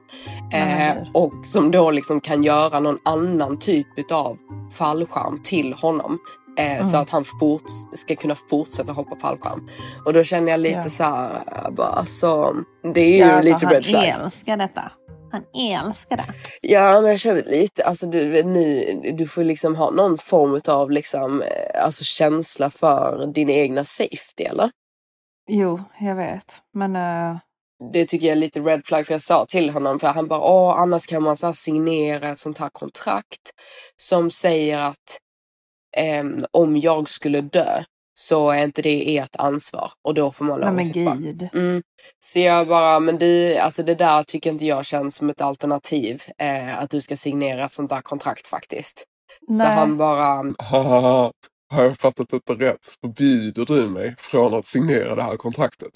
Eh, 0.53 0.97
och 1.15 1.33
som 1.47 1.71
då 1.71 1.91
liksom 1.91 2.21
kan 2.21 2.43
göra 2.43 2.81
någon 2.81 2.99
annan 3.05 3.59
typ 3.59 4.13
av 4.13 4.39
fallskärm 4.73 5.41
till 5.43 5.73
honom. 5.73 6.19
Eh, 6.61 6.83
Så 6.85 6.89
Mm. 6.97 7.03
att 7.03 7.11
han 7.11 7.25
fort, 7.41 7.63
ska 7.97 8.17
kunna 8.17 8.35
fortsätta 8.51 8.93
hoppa 8.93 9.17
fallskärm. 9.17 9.69
Och 10.07 10.13
då 10.13 10.25
känner 10.25 10.51
jag 10.53 10.61
lite 10.61 10.81
Ja. 10.85 10.89
så 10.91 11.03
här, 11.05 11.71
bara, 11.71 11.87
alltså, 11.89 12.55
det 12.95 13.01
är 13.01 13.09
ju 13.13 13.17
Ja, 13.17 13.33
alltså, 13.33 13.53
lite 13.53 13.67
han 13.67 13.75
red 13.75 13.85
flag. 13.87 14.05
älskar 14.09 14.57
detta. 14.57 14.93
Han 15.33 15.43
älskar 15.87 16.17
det. 16.17 16.25
Ja, 16.61 17.01
men 17.01 17.11
jag 17.11 17.21
känner 17.21 17.43
lite, 17.43 17.85
alltså 17.85 18.07
du, 18.07 18.43
ni, 18.43 19.15
du 19.19 19.27
får 19.27 19.45
liksom 19.45 19.77
ha 19.77 19.91
någon 19.91 20.19
form 20.19 20.61
av 20.69 20.91
liksom, 20.91 21.43
eh, 21.43 21.85
alltså 21.85 22.05
känsla 22.05 22.71
för 22.71 23.27
din 23.35 23.51
egna 23.51 23.85
safety, 23.85 24.45
eller? 24.45 24.71
Jo, 25.51 25.81
jag 26.01 26.15
vet. 26.15 26.53
Men 26.75 26.97
eh, 26.97 27.37
Det 27.93 28.07
tycker 28.07 28.27
jag 28.27 28.33
är 28.33 28.41
lite 28.41 28.61
red 28.61 28.81
flag, 28.85 29.07
för 29.07 29.15
jag 29.15 29.21
sa 29.23 29.47
till 29.49 29.71
honom, 29.71 29.99
för 29.99 30.09
han 30.09 30.29
bara, 30.29 30.41
åh, 30.41 30.79
annars 30.81 31.07
kan 31.07 31.23
man 31.23 31.37
så 31.37 31.53
signera 31.53 32.29
ett 32.31 32.39
sånt 32.39 32.59
här 32.59 32.71
kontrakt 32.73 33.51
som 33.97 34.31
säger 34.31 34.79
att 34.79 35.19
ehm, 35.97 36.45
om 36.51 36.77
jag 36.77 37.09
skulle 37.09 37.41
dö 37.41 37.83
så 38.15 38.51
är 38.51 38.65
inte 38.65 38.83
det 38.83 39.17
ert 39.17 39.37
ansvar 39.39 39.93
och 40.09 40.15
då 40.15 40.31
får 40.31 40.45
man 40.45 40.61
lov 40.61 40.75
nej 40.75 40.91
att 40.91 40.97
men 40.97 41.23
gud. 41.23 41.49
Mm. 41.55 41.83
Så 42.25 42.39
jag 42.39 42.69
bara, 42.69 43.01
men 43.01 43.19
det, 43.19 43.59
alltså 43.59 43.83
det 43.83 43.95
där 43.95 44.23
tycker 44.23 44.51
inte 44.51 44.67
jag 44.67 44.87
känns 44.87 45.17
som 45.17 45.31
ett 45.31 45.41
alternativ. 45.41 46.23
Eh, 46.39 46.79
att 46.79 46.91
du 46.91 47.01
ska 47.01 47.17
signera 47.17 47.65
ett 47.65 47.73
sånt 47.73 47.91
där 47.91 48.01
kontrakt 48.01 48.47
faktiskt. 48.47 49.05
Så 49.47 49.59
Nej. 49.59 49.67
han 49.67 49.97
bara, 49.97 50.45
Haha, 50.59 51.33
har 51.71 51.83
jag 51.83 51.99
fattat 51.99 52.29
detta 52.29 52.55
rätt? 52.55 52.95
Förbjuder 53.01 53.65
du 53.67 53.89
mig 53.89 54.15
från 54.19 54.55
att 54.55 54.67
signera 54.67 55.15
det 55.15 55.23
här 55.23 55.37
kontraktet? 55.37 55.93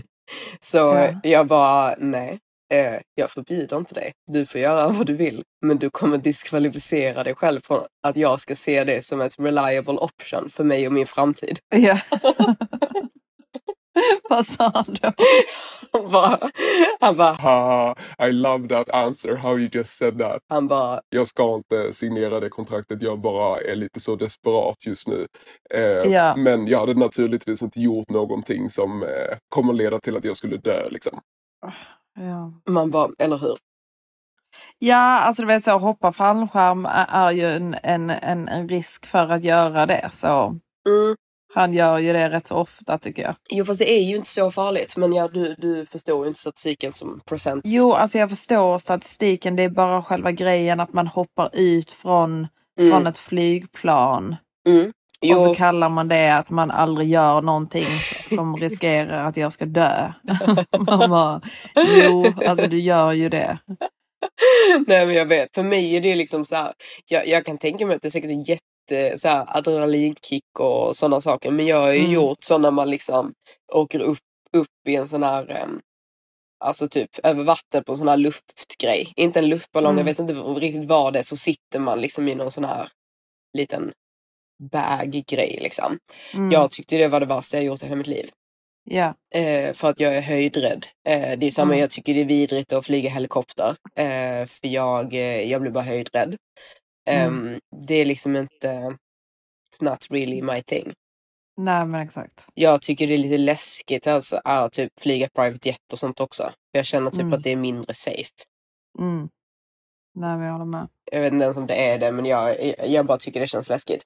så 0.60 0.78
Ja. 0.78 1.20
jag 1.22 1.46
bara, 1.46 1.94
nej. 1.98 2.38
Eh, 2.72 3.00
jag 3.14 3.30
förbjuder 3.30 3.76
inte 3.76 3.94
dig. 3.94 4.12
Du 4.32 4.46
får 4.46 4.60
göra 4.60 4.88
vad 4.88 5.06
du 5.06 5.14
vill. 5.14 5.42
Men 5.66 5.78
du 5.78 5.90
kommer 5.90 6.18
diskvalificera 6.18 7.22
dig 7.24 7.34
själv 7.34 7.60
från 7.64 7.80
att 8.06 8.16
jag 8.16 8.40
ska 8.40 8.54
se 8.56 8.84
det 8.84 9.04
som 9.04 9.20
ett 9.20 9.34
reliable 9.38 9.94
option 9.98 10.50
för 10.50 10.64
mig 10.64 10.86
och 10.86 10.92
min 10.92 11.06
framtid. 11.06 11.58
Ja. 11.76 11.98
Vad 14.30 14.46
sa 14.46 14.70
han 14.74 14.96
då? 15.02 15.12
Han 15.92 16.10
bara, 16.10 16.38
han 17.00 17.16
bara, 17.16 17.32
Haha, 17.32 17.94
I 18.28 18.32
love 18.32 18.68
that 18.68 18.90
answer, 18.90 19.36
how 19.36 19.58
you 19.58 19.68
just 19.72 19.96
said 19.96 20.18
that. 20.18 20.42
han 20.48 20.68
bara, 20.68 21.00
Jag 21.08 21.28
ska 21.28 21.54
inte 21.54 21.92
signera 21.92 22.40
det 22.40 22.48
kontraktet, 22.48 23.02
jag 23.02 23.20
bara 23.20 23.60
är 23.60 23.76
lite 23.76 24.00
så 24.00 24.16
desperat 24.16 24.86
just 24.86 25.08
nu. 25.08 25.26
Eh, 25.74 26.12
Ja. 26.12 26.36
Men 26.36 26.66
jag 26.66 26.78
hade 26.78 26.94
naturligtvis 26.94 27.62
inte 27.62 27.80
gjort 27.80 28.10
någonting 28.10 28.70
som 28.70 29.02
eh, 29.02 29.08
kommer 29.48 29.72
leda 29.72 30.00
till 30.00 30.16
att 30.16 30.24
jag 30.24 30.36
skulle 30.36 30.56
dö. 30.56 30.88
Liksom. 30.90 31.20
Ja. 32.14 32.72
man 32.72 32.90
bara, 32.90 33.10
eller 33.18 33.38
hur? 33.38 33.56
Ja, 34.78 35.20
alltså 35.20 35.42
du 35.42 35.48
vet 35.48 35.64
så 35.64 35.78
hoppa 35.78 36.12
fallskärm 36.12 36.86
är 37.08 37.30
ju 37.30 37.50
en, 37.50 37.76
en, 37.82 38.10
en, 38.10 38.48
en 38.48 38.68
risk 38.68 39.06
för 39.06 39.28
att 39.28 39.44
göra 39.44 39.86
det. 39.86 40.10
Så 40.12 40.58
Mm. 40.88 41.16
Han 41.54 41.74
gör 41.74 41.98
ju 41.98 42.12
det 42.12 42.30
rätt 42.30 42.46
så 42.46 42.54
ofta 42.54 42.98
tycker 42.98 43.22
jag. 43.22 43.34
Jo 43.50 43.64
fast 43.64 43.78
det 43.78 43.90
är 43.90 44.02
ju 44.02 44.16
inte 44.16 44.28
så 44.28 44.50
farligt. 44.50 44.96
Men 44.96 45.12
ja, 45.12 45.28
du, 45.28 45.54
du 45.58 45.86
förstår 45.86 46.24
ju 46.24 46.28
inte 46.28 46.40
statistiken 46.40 46.92
som 46.92 47.20
procent. 47.24 47.62
Jo, 47.66 47.92
alltså 47.92 48.18
jag 48.18 48.30
förstår 48.30 48.78
statistiken. 48.78 49.56
Det 49.56 49.62
är 49.62 49.68
bara 49.68 50.02
själva 50.02 50.32
grejen 50.32 50.80
att 50.80 50.92
man 50.92 51.06
hoppar 51.06 51.50
ut 51.52 51.92
från, 51.92 52.46
mm. 52.78 52.90
från 52.90 53.06
ett 53.06 53.18
flygplan. 53.18 54.36
Mm. 54.68 54.92
Och 55.34 55.42
så 55.42 55.54
kallar 55.54 55.88
man 55.88 56.08
det 56.08 56.30
att 56.30 56.50
man 56.50 56.70
aldrig 56.70 57.08
gör 57.08 57.42
någonting 57.42 57.86
som 58.36 58.56
riskerar 58.60 59.28
att 59.28 59.36
jag 59.36 59.52
ska 59.52 59.64
dö. 59.64 60.12
man 60.78 61.10
bara, 61.10 61.42
jo, 62.04 62.24
alltså 62.46 62.66
du 62.66 62.80
gör 62.80 63.12
ju 63.12 63.28
det. 63.28 63.58
Nej 64.86 65.06
men 65.06 65.14
jag 65.14 65.26
vet, 65.26 65.48
för 65.54 65.62
mig 65.62 65.96
är 65.96 66.00
det 66.00 66.14
liksom 66.14 66.44
så 66.44 66.56
här, 66.56 66.72
jag, 67.10 67.28
jag 67.28 67.46
kan 67.46 67.58
tänka 67.58 67.86
mig 67.86 67.96
att 67.96 68.02
det 68.02 68.08
är 68.08 68.10
säkert 68.10 68.30
en 68.30 68.42
jätte 68.42 69.18
så 69.18 69.28
här, 69.28 69.56
adrenalinkick 69.56 70.58
och 70.58 70.96
sådana 70.96 71.20
saker. 71.20 71.50
Men 71.50 71.66
jag 71.66 71.76
har 71.76 71.92
ju 71.92 71.98
mm. 71.98 72.12
gjort 72.12 72.44
så 72.44 72.58
när 72.58 72.70
man 72.70 72.90
liksom 72.90 73.32
åker 73.72 74.00
upp, 74.00 74.18
upp 74.56 74.88
i 74.88 74.96
en 74.96 75.08
sån 75.08 75.22
här 75.22 75.62
um, 75.62 75.80
Alltså 76.64 76.88
typ 76.88 77.10
över 77.22 77.44
vatten 77.44 77.84
på 77.84 77.92
en 77.92 77.98
sån 77.98 78.08
här 78.08 78.16
luftgrej. 78.16 79.12
Inte 79.16 79.38
en 79.38 79.48
luftballong, 79.48 79.92
mm. 79.92 79.98
jag 79.98 80.04
vet 80.04 80.18
inte 80.18 80.34
riktigt 80.34 80.88
vad 80.88 81.12
det 81.12 81.18
är. 81.18 81.22
Så 81.22 81.36
sitter 81.36 81.78
man 81.78 82.00
liksom 82.00 82.28
i 82.28 82.34
någon 82.34 82.50
sån 82.50 82.64
här 82.64 82.88
liten 83.56 83.92
bag-grej 84.68 85.58
liksom. 85.62 85.98
Mm. 86.34 86.50
Jag 86.50 86.70
tyckte 86.70 86.96
det 86.96 87.08
var 87.08 87.20
det 87.20 87.26
värsta 87.26 87.56
jag 87.56 87.64
gjort 87.64 87.82
i 87.82 87.86
hela 87.86 87.96
mitt 87.96 88.06
liv. 88.06 88.30
Ja. 88.84 89.14
Eh, 89.34 89.74
för 89.74 89.90
att 89.90 90.00
jag 90.00 90.16
är 90.16 90.20
höjdrädd. 90.20 90.86
Eh, 91.08 91.38
det 91.38 91.46
är 91.46 91.50
samma, 91.50 91.72
mm. 91.72 91.80
jag 91.80 91.90
tycker 91.90 92.14
det 92.14 92.20
är 92.20 92.24
vidrigt 92.24 92.72
att 92.72 92.86
flyga 92.86 93.10
helikopter. 93.10 93.76
Eh, 93.96 94.46
för 94.46 94.68
jag, 94.68 95.14
eh, 95.14 95.50
jag 95.50 95.60
blir 95.60 95.70
bara 95.70 95.84
höjdrädd. 95.84 96.36
Mm. 97.08 97.54
Ehm, 97.54 97.60
det 97.86 97.94
är 97.94 98.04
liksom 98.04 98.36
inte, 98.36 98.96
it's 99.70 99.90
not 99.90 100.06
really 100.10 100.42
my 100.42 100.62
thing. 100.62 100.92
Nej 101.56 101.86
men 101.86 102.00
exakt. 102.00 102.46
Jag 102.54 102.82
tycker 102.82 103.06
det 103.06 103.14
är 103.14 103.18
lite 103.18 103.38
läskigt 103.38 104.06
alltså, 104.06 104.40
att 104.44 104.72
typ 104.72 105.00
flyga 105.00 105.28
private 105.34 105.68
jet 105.68 105.92
och 105.92 105.98
sånt 105.98 106.20
också. 106.20 106.42
För 106.42 106.78
jag 106.78 106.86
känner 106.86 107.10
typ 107.10 107.20
mm. 107.20 107.32
att 107.32 107.42
det 107.42 107.50
är 107.50 107.56
mindre 107.56 107.94
safe. 107.94 108.32
Mm. 108.98 109.28
Nej 110.14 110.36
men 110.36 110.46
jag 110.46 110.52
håller 110.52 110.64
med. 110.64 110.88
Jag 111.12 111.20
vet 111.20 111.32
inte 111.32 111.44
ens 111.44 111.56
om 111.56 111.66
det 111.66 111.88
är 111.88 111.98
det 111.98 112.12
men 112.12 112.24
jag, 112.24 112.56
jag 112.86 113.06
bara 113.06 113.18
tycker 113.18 113.40
det 113.40 113.46
känns 113.46 113.68
läskigt. 113.68 114.02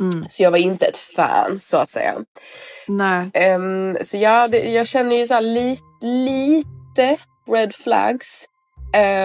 Mm. 0.00 0.26
Så 0.28 0.42
jag 0.42 0.50
var 0.50 0.58
inte 0.58 0.86
ett 0.86 0.98
fan 0.98 1.58
så 1.58 1.76
att 1.76 1.90
säga. 1.90 2.14
Nej. 2.88 3.54
Um, 3.54 3.96
så 4.02 4.16
ja, 4.16 4.48
det, 4.48 4.58
jag 4.58 4.86
känner 4.86 5.16
ju 5.16 5.26
så 5.26 5.40
lite, 5.40 5.84
lite 6.02 7.16
red 7.50 7.74
flags 7.74 8.46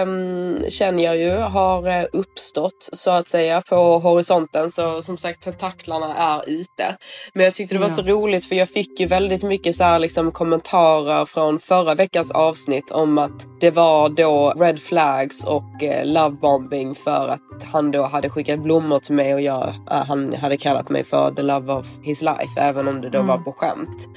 um, 0.02 0.70
känner 0.70 1.04
jag 1.04 1.16
ju 1.16 1.30
har 1.30 1.88
eh, 1.88 2.04
uppstått 2.12 2.88
så 2.92 3.10
att 3.10 3.28
säga 3.28 3.62
på 3.62 3.98
horisonten. 3.98 4.70
Så 4.70 5.02
som 5.02 5.16
sagt 5.16 5.42
tentaklarna 5.42 6.16
är 6.16 6.50
ute. 6.50 6.96
Men 7.34 7.44
jag 7.44 7.54
tyckte 7.54 7.74
det 7.74 7.78
var 7.78 7.86
ja. 7.86 7.90
så 7.90 8.02
roligt 8.02 8.46
för 8.46 8.54
jag 8.54 8.68
fick 8.68 9.00
ju 9.00 9.06
väldigt 9.06 9.42
mycket 9.42 9.76
så 9.76 9.84
här, 9.84 9.98
liksom, 9.98 10.30
kommentarer 10.30 11.24
från 11.24 11.58
förra 11.58 11.94
veckans 11.94 12.30
avsnitt 12.30 12.90
om 12.90 13.18
att 13.18 13.60
det 13.60 13.70
var 13.70 14.08
då 14.08 14.50
red 14.50 14.78
flags 14.78 15.44
och 15.44 15.82
eh, 15.82 16.06
lovebombing 16.06 16.94
för 16.94 17.28
att 17.28 17.64
han 17.72 17.90
då 17.90 18.02
hade 18.02 18.30
skickat 18.30 18.62
blommor 18.62 18.98
till 18.98 19.14
mig 19.14 19.34
och 19.34 19.40
jag, 19.40 19.68
uh, 19.68 19.96
han 20.06 20.34
hade 20.34 20.56
kallat 20.56 20.88
mig 20.88 21.04
för 21.04 21.30
the 21.30 21.42
love 21.42 21.72
of 21.72 21.86
his 22.02 22.22
life 22.22 22.60
även 22.60 22.88
om 22.88 23.00
det 23.00 23.10
då 23.10 23.18
mm. 23.18 23.28
var 23.28 23.38
på 23.38 23.52
skämt. 23.52 24.08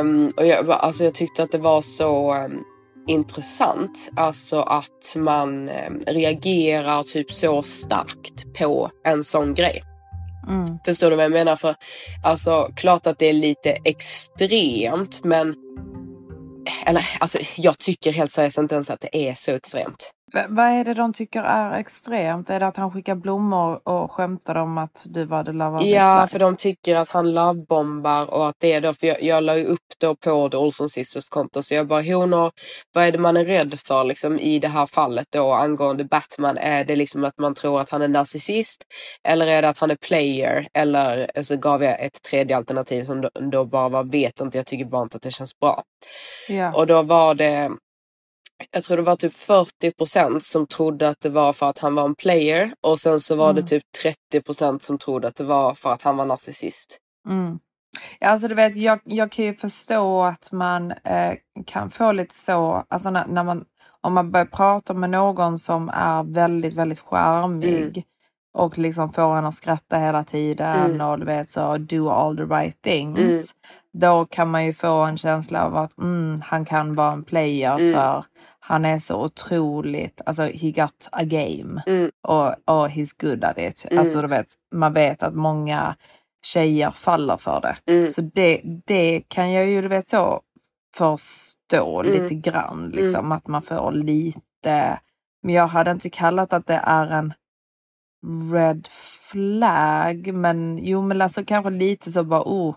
Um, 0.00 0.32
och 0.36 0.46
jag, 0.46 0.70
alltså, 0.70 1.04
jag 1.04 1.14
tyckte 1.14 1.42
att 1.42 1.52
det 1.52 1.58
var 1.58 1.82
så 1.82 2.34
um, 2.34 2.64
intressant. 3.08 4.10
Alltså 4.16 4.60
att 4.60 5.14
man 5.16 5.68
eh, 5.68 5.90
reagerar 6.06 7.02
typ 7.02 7.32
så 7.32 7.62
starkt 7.62 8.58
på 8.58 8.90
en 9.04 9.24
sån 9.24 9.54
grej. 9.54 9.82
Mm. 10.48 10.78
Förstår 10.86 11.10
du 11.10 11.16
vad 11.16 11.24
jag 11.24 11.32
menar? 11.32 11.56
För 11.56 11.74
alltså 12.24 12.70
klart 12.76 13.06
att 13.06 13.18
det 13.18 13.26
är 13.26 13.32
lite 13.32 13.70
extremt 13.84 15.24
men 15.24 15.54
eller 16.86 17.04
alltså 17.20 17.38
jag 17.56 17.78
tycker 17.78 18.12
helt 18.12 18.30
seriöst 18.30 18.58
inte 18.58 18.74
ens 18.74 18.90
att 18.90 19.00
det 19.00 19.28
är 19.28 19.34
så 19.34 19.50
extremt. 19.50 20.10
V 20.32 20.44
vad 20.48 20.66
är 20.66 20.84
det 20.84 20.94
de 20.94 21.12
tycker 21.12 21.42
är 21.42 21.78
extremt? 21.78 22.50
Är 22.50 22.60
det 22.60 22.66
att 22.66 22.76
han 22.76 22.92
skickar 22.92 23.14
blommor 23.14 23.88
och 23.88 24.12
skämtar 24.12 24.54
om 24.54 24.78
att 24.78 25.06
du 25.06 25.24
var 25.24 25.44
the 25.44 25.52
love 25.52 25.76
of 25.76 25.82
Ja, 25.84 26.26
för 26.30 26.38
de 26.38 26.56
tycker 26.56 26.96
att 26.96 27.10
han 27.10 27.34
lovebombar 27.34 28.30
och 28.30 28.48
att 28.48 28.56
det 28.58 28.72
är 28.72 28.80
då, 28.80 28.94
för 28.94 29.06
jag, 29.06 29.22
jag 29.22 29.42
la 29.42 29.56
ju 29.56 29.64
upp 29.64 29.78
då 30.00 30.14
på 30.14 30.48
The 30.48 30.56
Olson 30.56 30.88
Sisters 30.88 31.28
konto 31.28 31.62
så 31.62 31.74
jag 31.74 31.86
bara 31.86 32.02
honor, 32.02 32.50
vad 32.94 33.04
är 33.04 33.12
det 33.12 33.18
man 33.18 33.36
är 33.36 33.44
rädd 33.44 33.80
för 33.86 34.04
liksom 34.04 34.38
i 34.38 34.58
det 34.58 34.68
här 34.68 34.86
fallet 34.86 35.26
då 35.30 35.52
angående 35.52 36.04
Batman? 36.04 36.58
Är 36.58 36.84
det 36.84 36.96
liksom 36.96 37.24
att 37.24 37.38
man 37.38 37.54
tror 37.54 37.80
att 37.80 37.90
han 37.90 38.02
är 38.02 38.08
narcissist 38.08 38.82
eller 39.28 39.46
är 39.46 39.62
det 39.62 39.68
att 39.68 39.78
han 39.78 39.90
är 39.90 39.96
player? 39.96 40.66
Eller 40.74 41.30
så 41.42 41.56
gav 41.56 41.82
jag 41.82 42.04
ett 42.04 42.22
tredje 42.30 42.56
alternativ 42.56 43.04
som 43.04 43.20
då, 43.20 43.30
då 43.50 43.64
bara 43.64 43.88
var 43.88 44.04
vet 44.04 44.40
inte, 44.40 44.58
jag 44.58 44.66
tycker 44.66 44.84
bara 44.84 45.02
inte 45.02 45.16
att 45.16 45.22
det 45.22 45.30
känns 45.30 45.58
bra. 45.58 45.82
Ja. 46.48 46.72
Och 46.72 46.86
då 46.86 47.02
var 47.02 47.34
det 47.34 47.70
jag 48.70 48.84
tror 48.84 48.96
det 48.96 49.02
var 49.02 49.16
typ 49.16 49.34
40 49.34 49.92
procent 49.92 50.42
som 50.42 50.66
trodde 50.66 51.08
att 51.08 51.20
det 51.20 51.28
var 51.28 51.52
för 51.52 51.66
att 51.70 51.78
han 51.78 51.94
var 51.94 52.04
en 52.04 52.14
player 52.14 52.72
och 52.80 52.98
sen 52.98 53.20
så 53.20 53.36
var 53.36 53.50
mm. 53.50 53.56
det 53.56 53.62
typ 53.62 53.82
30 54.02 54.42
procent 54.42 54.82
som 54.82 54.98
trodde 54.98 55.28
att 55.28 55.36
det 55.36 55.44
var 55.44 55.74
för 55.74 55.90
att 55.92 56.02
han 56.02 56.16
var 56.16 56.26
narcissist. 56.26 56.98
Mm. 57.28 57.58
Alltså 58.20 58.48
du 58.48 58.54
vet, 58.54 58.76
jag, 58.76 59.00
jag 59.04 59.32
kan 59.32 59.44
ju 59.44 59.54
förstå 59.54 60.22
att 60.22 60.52
man 60.52 60.90
eh, 60.90 61.34
kan 61.66 61.90
få 61.90 62.12
lite 62.12 62.34
så, 62.34 62.84
alltså 62.88 63.10
när, 63.10 63.26
när, 63.26 63.44
man, 63.44 63.64
om 64.00 64.12
man 64.12 64.30
börjar 64.30 64.46
prata 64.46 64.94
med 64.94 65.10
någon 65.10 65.58
som 65.58 65.88
är 65.88 66.22
väldigt, 66.22 66.74
väldigt 66.74 67.00
charmig 67.00 67.82
mm. 67.82 68.02
och 68.54 68.78
liksom 68.78 69.12
får 69.12 69.36
en 69.36 69.46
att 69.46 69.54
skratta 69.54 69.98
hela 69.98 70.24
tiden 70.24 70.90
mm. 70.90 71.00
och 71.00 71.18
du 71.18 71.24
vet 71.24 71.48
så 71.48 71.78
do 71.78 72.08
all 72.08 72.36
the 72.36 72.42
right 72.42 72.82
things. 72.82 73.54
Mm. 73.98 74.10
Då 74.10 74.24
kan 74.24 74.50
man 74.50 74.64
ju 74.64 74.72
få 74.72 75.02
en 75.04 75.16
känsla 75.16 75.64
av 75.64 75.76
att 75.76 75.98
mm, 75.98 76.40
han 76.44 76.64
kan 76.64 76.94
vara 76.94 77.12
en 77.12 77.24
player 77.24 77.78
mm. 77.78 77.94
för 77.94 78.24
han 78.60 78.84
är 78.84 78.98
så 78.98 79.24
otroligt, 79.24 80.20
alltså 80.26 80.42
he 80.42 80.70
got 80.70 81.08
a 81.12 81.24
game 81.24 81.82
mm. 81.86 82.10
och, 82.22 82.46
och 82.46 82.88
he's 82.88 83.14
good 83.20 83.44
at 83.44 83.58
it. 83.58 83.86
Mm. 83.90 83.98
Alltså 83.98 84.22
du 84.22 84.28
vet, 84.28 84.46
man 84.74 84.92
vet 84.92 85.22
att 85.22 85.34
många 85.34 85.96
tjejer 86.42 86.90
faller 86.90 87.36
för 87.36 87.60
det. 87.60 87.92
Mm. 87.92 88.12
Så 88.12 88.20
det, 88.20 88.60
det 88.86 89.22
kan 89.28 89.52
jag 89.52 89.66
ju 89.66 89.82
du 89.82 89.88
vet 89.88 90.08
så 90.08 90.40
förstå 90.96 91.48
Mm. 92.00 92.12
lite 92.12 92.34
grann 92.34 92.90
liksom 92.90 93.32
att 93.32 93.46
man 93.46 93.62
får 93.62 93.92
lite, 93.92 95.00
men 95.42 95.54
jag 95.54 95.66
hade 95.66 95.90
inte 95.90 96.10
kallat 96.10 96.52
att 96.52 96.66
det 96.66 96.80
är 96.84 97.06
en 97.06 97.34
red 98.52 98.88
flag 99.30 100.34
men 100.34 100.78
jo 100.82 101.02
men 101.02 101.22
alltså 101.22 101.44
kanske 101.44 101.70
lite 101.70 102.10
så 102.10 102.24
bara 102.24 102.42
oh 102.42 102.74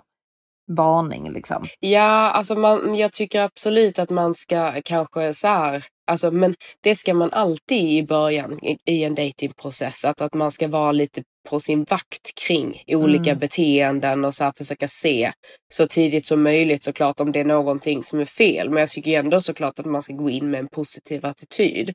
varning 0.75 1.31
liksom. 1.33 1.65
Ja, 1.79 2.31
alltså 2.31 2.55
man, 2.55 2.95
jag 2.95 3.13
tycker 3.13 3.41
absolut 3.41 3.99
att 3.99 4.09
man 4.09 4.35
ska 4.35 4.81
kanske 4.85 5.33
så 5.33 5.47
här, 5.47 5.85
alltså, 6.11 6.31
men 6.31 6.53
det 6.83 6.95
ska 6.95 7.13
man 7.13 7.33
alltid 7.33 7.81
i 7.81 8.03
början 8.03 8.59
i, 8.65 8.77
i 8.85 9.03
en 9.03 9.15
datingprocess. 9.15 10.05
Att, 10.05 10.21
att 10.21 10.33
man 10.33 10.51
ska 10.51 10.67
vara 10.67 10.91
lite 10.91 11.21
på 11.49 11.59
sin 11.59 11.83
vakt 11.83 12.35
kring 12.47 12.81
olika 12.87 13.29
Mm. 13.29 13.39
beteenden 13.39 14.25
och 14.25 14.33
så 14.33 14.43
här 14.43 14.53
försöka 14.57 14.87
se 14.87 15.31
så 15.73 15.87
tidigt 15.87 16.25
som 16.25 16.43
möjligt 16.43 16.83
såklart 16.83 17.19
om 17.19 17.31
det 17.31 17.39
är 17.39 17.45
någonting 17.45 18.03
som 18.03 18.19
är 18.19 18.25
fel. 18.25 18.69
Men 18.69 18.79
jag 18.79 18.89
tycker 18.89 19.19
ändå 19.19 19.41
såklart 19.41 19.79
att 19.79 19.85
man 19.85 20.03
ska 20.03 20.13
gå 20.13 20.29
in 20.29 20.51
med 20.51 20.59
en 20.59 20.67
positiv 20.67 21.25
attityd. 21.25 21.93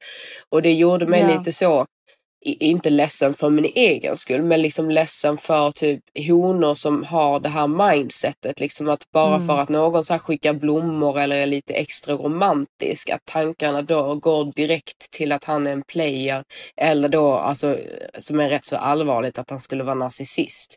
Och 0.50 0.62
det 0.62 0.72
gjorde 0.72 1.06
mig 1.06 1.20
Ja. 1.20 1.38
lite 1.38 1.52
så 1.52 1.86
inte 2.44 2.90
ledsen 2.90 3.34
för 3.34 3.50
min 3.50 3.64
egen 3.74 4.16
skull, 4.16 4.42
men 4.42 4.62
liksom 4.62 4.90
ledsen 4.90 5.36
för 5.36 5.70
typ 5.70 6.00
honor 6.28 6.74
som 6.74 7.04
har 7.04 7.40
det 7.40 7.48
här 7.48 7.66
mindsetet. 7.66 8.60
Liksom 8.60 8.88
att 8.88 9.10
bara 9.12 9.34
Mm. 9.34 9.46
för 9.46 9.58
att 9.58 9.68
någon 9.68 10.04
så 10.04 10.12
här 10.14 10.18
skickar 10.18 10.52
blommor 10.52 11.18
eller 11.20 11.36
är 11.36 11.46
lite 11.46 11.74
extra 11.74 12.14
romantisk, 12.14 13.10
att 13.10 13.24
tankarna 13.24 13.82
då 13.82 14.14
går 14.14 14.52
direkt 14.56 15.10
till 15.10 15.32
att 15.32 15.44
han 15.44 15.66
är 15.66 15.72
en 15.72 15.82
player. 15.82 16.44
Eller 16.76 17.08
då, 17.08 17.32
alltså, 17.32 17.76
som 18.18 18.40
är 18.40 18.48
rätt 18.48 18.64
så 18.64 18.76
allvarligt, 18.76 19.38
att 19.38 19.50
han 19.50 19.60
skulle 19.60 19.84
vara 19.84 19.94
narcissist. 19.94 20.76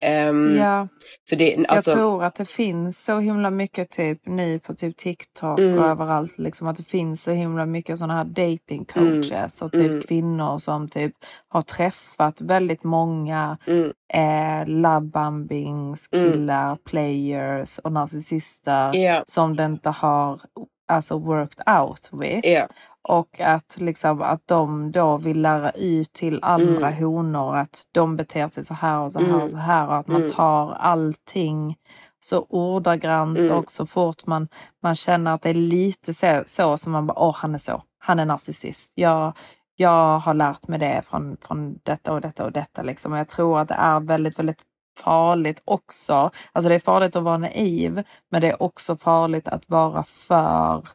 Ehm, 0.00 0.56
Ja. 0.56 0.88
För 1.28 1.36
det, 1.36 1.66
alltså, 1.68 1.90
jag 1.90 1.98
tror 1.98 2.24
att 2.24 2.34
det 2.34 2.44
finns 2.48 3.04
så 3.04 3.18
himla 3.18 3.50
mycket 3.50 3.90
typ 3.90 4.26
nu 4.26 4.58
på 4.58 4.74
typ 4.74 4.96
TikTok 4.96 5.58
Mm. 5.58 5.78
och 5.78 5.84
överallt 5.84 6.38
liksom 6.38 6.68
att 6.68 6.76
det 6.76 6.82
finns 6.88 7.22
så 7.22 7.30
himla 7.30 7.66
mycket 7.66 7.98
sådana 7.98 8.14
här 8.16 8.24
dating 8.24 8.84
coaches 8.84 9.62
och 9.62 9.72
typ 9.72 9.90
Mm. 9.90 10.02
kvinnor 10.02 10.58
som 10.58 10.88
typ 10.88 11.12
har 11.48 11.62
träffat 11.62 12.40
väldigt 12.40 12.84
många 12.84 13.58
Mm. 13.66 13.92
eh, 14.14 14.66
love-bombings, 14.66 16.08
Mm. 16.12 16.32
killar, 16.32 16.76
players 16.76 17.78
och 17.78 17.92
narcissister 17.92 18.96
Ja. 18.96 19.22
som 19.26 19.56
det 19.56 19.64
inte 19.64 19.90
har 19.90 20.40
alltså 20.88 21.18
worked 21.18 21.62
out 21.80 22.08
with. 22.12 22.48
Ja. 22.48 22.66
Och 23.08 23.40
att, 23.40 23.76
liksom, 23.80 24.22
att 24.22 24.42
de 24.46 24.92
då 24.92 25.16
vill 25.16 25.42
lära 25.42 25.70
ut 25.70 26.12
till 26.12 26.38
andra 26.42 26.88
Mm. 26.90 27.04
honor 27.04 27.56
att 27.56 27.84
de 27.92 28.16
beter 28.16 28.48
sig 28.48 28.64
så 28.64 28.74
här 28.74 29.00
och 29.00 29.12
så 29.12 29.18
här 29.20 29.28
Mm. 29.28 29.40
och 29.42 29.50
så 29.50 29.56
här 29.56 29.86
och 29.88 29.96
att 29.96 30.08
man 30.08 30.20
Mm. 30.22 30.30
tar 30.34 30.72
allting 30.72 31.76
så 32.20 32.46
ordagrant 32.48 33.38
Mm. 33.38 33.58
och 33.58 33.70
så 33.70 33.86
fort 33.86 34.26
man, 34.26 34.48
man 34.82 34.94
känner 34.94 35.34
att 35.34 35.42
det 35.42 35.50
är 35.50 35.54
lite 35.54 36.14
så, 36.14 36.42
så 36.46 36.78
som 36.78 36.92
man 36.92 37.06
bara, 37.06 37.18
åh 37.18 37.34
han 37.36 37.54
är 37.54 37.58
så, 37.58 37.82
han 37.98 38.18
är 38.20 38.24
narcissist. 38.24 38.92
Jag, 38.94 39.32
jag 39.76 40.18
har 40.18 40.34
lärt 40.34 40.68
mig 40.68 40.78
det 40.78 41.02
från, 41.10 41.36
från 41.42 41.78
detta 41.82 42.12
och 42.12 42.20
detta 42.20 42.44
och 42.44 42.52
detta 42.52 42.82
liksom. 42.82 43.12
Och 43.12 43.18
jag 43.18 43.28
tror 43.28 43.58
att 43.60 43.68
det 43.68 43.74
är 43.74 44.00
väldigt, 44.00 44.38
väldigt 44.38 44.62
farligt 45.04 45.62
också. 45.64 46.30
Alltså 46.52 46.68
det 46.68 46.74
är 46.74 46.78
farligt 46.80 47.16
att 47.16 47.22
vara 47.22 47.38
naiv, 47.38 48.02
men 48.30 48.40
det 48.40 48.48
är 48.48 48.62
också 48.62 48.96
farligt 48.96 49.48
att 49.48 49.62
vara 49.66 50.04
för 50.04 50.88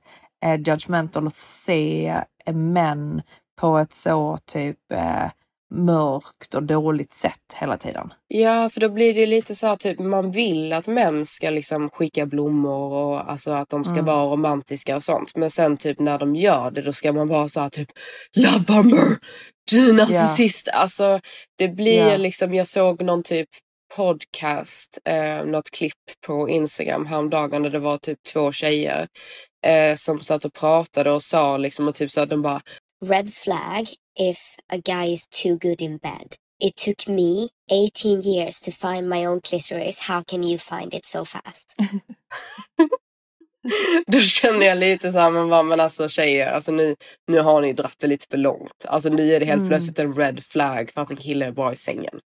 eh, 0.44 0.56
judgmental 0.62 1.28
och 1.28 1.36
se 1.36 2.16
män 2.54 3.22
på 3.62 3.78
ett 3.78 3.94
så 3.94 4.38
typ 4.52 4.78
eh, 4.94 5.30
mörkt 5.76 6.54
och 6.54 6.64
dåligt 6.64 7.14
sätt 7.14 7.39
hela 7.56 7.78
tiden. 7.78 8.14
Ja, 8.28 8.70
för 8.70 8.80
då 8.82 8.89
blir 8.89 9.14
det 9.14 9.26
lite 9.26 9.56
så 9.56 9.68
här 9.68 9.76
typ 9.76 10.00
man 10.00 10.32
vill 10.32 10.74
att 10.74 10.88
män 10.88 11.26
ska 11.26 11.50
liksom 11.50 11.89
skicka 11.89 12.26
blommor 12.26 12.94
och 12.94 13.32
alltså 13.32 13.52
att 13.52 13.70
de 13.70 13.84
ska 13.84 13.94
Mm. 13.94 14.06
vara 14.06 14.26
romantiska 14.26 14.96
och 14.96 15.04
sånt. 15.04 15.36
Men 15.36 15.50
sen 15.50 15.78
typ 15.78 16.00
när 16.00 16.20
de 16.20 16.36
gör 16.36 16.72
det 16.72 16.82
då 16.82 16.94
ska 16.94 17.14
man 17.14 17.28
vara 17.28 17.50
så 17.50 17.60
här 17.62 17.70
typ 17.70 17.89
Love 18.36 18.60
bomber! 18.68 19.18
Du 19.72 19.94
narcissist! 19.94 20.68
Alltså 20.74 21.20
det 21.58 21.68
blir 21.68 22.10
Ja. 22.12 22.18
liksom, 22.18 22.54
jag 22.54 22.68
såg 22.68 23.02
någon 23.02 23.24
typ 23.24 23.50
podcast, 23.96 25.00
eh, 25.06 25.46
något 25.46 25.72
klipp 25.72 25.94
på 26.28 26.50
Instagram 26.50 27.06
häromdagen 27.06 27.64
där 27.64 27.70
det 27.70 27.80
var 27.80 27.98
typ 27.98 28.20
två 28.34 28.52
tjejer 28.52 29.08
eh, 29.64 29.95
som 29.95 30.20
satt 30.20 30.45
och 30.45 30.53
pratade 30.53 31.11
och 31.11 31.24
sa 31.24 31.57
liksom 31.57 31.88
och 31.88 31.95
typ 31.95 32.11
så 32.11 32.22
att 32.22 32.30
de 32.30 32.41
bara 32.41 32.61
Red 33.05 33.34
flag 33.34 33.88
if 34.20 34.39
a 34.74 34.78
guy 34.86 35.14
is 35.14 35.28
too 35.28 35.57
good 35.57 35.82
in 35.82 35.97
bed. 35.97 36.36
It 36.64 36.76
took 36.76 37.07
me 37.07 37.47
18 37.72 38.22
years 38.22 38.61
to 38.61 38.72
find 38.72 39.09
my 39.09 39.28
own 39.28 39.41
clitoris. 39.41 39.99
How 39.99 40.24
can 40.24 40.43
you 40.43 40.57
find 40.57 40.93
it 40.93 41.05
so 41.05 41.26
fast? 41.26 41.76
Då 44.07 44.20
känner 44.20 44.66
jag 44.66 44.78
lite 44.78 45.11
så 45.11 45.20
här, 45.20 45.32
men, 45.32 45.49
vad, 45.49 45.66
men 45.66 45.80
alltså 45.80 46.09
tjejer, 46.09 46.51
alltså 46.51 46.72
nu, 46.72 46.95
nu 47.28 47.39
har 47.39 47.61
ni 47.61 47.74
dratt 47.74 47.95
det 47.99 48.07
lite 48.07 48.28
för 48.30 48.38
långt. 48.38 48.86
Alltså 48.88 49.09
nu 49.09 49.32
är 49.32 49.39
det 49.39 49.45
helt 49.45 49.59
Mm. 49.59 49.70
plötsligt 49.70 49.99
en 49.99 50.14
red 50.14 50.43
flag 50.43 50.91
för 50.93 51.01
att 51.01 51.09
en 51.09 51.18
kille 51.18 51.45
är 51.45 51.51
bra 51.51 51.74
i 51.74 51.76
sängen. 51.76 52.20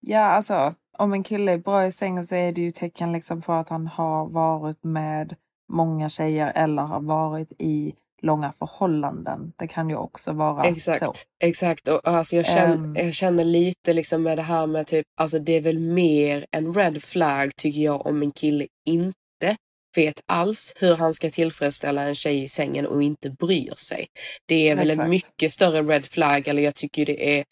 Ja, 0.00 0.20
alltså 0.20 0.74
om 0.98 1.12
en 1.12 1.22
kille 1.22 1.52
är 1.52 1.58
bra 1.58 1.86
i 1.86 1.92
sängen 1.92 2.24
så 2.24 2.34
är 2.34 2.52
det 2.52 2.60
ju 2.60 2.70
tecken 2.70 3.12
liksom 3.12 3.42
på 3.42 3.52
att 3.52 3.68
han 3.68 3.86
har 3.86 4.28
varit 4.28 4.84
med 4.84 5.36
många 5.70 6.08
tjejer 6.08 6.52
eller 6.54 6.82
har 6.82 7.00
varit 7.00 7.52
i 7.58 7.94
långa 8.22 8.52
förhållanden. 8.52 9.52
Det 9.58 9.68
kan 9.68 9.88
ju 9.88 9.96
också 9.96 10.32
vara 10.32 10.64
Exakt, 10.64 10.98
så. 10.98 11.12
exakt. 11.44 11.88
Och 11.88 12.08
alltså 12.08 12.36
jag, 12.36 12.46
känner, 12.46 12.74
Ehm. 12.74 12.96
jag 12.96 13.14
känner 13.14 13.44
lite 13.44 13.92
liksom 13.92 14.22
med 14.22 14.38
det 14.38 14.42
här 14.42 14.66
med 14.66 14.86
typ, 14.86 15.06
alltså 15.20 15.38
det 15.38 15.52
är 15.52 15.60
väl 15.60 15.78
mer 15.78 16.46
en 16.50 16.72
red 16.74 17.02
flag 17.02 17.56
tycker 17.56 17.80
jag 17.80 18.06
om 18.06 18.22
en 18.22 18.32
kille 18.32 18.66
inte 18.88 19.56
vet 19.96 20.20
alls 20.26 20.72
hur 20.76 20.96
han 20.96 21.14
ska 21.14 21.30
tillfredsställa 21.30 22.02
en 22.02 22.14
tjej 22.14 22.42
i 22.42 22.48
sängen 22.48 22.86
och 22.86 23.02
inte 23.02 23.30
bryr 23.30 23.74
sig. 23.76 24.06
Det 24.48 24.68
är 24.68 24.76
väl 24.76 24.90
Exakt. 24.90 25.04
en 25.04 25.10
mycket 25.10 25.52
större 25.52 25.82
red 25.82 26.06
flag, 26.06 26.48
eller 26.48 26.62
jag 26.62 26.74
tycker 26.74 27.06
det 27.06 27.38
är, 27.38 27.44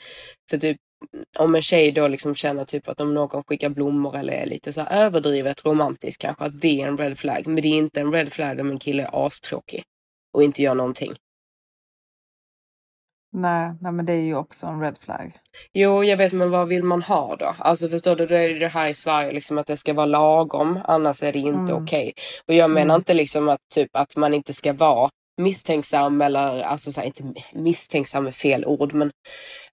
för 0.51 0.59
typ 0.59 0.77
om 1.39 1.55
en 1.55 1.63
tjej 1.63 1.93
då 1.93 2.09
liksom 2.09 2.35
känner 2.35 2.65
typ 2.65 2.89
att 2.89 3.01
om 3.01 3.15
någon 3.15 3.43
skickar 3.43 3.69
blommor 3.69 4.17
eller 4.17 4.33
är 4.33 4.47
lite 4.47 4.73
så 4.73 4.81
överdrivet 4.81 5.65
romantisk 5.65 6.21
kanske 6.21 6.45
att 6.45 6.61
det 6.61 6.83
är 6.83 6.89
en 6.89 6.99
red 6.99 7.19
flag. 7.19 7.47
Men 7.47 7.63
det 7.63 7.69
är 7.69 7.79
inte 7.79 8.01
en 8.01 8.13
red 8.13 8.33
flag 8.33 8.61
om 8.61 8.71
en 8.71 8.79
kille 8.79 9.03
är 9.03 9.27
astråkig 9.27 9.83
och 10.35 10.43
inte 10.43 10.63
gör 10.63 10.75
någonting. 10.75 11.13
Nej, 13.33 13.75
nej, 13.81 13.93
men 13.93 14.07
det 14.07 14.13
är 14.13 14.21
ju 14.21 14.37
också 14.37 14.67
en 14.67 14.81
red 14.81 14.97
flag. 15.01 15.39
Jo, 15.73 16.05
jag 16.05 16.17
vet, 16.17 16.33
men 16.33 16.51
vad 16.51 16.69
vill 16.69 16.83
man 16.83 17.03
ha 17.03 17.37
då? 17.37 17.55
Alltså 17.59 17.89
förstår 17.89 18.17
du, 18.17 18.27
då 18.27 18.35
är 18.35 18.61
det 18.61 18.69
här 18.69 18.89
i 18.89 18.95
Sverige 18.95 19.33
liksom 19.33 19.59
att 19.59 19.67
det 19.67 19.77
ska 19.77 19.95
vara 19.95 20.07
lagom, 20.07 20.79
annars 20.85 21.23
är 21.23 21.33
det 21.33 21.39
inte 21.39 21.73
Mm. 21.73 21.83
okej. 21.85 22.13
Och 22.49 22.55
jag 22.55 22.71
menar 22.71 22.95
Mm. 22.95 23.01
inte 23.01 23.15
liksom 23.15 23.49
att 23.49 23.61
typ 23.75 23.97
att 23.97 24.17
man 24.17 24.35
inte 24.35 24.53
ska 24.55 24.73
vara 24.73 25.11
misstänksam 25.41 26.21
eller 26.21 26.63
alltså 26.63 26.93
så 26.93 27.01
här, 27.01 27.07
inte 27.07 27.43
misstänksam 27.53 28.27
är 28.27 28.33
fel 28.33 28.65
ord, 28.67 28.95
men 28.95 29.11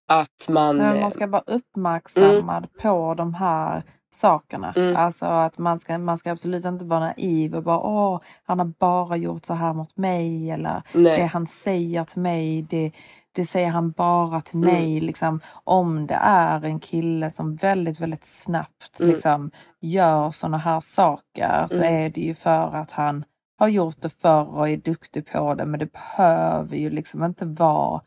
att 0.08 0.48
man... 0.50 0.78
Men 0.78 1.00
man 1.02 1.12
ska 1.12 1.28
vara 1.28 1.44
uppmärksammad 1.48 2.68
på 2.82 3.14
de 3.14 3.34
här 3.34 3.84
sakerna. 4.14 4.74
Mm. 4.76 4.96
Alltså 4.96 5.26
att 5.26 5.58
man 5.58 5.80
ska, 5.80 5.98
man 5.98 6.18
ska 6.18 6.32
absolut 6.32 6.66
inte 6.66 6.86
vara 6.86 7.00
naiv 7.00 7.56
och 7.56 7.64
bara 7.64 7.80
åh, 7.80 8.20
han 8.44 8.60
har 8.60 8.66
bara 8.80 9.18
gjort 9.18 9.46
så 9.46 9.54
här 9.54 9.74
mot 9.74 9.98
mig 9.98 10.52
eller 10.52 10.82
Nej. 10.94 11.20
det 11.20 11.26
han 11.26 11.48
säger 11.48 12.04
till 12.04 12.22
mig, 12.22 12.62
det, 12.62 12.92
det 13.32 13.46
säger 13.46 13.70
han 13.70 13.92
bara 13.92 14.42
till 14.42 14.56
Mm. 14.64 14.74
mig. 14.74 15.00
Liksom, 15.02 15.40
om 15.64 16.08
det 16.08 16.20
är 16.22 16.66
en 16.66 16.80
kille 16.80 17.30
som 17.30 17.56
väldigt, 17.56 18.00
väldigt 18.00 18.26
snabbt 18.26 19.00
Mm. 19.00 19.12
liksom, 19.12 19.52
gör 19.82 20.32
sådana 20.32 20.58
här 20.58 20.80
saker 20.80 21.66
så 21.68 21.82
Mm. 21.82 21.94
är 21.96 22.10
det 22.10 22.22
ju 22.22 22.36
för 22.36 22.76
att 22.76 22.92
han 22.92 23.26
har 23.60 23.68
gjort 23.68 24.02
det 24.02 24.22
förr 24.22 24.56
och 24.58 24.70
är 24.70 24.78
duktig 24.78 25.26
på 25.32 25.54
det. 25.54 25.66
Men 25.66 25.80
det 25.80 25.92
behöver 25.92 26.76
ju 26.78 26.90
liksom 26.90 27.24
inte 27.24 27.46
vara 27.46 28.02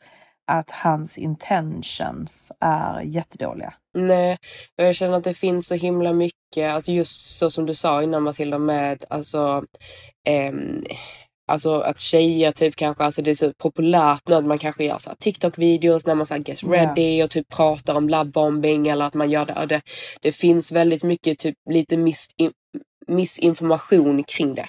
att 0.49 0.71
hans 0.71 1.19
intentions 1.19 2.53
är 2.61 3.01
jättedåliga. 3.01 3.75
Nej, 3.95 4.39
och 4.79 4.85
jag 4.85 4.95
känner 4.95 5.17
att 5.17 5.25
det 5.25 5.35
finns 5.35 5.67
så 5.67 5.75
himla 5.75 6.13
mycket, 6.13 6.75
alltså 6.75 6.93
just 6.93 7.39
så 7.39 7.51
som 7.51 7.67
du 7.67 7.75
sa 7.75 8.03
innan 8.03 8.23
Matilda 8.23 8.59
med 8.59 9.05
alltså, 9.11 9.65
ehm, 10.29 10.85
alltså 11.53 11.81
att 11.81 11.99
tjejer 12.01 12.53
typ 12.53 12.77
kanske, 12.77 13.05
alltså 13.05 13.23
det 13.23 13.31
är 13.31 13.35
så 13.35 13.53
populärt 13.59 14.29
nu 14.29 14.35
att 14.35 14.45
man 14.47 14.59
kanske 14.59 14.85
gör 14.85 14.99
så 14.99 15.11
här 15.11 15.17
TikTok-videos 15.17 16.07
när 16.07 16.15
man 16.15 16.27
så 16.27 16.35
här 16.35 16.43
get 16.47 16.63
Ja. 16.63 16.69
ready 16.69 17.23
och 17.23 17.31
typ 17.31 17.49
pratar 17.49 17.95
om 17.95 18.09
lovebombing 18.09 18.89
eller 18.89 19.05
att 19.05 19.15
man 19.15 19.31
gör 19.31 19.47
det. 19.47 19.55
Och 19.55 19.69
det, 19.69 19.81
det 20.21 20.33
finns 20.33 20.73
väldigt 20.73 21.03
mycket 21.03 21.39
typ 21.39 21.55
lite 21.71 21.97
miss, 21.97 22.27
missinformation 23.07 24.25
kring 24.25 24.55
det. 24.55 24.67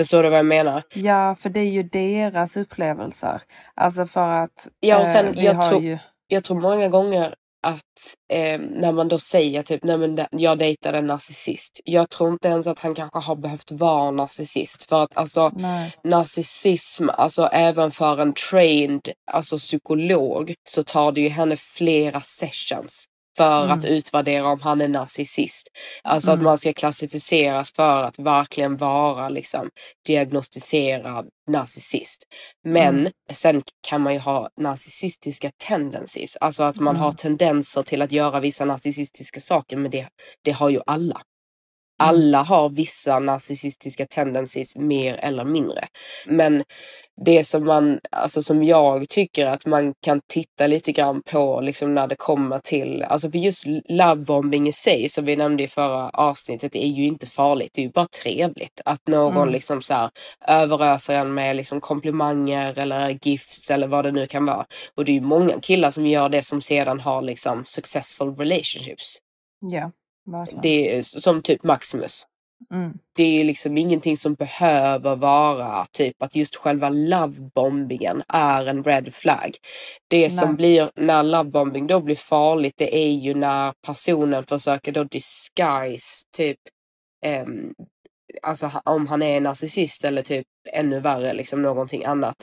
Förstår 0.00 0.22
du 0.22 0.28
vad 0.28 0.38
jag 0.38 0.46
menar? 0.46 0.82
Ja, 0.94 1.36
för 1.40 1.50
det 1.50 1.60
är 1.60 1.70
ju 1.70 1.82
deras 1.82 2.56
upplevelser. 2.56 3.42
Alltså 3.74 4.06
för 4.06 4.28
att 4.28 4.68
Ja, 4.80 5.00
och 5.00 5.08
sen 5.08 5.34
eh, 5.34 5.44
jag, 5.44 5.62
tror, 5.62 5.82
ju... 5.82 5.98
jag 6.28 6.44
tror 6.44 6.60
många 6.60 6.88
gånger 6.88 7.34
att 7.62 8.16
eh, 8.32 8.60
när 8.60 8.92
man 8.92 9.08
då 9.08 9.18
säger 9.18 9.62
typ, 9.62 9.84
nej 9.84 9.98
men 9.98 10.26
jag 10.30 10.58
dejtade 10.58 10.98
en 10.98 11.06
narcissist. 11.06 11.80
Jag 11.84 12.10
tror 12.10 12.32
inte 12.32 12.48
ens 12.48 12.66
att 12.66 12.80
han 12.80 12.94
kanske 12.94 13.18
har 13.18 13.36
behövt 13.36 13.72
vara 13.72 14.10
narcissist. 14.10 14.88
För 14.88 15.04
att 15.04 15.16
alltså 15.16 15.52
Nej. 15.56 15.92
narcissism, 16.04 17.08
alltså 17.10 17.46
även 17.46 17.90
för 17.90 18.18
en 18.18 18.32
trained 18.32 19.08
alltså 19.32 19.56
psykolog 19.56 20.54
så 20.64 20.82
tar 20.82 21.12
det 21.12 21.20
ju 21.20 21.28
henne 21.28 21.56
flera 21.56 22.20
sessions 22.20 23.06
för 23.36 23.64
Mm. 23.64 23.70
att 23.78 23.84
utvärdera 23.84 24.46
om 24.48 24.60
han 24.60 24.80
är 24.80 24.88
narcissist. 24.88 25.68
Alltså 26.04 26.30
att 26.30 26.34
Mm. 26.34 26.44
man 26.44 26.58
ska 26.58 26.72
klassificeras 26.72 27.72
för 27.72 28.04
att 28.04 28.18
verkligen 28.18 28.76
vara 28.76 29.28
liksom 29.28 29.68
diagnostiserad 30.06 31.28
narcissist. 31.50 32.22
Men 32.64 32.98
Mm. 33.00 33.12
sen 33.32 33.62
kan 33.88 34.00
man 34.00 34.12
ju 34.12 34.18
ha 34.18 34.48
narcissistiska 34.60 35.50
tendencies, 35.68 36.36
alltså 36.36 36.62
att 36.62 36.78
man 36.78 36.96
har 36.96 37.12
tendenser 37.12 37.82
till 37.82 38.02
att 38.02 38.12
göra 38.12 38.40
vissa 38.40 38.64
narcissistiska 38.64 39.40
saker, 39.40 39.76
men 39.76 39.90
det, 39.90 40.08
det 40.44 40.50
har 40.52 40.70
ju 40.70 40.80
alla. 40.86 41.20
Mm. 42.00 42.08
Alla 42.08 42.42
har 42.42 42.70
vissa 42.70 43.18
narcissistiska 43.18 44.06
tendencies 44.06 44.76
mer 44.76 45.14
eller 45.16 45.44
mindre. 45.44 45.88
Men 46.26 46.64
det 47.26 47.44
som 47.44 47.64
man, 47.64 47.98
alltså 48.10 48.42
som 48.42 48.64
jag 48.64 49.08
tycker 49.08 49.46
att 49.46 49.66
man 49.66 49.94
kan 50.04 50.20
titta 50.28 50.66
lite 50.66 50.92
grann 50.92 51.22
på 51.22 51.60
liksom 51.60 51.94
när 51.94 52.06
det 52.06 52.16
kommer 52.16 52.58
till, 52.58 53.02
alltså 53.02 53.30
för 53.30 53.38
just 53.38 53.64
lovebombing 53.88 54.68
i 54.68 54.72
sig 54.72 55.08
som 55.08 55.24
vi 55.24 55.36
nämnde 55.36 55.62
i 55.62 55.68
förra 55.68 56.10
avsnittet 56.10 56.76
är 56.76 56.86
ju 56.86 57.04
inte 57.06 57.26
farligt, 57.26 57.70
det 57.74 57.80
är 57.80 57.84
ju 57.84 57.90
bara 57.92 58.06
trevligt 58.22 58.80
att 58.84 59.08
någon 59.08 59.36
Mm. 59.36 59.52
liksom 59.52 59.82
så 59.82 59.94
här 59.94 60.10
överöser 60.48 61.16
en 61.18 61.34
med 61.34 61.56
liksom 61.56 61.80
komplimanger 61.80 62.78
eller 62.78 63.18
gifts 63.22 63.70
eller 63.70 63.88
vad 63.88 64.04
det 64.04 64.12
nu 64.12 64.26
kan 64.26 64.46
vara. 64.46 64.66
Och 64.96 65.04
det 65.04 65.12
är 65.12 65.14
ju 65.14 65.20
många 65.20 65.60
killar 65.60 65.90
som 65.90 66.06
gör 66.06 66.28
det 66.28 66.42
som 66.42 66.60
sedan 66.62 67.00
har 67.00 67.22
liksom 67.22 67.64
successful 67.66 68.36
relationships. 68.36 69.18
Ja, 69.60 69.92
verkligen. 70.32 70.62
Det 70.62 70.96
är 70.96 71.02
som 71.02 71.42
typ 71.42 71.62
Maximus 71.62 72.26
Mm. 72.72 72.92
det 73.16 73.40
är 73.40 73.44
liksom 73.44 73.78
ingenting 73.78 74.16
som 74.16 74.34
behöver 74.34 75.16
vara 75.16 75.86
typ 75.92 76.22
att 76.22 76.36
just 76.36 76.56
själva 76.56 76.88
lovebombingen 76.88 78.22
är 78.28 78.66
en 78.66 78.84
red 78.84 79.14
flag. 79.14 79.56
Det 80.08 80.30
som 80.30 80.48
Nej. 80.48 80.56
blir 80.56 80.90
när 80.96 81.22
lovebombing 81.22 81.86
då 81.86 82.00
blir 82.00 82.16
farligt 82.16 82.74
det 82.76 82.96
är 82.96 83.10
ju 83.12 83.34
när 83.34 83.72
personen 83.86 84.44
försöker 84.46 84.92
då 84.92 85.04
disguise 85.04 86.24
typ 86.36 86.58
ehm, 87.24 87.74
alltså 88.42 88.70
om 88.84 89.06
han 89.06 89.22
är 89.22 89.40
narcissist 89.40 90.04
eller 90.04 90.22
typ 90.22 90.46
ännu 90.72 91.00
värre 91.00 91.32
liksom 91.32 91.62
någonting 91.62 92.04
annat 92.04 92.36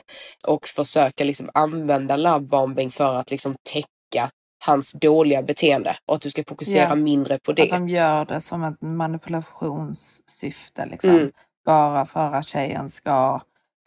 och 0.46 0.66
försöka 0.66 1.24
liksom 1.24 1.50
använda 1.54 2.16
lovebombing 2.16 2.90
för 2.90 3.14
att 3.14 3.30
liksom 3.30 3.56
täcka 3.72 4.30
hans 4.66 4.92
dåliga 4.92 5.42
beteende 5.42 5.96
och 6.06 6.14
att 6.14 6.20
du 6.22 6.30
ska 6.30 6.44
fokusera 6.48 6.88
Ja. 6.88 6.94
mindre 6.94 7.38
på 7.38 7.50
Att 7.50 7.56
det. 7.56 7.70
de 7.70 7.88
gör 7.88 8.24
det 8.24 8.40
som 8.40 8.64
ett 8.64 8.82
manipulationssyfte 8.82 10.86
liksom. 10.86 11.10
Mm. 11.10 11.30
Bara 11.66 12.06
för 12.06 12.32
att 12.34 12.46
tjejen 12.46 12.88
ska 12.90 13.40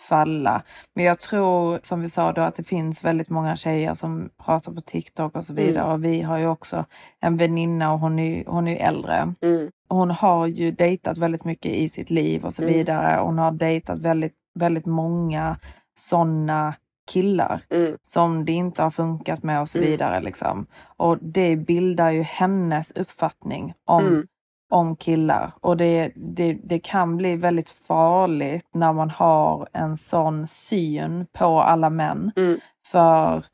falla. 0.09 0.63
Men 0.95 1.05
jag 1.05 1.19
tror, 1.19 1.79
som 1.83 2.01
vi 2.01 2.09
sa 2.09 2.31
då, 2.31 2.41
att 2.41 2.55
det 2.55 2.63
finns 2.63 3.03
väldigt 3.03 3.29
många 3.29 3.55
tjejer 3.55 3.93
som 3.93 4.29
pratar 4.45 4.71
på 4.71 4.81
TikTok 4.81 5.35
och 5.35 5.45
så 5.45 5.53
Mm. 5.53 5.65
vidare. 5.65 5.93
Och 5.93 6.03
vi 6.03 6.21
har 6.21 6.37
ju 6.37 6.47
också 6.47 6.85
en 7.19 7.37
väninna 7.37 7.93
och 7.93 7.99
hon 7.99 8.19
är, 8.19 8.43
hon 8.47 8.67
är 8.67 8.87
äldre. 8.87 9.33
Mm. 9.41 9.69
Hon 9.89 10.11
har 10.11 10.47
ju 10.47 10.71
dejtat 10.71 11.17
väldigt 11.17 11.45
mycket 11.45 11.71
i 11.71 11.89
sitt 11.89 12.09
liv 12.09 12.45
och 12.45 12.53
så 12.53 12.61
Mm. 12.61 12.73
vidare. 12.73 13.19
Hon 13.21 13.37
har 13.37 13.51
dejtat 13.51 13.99
väldigt, 13.99 14.33
väldigt 14.59 14.85
många 14.85 15.57
sådana 15.95 16.73
killar 17.11 17.61
Mm. 17.69 17.97
som 18.01 18.45
det 18.45 18.51
inte 18.51 18.83
har 18.83 18.91
funkat 18.91 19.43
med 19.43 19.61
och 19.61 19.69
så 19.69 19.77
Mm. 19.77 19.89
vidare. 19.89 20.21
Liksom. 20.21 20.65
Och 20.97 21.17
det 21.21 21.55
bildar 21.55 22.09
ju 22.09 22.21
hennes 22.21 22.91
uppfattning 22.91 23.73
om, 23.85 24.05
Mm. 24.07 24.27
om 24.71 24.95
killar. 24.95 25.51
Och 25.61 25.77
det, 25.77 26.11
det, 26.15 26.53
det 26.63 26.79
kan 26.79 27.17
bli 27.17 27.35
väldigt 27.35 27.69
farligt 27.69 28.67
när 28.73 28.93
man 28.93 29.09
har 29.09 29.67
en 29.73 29.97
sån 29.97 30.47
syn 30.47 31.25
på 31.33 31.61
alla 31.61 31.89
män. 31.89 32.31
Mm. 32.35 32.59
För 32.87 33.45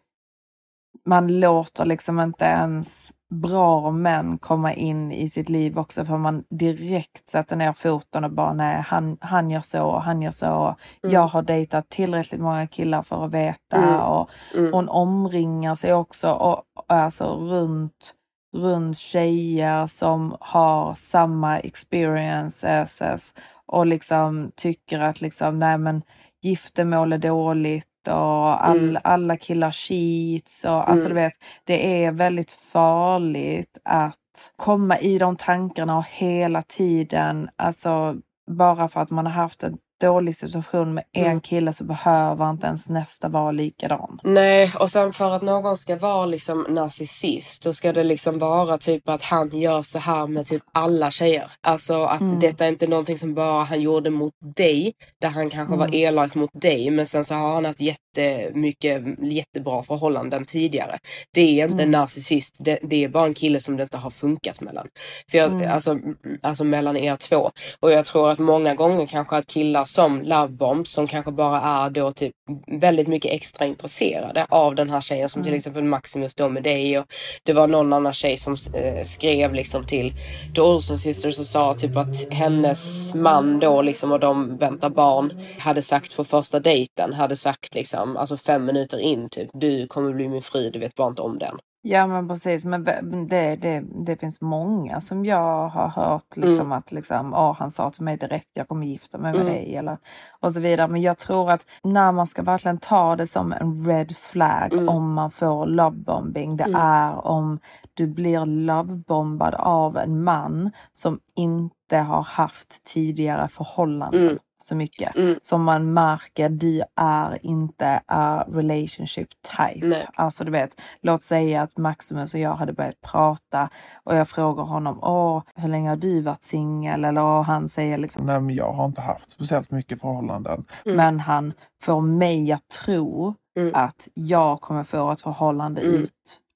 man 1.05 1.39
låter 1.39 1.85
liksom 1.85 2.19
inte 2.19 2.45
ens 2.45 3.11
bra 3.29 3.91
män 3.91 4.37
komma 4.37 4.73
in 4.73 5.11
i 5.11 5.29
sitt 5.29 5.49
liv 5.49 5.79
också 5.79 6.05
för 6.05 6.17
man 6.17 6.43
direkt 6.49 7.29
sätter 7.29 7.55
ner 7.55 7.73
foten 7.73 8.23
och 8.23 8.31
bara 8.31 8.53
nej, 8.53 8.81
han, 8.87 9.17
han 9.21 9.51
gör 9.51 9.61
så, 9.61 9.99
han 9.99 10.21
gör 10.21 10.31
så. 10.31 10.75
Mm. 11.03 11.13
Jag 11.13 11.27
har 11.27 11.41
dejtat 11.41 11.89
tillräckligt 11.89 12.41
många 12.41 12.67
killar 12.67 13.03
för 13.03 13.25
att 13.25 13.31
veta 13.31 13.77
Mm. 13.77 13.99
och 14.01 14.29
Mm. 14.55 14.73
hon 14.73 14.89
omringar 14.89 15.75
sig 15.75 15.93
också 15.93 16.31
och, 16.31 16.63
alltså 16.87 17.23
runt 17.23 18.13
runt 18.57 18.97
tjejer 18.97 19.87
som 19.87 20.37
har 20.39 20.93
samma 20.93 21.59
experiences 21.59 23.33
och 23.65 23.85
liksom 23.85 24.51
tycker 24.55 24.99
att 24.99 25.21
liksom, 25.21 25.59
nej 25.59 25.77
men 25.77 26.01
giftermål 26.41 27.13
är 27.13 27.17
dåligt 27.17 27.87
och 28.07 28.65
all, 28.67 28.77
Mm. 28.89 29.01
alla 29.03 29.37
killar 29.37 29.71
cheats 29.71 30.65
och 30.65 30.89
alltså 30.89 31.05
Mm. 31.05 31.15
du 31.17 31.21
vet, 31.23 31.33
det 31.63 32.03
är 32.05 32.11
väldigt 32.11 32.51
farligt 32.51 33.77
att 33.83 34.15
komma 34.55 34.97
i 34.99 35.17
de 35.17 35.35
tankarna 35.35 35.97
och 35.97 36.05
hela 36.07 36.61
tiden, 36.61 37.49
alltså 37.55 38.15
bara 38.51 38.87
för 38.87 38.99
att 39.01 39.09
man 39.09 39.25
har 39.25 39.33
haft 39.33 39.63
en 39.63 39.77
dålig 39.99 40.35
situation 40.35 40.93
med 40.93 41.03
en 41.13 41.25
Mm. 41.25 41.41
kille 41.41 41.73
så 41.73 41.83
behöver 41.83 42.49
inte 42.49 42.67
ens 42.67 42.89
nästa 42.89 43.29
vara 43.29 43.51
likadan. 43.51 44.19
Nej, 44.23 44.71
och 44.79 44.89
sen 44.89 45.13
för 45.13 45.31
att 45.35 45.41
någon 45.41 45.77
ska 45.77 45.95
vara 45.95 46.25
liksom 46.25 46.65
narcissist 46.69 47.63
då 47.63 47.73
ska 47.73 47.93
det 47.93 48.03
liksom 48.03 48.39
vara 48.39 48.77
typ 48.77 49.09
att 49.09 49.23
han 49.23 49.49
gör 49.59 49.81
så 49.83 49.99
här 49.99 50.27
med 50.27 50.45
typ 50.45 50.63
alla 50.73 51.11
tjejer. 51.11 51.51
Alltså 51.61 52.03
att 52.03 52.21
Mm. 52.21 52.39
detta 52.39 52.65
är 52.65 52.69
inte 52.69 52.87
någonting 52.87 53.17
som 53.17 53.33
bara 53.33 53.63
han 53.63 53.81
gjorde 53.81 54.09
mot 54.09 54.33
dig, 54.55 54.93
där 55.21 55.29
han 55.29 55.49
kanske 55.49 55.75
var 55.75 55.85
Mm. 55.85 55.95
elak 55.95 56.35
mot 56.35 56.49
dig, 56.53 56.91
men 56.91 57.05
sen 57.05 57.25
så 57.25 57.35
har 57.35 57.53
han 57.53 57.65
haft 57.65 57.81
jättemycket, 58.21 59.03
jättebra 59.21 59.83
förhållanden 59.83 60.45
tidigare. 60.45 60.97
Det 61.33 61.41
är 61.41 61.63
inte 61.65 61.83
en 61.83 61.89
Mm. 61.89 61.91
narcissist, 61.91 62.55
det, 62.59 62.79
det 62.83 63.03
är 63.03 63.09
bara 63.09 63.25
en 63.25 63.33
kille 63.33 63.59
som 63.59 63.77
det 63.77 63.83
inte 63.83 63.97
har 63.97 64.09
funkat 64.09 64.61
mellan. 64.61 64.87
För 65.31 65.37
jag, 65.37 65.51
Mm. 65.51 65.71
alltså, 65.71 65.97
alltså 66.41 66.63
mellan 66.63 66.97
er 66.97 67.15
två. 67.15 67.51
Och 67.79 67.91
jag 67.91 68.05
tror 68.05 68.29
att 68.29 68.39
många 68.39 68.75
gånger 68.75 69.05
kanske 69.07 69.35
att 69.35 69.47
killar 69.47 69.85
som 69.85 70.21
lovebombs 70.21 70.91
som 70.91 71.07
kanske 71.07 71.31
bara 71.31 71.61
är 71.61 71.89
då 71.89 72.11
typ 72.11 72.33
väldigt 72.67 73.07
mycket 73.07 73.31
extra 73.31 73.65
intresserade 73.65 74.45
av 74.49 74.75
den 74.75 74.89
här 74.89 75.01
tjejen 75.01 75.29
som 75.29 75.43
till 75.43 75.49
Mm. 75.49 75.57
exempel 75.57 75.83
Maximus 75.83 76.35
då 76.35 76.49
med 76.49 76.63
dig 76.63 76.99
och 76.99 77.05
det 77.43 77.53
var 77.53 77.67
någon 77.67 77.93
annan 77.93 78.13
tjej 78.13 78.37
som 78.37 78.53
eh, 78.75 79.03
skrev 79.03 79.53
liksom 79.53 79.85
till 79.85 80.13
The 80.55 80.61
Olsen 80.61 80.97
Sisters 80.97 81.39
och 81.39 81.45
sa 81.45 81.73
typ 81.73 81.97
att 81.97 82.33
hennes 82.33 83.13
man 83.15 83.59
då 83.59 83.81
liksom 83.81 84.11
och 84.11 84.19
de 84.19 84.57
väntar 84.57 84.89
barn 84.89 85.33
hade 85.59 85.81
sagt 85.81 86.15
på 86.15 86.23
första 86.23 86.59
dejten 86.59 87.13
hade 87.13 87.35
sagt 87.35 87.75
liksom 87.75 88.06
alltså 88.17 88.37
fem 88.37 88.65
minuter 88.65 88.99
in 88.99 89.29
typ 89.29 89.49
du 89.53 89.87
kommer 89.87 90.13
bli 90.13 90.27
min 90.27 90.41
fru 90.41 90.69
du 90.69 90.79
vet 90.79 90.95
bara 90.95 91.07
inte 91.07 91.21
om 91.21 91.37
den. 91.39 91.57
Ja 91.81 92.07
men 92.07 92.27
precis, 92.27 92.65
men 92.65 92.83
det, 92.83 93.55
det, 93.55 93.83
det 94.05 94.17
finns 94.19 94.41
många 94.41 95.01
som 95.01 95.25
jag 95.25 95.67
har 95.69 95.87
hört 95.87 96.35
liksom 96.37 96.59
Mm. 96.65 96.71
att 96.71 96.91
liksom, 96.91 97.33
åh, 97.33 97.55
han 97.59 97.71
sa 97.71 97.89
till 97.89 98.03
mig 98.03 98.17
direkt 98.17 98.47
jag 98.53 98.67
kommer 98.67 98.85
gifta 98.87 99.17
mig 99.17 99.31
med 99.33 99.41
Mm. 99.41 99.53
dig 99.53 99.75
eller 99.75 99.97
och 100.39 100.53
så 100.53 100.59
vidare. 100.59 100.87
Men 100.87 101.01
jag 101.01 101.17
tror 101.17 101.51
att 101.51 101.65
när 101.83 102.11
man 102.11 102.27
ska 102.27 102.41
verkligen 102.41 102.77
ta 102.77 103.15
det 103.15 103.27
som 103.27 103.53
en 103.53 103.85
red 103.87 104.17
flag 104.17 104.73
Mm. 104.73 104.89
om 104.89 105.13
man 105.13 105.31
får 105.31 105.65
lovebombing, 105.65 106.57
det 106.57 106.63
Mm. 106.63 106.81
är 106.81 107.27
om 107.27 107.59
du 107.93 108.07
blir 108.07 108.45
lovebombad 108.45 109.55
av 109.55 109.97
en 109.97 110.23
man 110.23 110.71
som 110.93 111.19
inte 111.35 111.97
har 111.97 112.21
haft 112.21 112.83
tidigare 112.83 113.47
förhållanden 113.47 114.21
Mm. 114.23 114.37
Så 114.59 114.75
mycket. 114.75 115.15
Mm. 115.15 115.39
Som 115.41 115.63
man 115.63 115.93
märker, 115.93 116.49
du 116.49 116.81
är 116.95 117.45
inte 117.45 118.01
a 118.05 118.43
relationship 118.47 119.27
type. 119.41 119.85
Nej. 119.87 120.07
Alltså 120.15 120.43
du 120.43 120.51
vet, 120.51 120.81
låt 121.01 121.23
säga 121.23 121.61
att 121.61 121.77
Maximus 121.77 122.33
och 122.33 122.39
jag 122.39 122.55
hade 122.55 122.73
börjat 122.73 123.01
prata 123.01 123.69
och 124.03 124.15
jag 124.15 124.27
frågar 124.29 124.63
honom, 124.63 124.99
åh, 125.03 125.41
hur 125.55 125.69
länge 125.69 125.89
har 125.89 125.95
du 125.95 126.21
varit 126.21 126.43
singel? 126.43 127.05
Eller 127.05 127.21
och 127.21 127.45
han 127.45 127.69
säger 127.69 127.97
liksom, 127.97 128.25
Nej, 128.25 128.39
men 128.41 128.55
jag 128.55 128.71
har 128.73 128.85
inte 128.85 129.01
haft 129.01 129.31
speciellt 129.31 129.71
mycket 129.71 130.01
förhållanden. 130.01 130.65
Mm. 130.85 130.97
men 130.97 131.19
han 131.19 131.53
får 131.81 132.01
mig 132.01 132.51
att 132.51 132.67
tro 132.85 133.33
Mm. 133.57 133.75
att 133.75 134.07
jag 134.13 134.61
kommer 134.61 134.83
få 134.83 135.11
ett 135.11 135.21
förhållande 135.21 135.81
Mm. 135.81 135.95
ut 135.95 136.11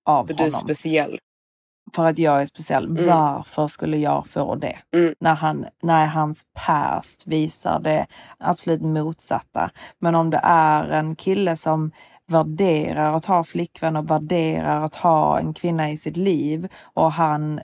av 0.06 0.28
För 0.28 0.34
du 0.34 0.44
är 0.44 0.48
honom. 0.48 0.52
speciell. 0.52 1.20
För 1.96 2.06
att 2.06 2.20
jag 2.20 2.42
är 2.42 2.46
speciell. 2.46 2.86
Mm. 2.86 3.08
Varför 3.08 3.68
skulle 3.68 3.98
jag 3.98 4.28
få 4.28 4.56
det? 4.56 4.78
Mm. 4.94 5.14
När, 5.20 5.36
han, 5.36 5.66
när 5.84 6.06
hans 6.06 6.44
past 6.54 7.28
visar 7.28 7.80
det 7.80 8.06
absolut 8.40 8.82
motsatta. 8.82 9.72
Men 10.00 10.16
om 10.16 10.30
det 10.30 10.42
är 10.44 10.90
en 10.90 11.16
kille 11.16 11.56
som 11.56 11.92
värderar 12.28 13.16
att 13.16 13.26
ha 13.26 13.44
flickvän 13.44 13.96
och 13.96 14.12
värderar 14.12 14.86
att 14.86 14.96
ha 14.96 15.40
en 15.40 15.54
kvinna 15.54 15.92
i 15.92 15.98
sitt 15.98 16.18
liv 16.18 16.68
och 16.94 17.12
han 17.12 17.62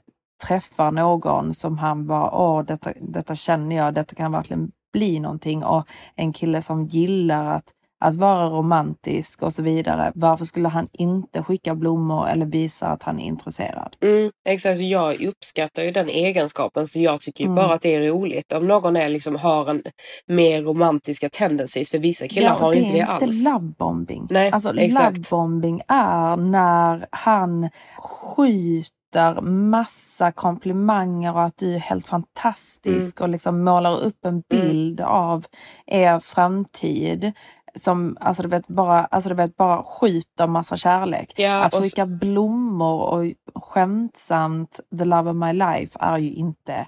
träffar 0.48 0.92
någon 0.92 1.54
som 1.54 1.78
han 1.78 2.08
bara, 2.08 2.32
åh 2.32 2.64
detta, 2.64 2.94
detta 3.02 3.36
känner 3.36 3.76
jag, 3.76 3.94
detta 3.94 4.16
kan 4.16 4.32
verkligen 4.32 4.72
bli 4.94 5.20
någonting 5.20 5.64
och 5.64 5.88
en 6.16 6.34
kille 6.34 6.62
som 6.62 6.86
gillar 6.86 7.46
att 7.46 7.74
att 8.00 8.16
vara 8.16 8.50
romantisk 8.50 9.42
och 9.42 9.54
så 9.54 9.64
vidare. 9.64 10.12
Varför 10.16 10.46
skulle 10.46 10.68
han 10.68 10.88
inte 10.94 11.44
skicka 11.44 11.76
blommor 11.76 12.28
eller 12.28 12.46
visa 12.46 12.88
att 12.88 13.04
han 13.04 13.20
är 13.20 13.24
intresserad? 13.26 13.96
Mm, 14.04 14.32
exakt, 14.50 14.80
jag 14.80 15.22
uppskattar 15.22 15.84
ju 15.84 15.92
den 15.92 16.10
egenskapen 16.10 16.88
så 16.88 17.00
jag 17.00 17.22
tycker 17.22 17.44
Mm. 17.44 17.56
bara 17.56 17.74
att 17.74 17.82
det 17.82 17.96
är 17.96 18.10
roligt. 18.12 18.54
Om 18.54 18.68
någon 18.68 18.96
är 18.96 19.10
liksom, 19.10 19.36
har 19.36 19.70
en 19.70 19.84
mer 20.28 20.62
romantiska 20.62 21.30
tendencies, 21.30 21.92
för 21.92 22.00
vissa 22.00 22.28
killar 22.28 22.56
har 22.56 22.74
ju 22.74 22.80
inte 22.80 22.92
det 22.98 23.02
alls. 23.02 23.20
Det 23.20 23.26
är 23.26 23.28
inte 23.28 23.50
lovebombing. 23.52 24.28
Nej, 24.30 24.52
alltså 24.52 24.78
exakt. 24.78 25.18
lovebombing 25.18 25.82
är 25.88 26.36
när 26.38 27.08
han 27.12 27.70
skjuter 27.98 29.42
massa 29.42 30.32
komplimanger 30.32 31.34
och 31.34 31.44
att 31.44 31.58
du 31.58 31.76
är 31.76 31.80
helt 31.80 32.08
fantastisk 32.08 33.20
Mm. 33.20 33.24
och 33.26 33.30
liksom 33.30 33.64
målar 33.64 34.02
upp 34.04 34.26
en 34.26 34.42
bild 34.50 35.02
av 35.02 35.46
er 35.86 36.20
framtid 36.20 37.32
som 37.78 38.18
alltså 38.20 38.44
du 38.44 38.50
vet, 38.50 38.68
bara, 38.68 39.06
alltså 39.06 39.30
du 39.30 39.36
vet, 39.36 39.58
bara 39.58 39.84
skjuter 39.84 40.48
massa 40.48 40.78
kärlek. 40.78 41.34
Ja, 41.36 41.64
att 41.64 41.74
skicka 41.74 42.06
blommor 42.06 43.02
och 43.02 43.34
skämtsamt 43.64 44.80
the 44.98 45.06
love 45.06 45.30
of 45.30 45.36
my 45.36 45.54
life 45.54 45.98
är 46.00 46.18
ju 46.18 46.34
inte 46.34 46.88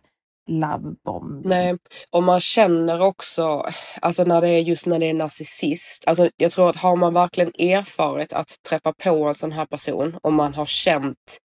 lovebombing. 0.49 1.49
Nej, 1.49 1.77
och 2.11 2.23
man 2.23 2.39
känner 2.39 3.01
också, 3.01 3.65
alltså 4.01 4.23
när 4.23 4.41
det 4.41 4.49
är 4.49 4.59
just 4.59 4.85
när 4.85 4.99
det 4.99 5.09
är 5.09 5.13
narcissist, 5.13 6.07
alltså 6.07 6.29
jag 6.37 6.51
tror 6.51 6.69
att 6.69 6.75
har 6.75 6.95
man 6.95 7.13
verkligen 7.13 7.51
erfarit 7.59 8.33
att 8.33 8.55
träffa 8.69 8.93
på 9.03 9.27
en 9.27 9.33
sån 9.33 9.51
här 9.51 9.65
person 9.65 10.19
och 10.23 10.33
man 10.33 10.53
har 10.53 10.65
känt 10.65 11.37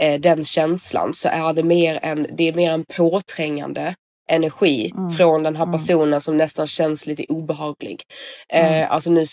eh, 0.00 0.20
den 0.20 0.44
känslan 0.44 1.14
så 1.14 1.28
är 1.28 1.52
det 1.52 1.62
mer 1.62 1.98
en, 2.02 2.26
det 2.36 2.48
är 2.48 2.52
mer 2.52 2.72
en 2.72 2.84
påträngande 2.96 3.94
energi 4.28 4.92
Mm. 4.96 5.10
från 5.10 5.42
den 5.42 5.56
här 5.56 5.64
Mm. 5.64 5.78
personen 5.78 6.20
som 6.20 6.36
nästan 6.36 6.66
känns 6.66 7.06
lite 7.06 7.24
obehaglig. 7.28 8.02
Eh, 8.52 8.66
Mm. 8.78 8.90
alltså 8.90 9.10
nu, 9.10 9.24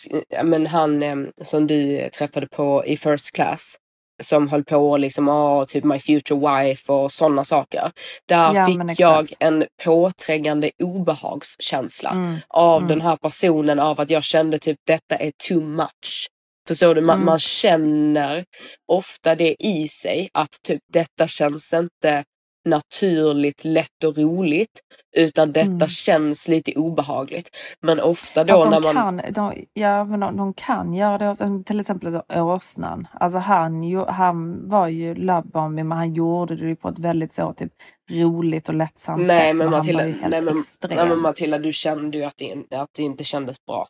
men 0.44 0.68
han 0.68 1.04
eh, 1.04 1.16
som 1.42 1.68
du 1.68 2.10
träffade 2.10 2.48
på 2.48 2.84
i 2.86 2.98
first 2.98 3.32
class 3.36 3.76
som 4.24 4.50
höll 4.50 4.64
på 4.64 4.98
liksom, 4.98 5.30
ah, 5.30 5.66
typ 5.66 5.84
my 5.84 6.00
future 6.00 6.40
wife 6.64 6.92
och 6.92 7.12
sådana 7.12 7.46
saker. 7.46 7.92
Där 8.28 8.54
Ja, 8.56 8.66
fick 8.66 9.00
jag 9.00 9.34
en 9.40 9.66
påträngande 9.84 10.72
obehagskänsla 10.84 12.10
Mm, 12.10 12.36
av 12.50 12.78
mm. 12.78 12.88
den 12.90 13.02
här 13.02 13.16
personen 13.16 13.80
av 13.80 14.02
att 14.02 14.10
jag 14.10 14.24
kände 14.24 14.60
typ 14.60 14.78
detta 14.88 15.16
är 15.16 15.32
too 15.48 15.62
much. 15.62 16.28
Förstår 16.68 16.96
du? 16.96 17.02
Man, 17.02 17.16
Mm. 17.16 17.26
man 17.26 17.40
känner 17.40 18.46
ofta 18.92 19.36
det 19.36 19.56
i 19.60 19.88
sig 19.88 20.30
att 20.34 20.50
typ 20.64 20.82
detta 20.94 21.28
känns 21.28 21.74
inte 21.74 22.24
naturligt, 22.66 23.64
lätt 23.66 24.04
och 24.06 24.18
roligt 24.18 24.82
utan 25.18 25.52
detta 25.52 25.72
Mm. 25.72 25.88
känns 25.88 26.48
lite 26.48 26.72
obehagligt. 26.76 27.50
Men 27.82 28.00
ofta 28.00 28.44
då 28.44 28.54
Fast 28.64 28.70
när 28.70 28.94
man... 28.94 28.94
kan, 28.96 29.34
de, 29.34 29.66
ja, 29.74 30.04
men 30.04 30.20
de, 30.20 30.38
de 30.38 30.54
kan 30.54 30.94
göra 30.94 31.18
det. 31.18 31.30
Alltså, 31.30 31.64
Till 31.66 31.80
exempel 31.80 32.22
åsnan. 32.30 33.08
Alltså 33.14 33.38
han, 33.40 33.84
han 34.08 34.70
var 34.70 34.88
ju 34.88 35.16
lovebombing 35.16 35.88
men 35.88 35.98
han 35.98 36.14
gjorde 36.14 36.56
det 36.56 36.76
på 36.76 36.90
ett 36.90 37.00
väldigt 37.00 37.34
så 37.34 37.54
typ 37.54 37.72
roligt 38.12 38.70
och 38.70 38.76
lättsamt 38.76 39.28
Nej 39.28 39.48
sätt. 39.50 39.56
men, 39.56 39.70
Matilda, 39.72 40.04
nej, 40.04 40.42
men, 40.42 40.56
nej 40.90 41.08
men 41.08 41.20
Matilda, 41.20 41.58
du 41.60 41.74
kände 41.74 42.18
ju 42.18 42.24
att 42.24 42.38
det, 42.38 42.76
att 42.78 42.90
det 42.98 43.04
inte 43.04 43.24
kändes 43.24 43.66
bra. 43.66 43.88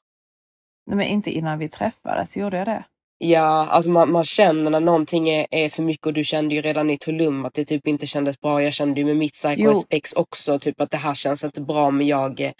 Nej, 0.87 0.97
men 0.97 1.07
inte 1.07 1.31
innan 1.31 1.59
vi 1.59 1.69
träffades, 1.69 2.37
gjorde 2.37 2.57
jag 2.57 2.67
det? 2.67 2.83
Ja, 3.17 3.67
alltså 3.71 3.89
man, 3.89 4.11
man 4.11 4.23
känner 4.23 4.71
när 4.71 4.79
någonting 4.79 5.29
är, 5.29 5.47
är 5.51 5.69
för 5.69 5.83
mycket 5.83 6.07
och 6.07 6.13
du 6.13 6.23
kände 6.23 6.55
ju 6.55 6.61
redan 6.61 6.89
i 6.89 6.97
Tulum 6.97 7.45
att 7.45 7.53
det 7.53 7.65
typ 7.65 7.87
inte 7.87 8.07
kändes 8.07 8.41
bra. 8.41 8.63
Jag 8.63 8.73
kände 8.73 8.99
ju 8.99 9.05
med 9.05 9.15
mitt 9.17 9.33
Psycho 9.33 9.55
ex 9.89 10.13
också 10.13 10.59
typ 10.59 10.81
att 10.81 10.91
det 10.91 10.97
här 10.97 11.13
känns 11.15 11.43
inte 11.43 11.61
bra 11.61 11.91
men 11.91 12.07
jag, 12.07 12.51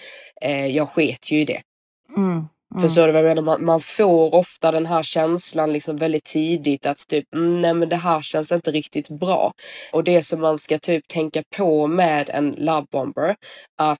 eh, 0.42 0.66
jag 0.68 0.90
sket 0.90 1.32
ju 1.32 1.40
i 1.42 1.46
det. 1.46 1.62
Mm, 2.18 2.46
Förstår 2.82 3.08
du 3.08 3.14
vad 3.14 3.22
jag 3.22 3.28
menar? 3.30 3.42
Man, 3.42 3.66
man 3.66 3.82
får 3.82 4.36
ofta 4.36 4.72
den 4.72 4.86
här 4.86 5.04
känslan 5.04 5.74
liksom 5.74 5.98
väldigt 5.98 6.24
tidigt 6.24 6.86
att 6.86 7.08
typ, 7.08 7.34
"Mm, 7.36 7.60
nej 7.62 7.74
men 7.74 7.90
det 7.90 7.96
här 7.96 8.22
känns 8.22 8.52
inte 8.52 8.72
riktigt 8.72 9.10
bra. 9.10 9.54
Och 9.92 10.04
det 10.04 10.22
som 10.22 10.42
man 10.42 10.58
ska 10.58 10.78
typ 10.80 11.08
tänka 11.08 11.44
på 11.58 11.88
med 11.88 12.30
en 12.34 12.56
love 12.58 12.86
bomber, 12.92 13.36
att 13.78 14.00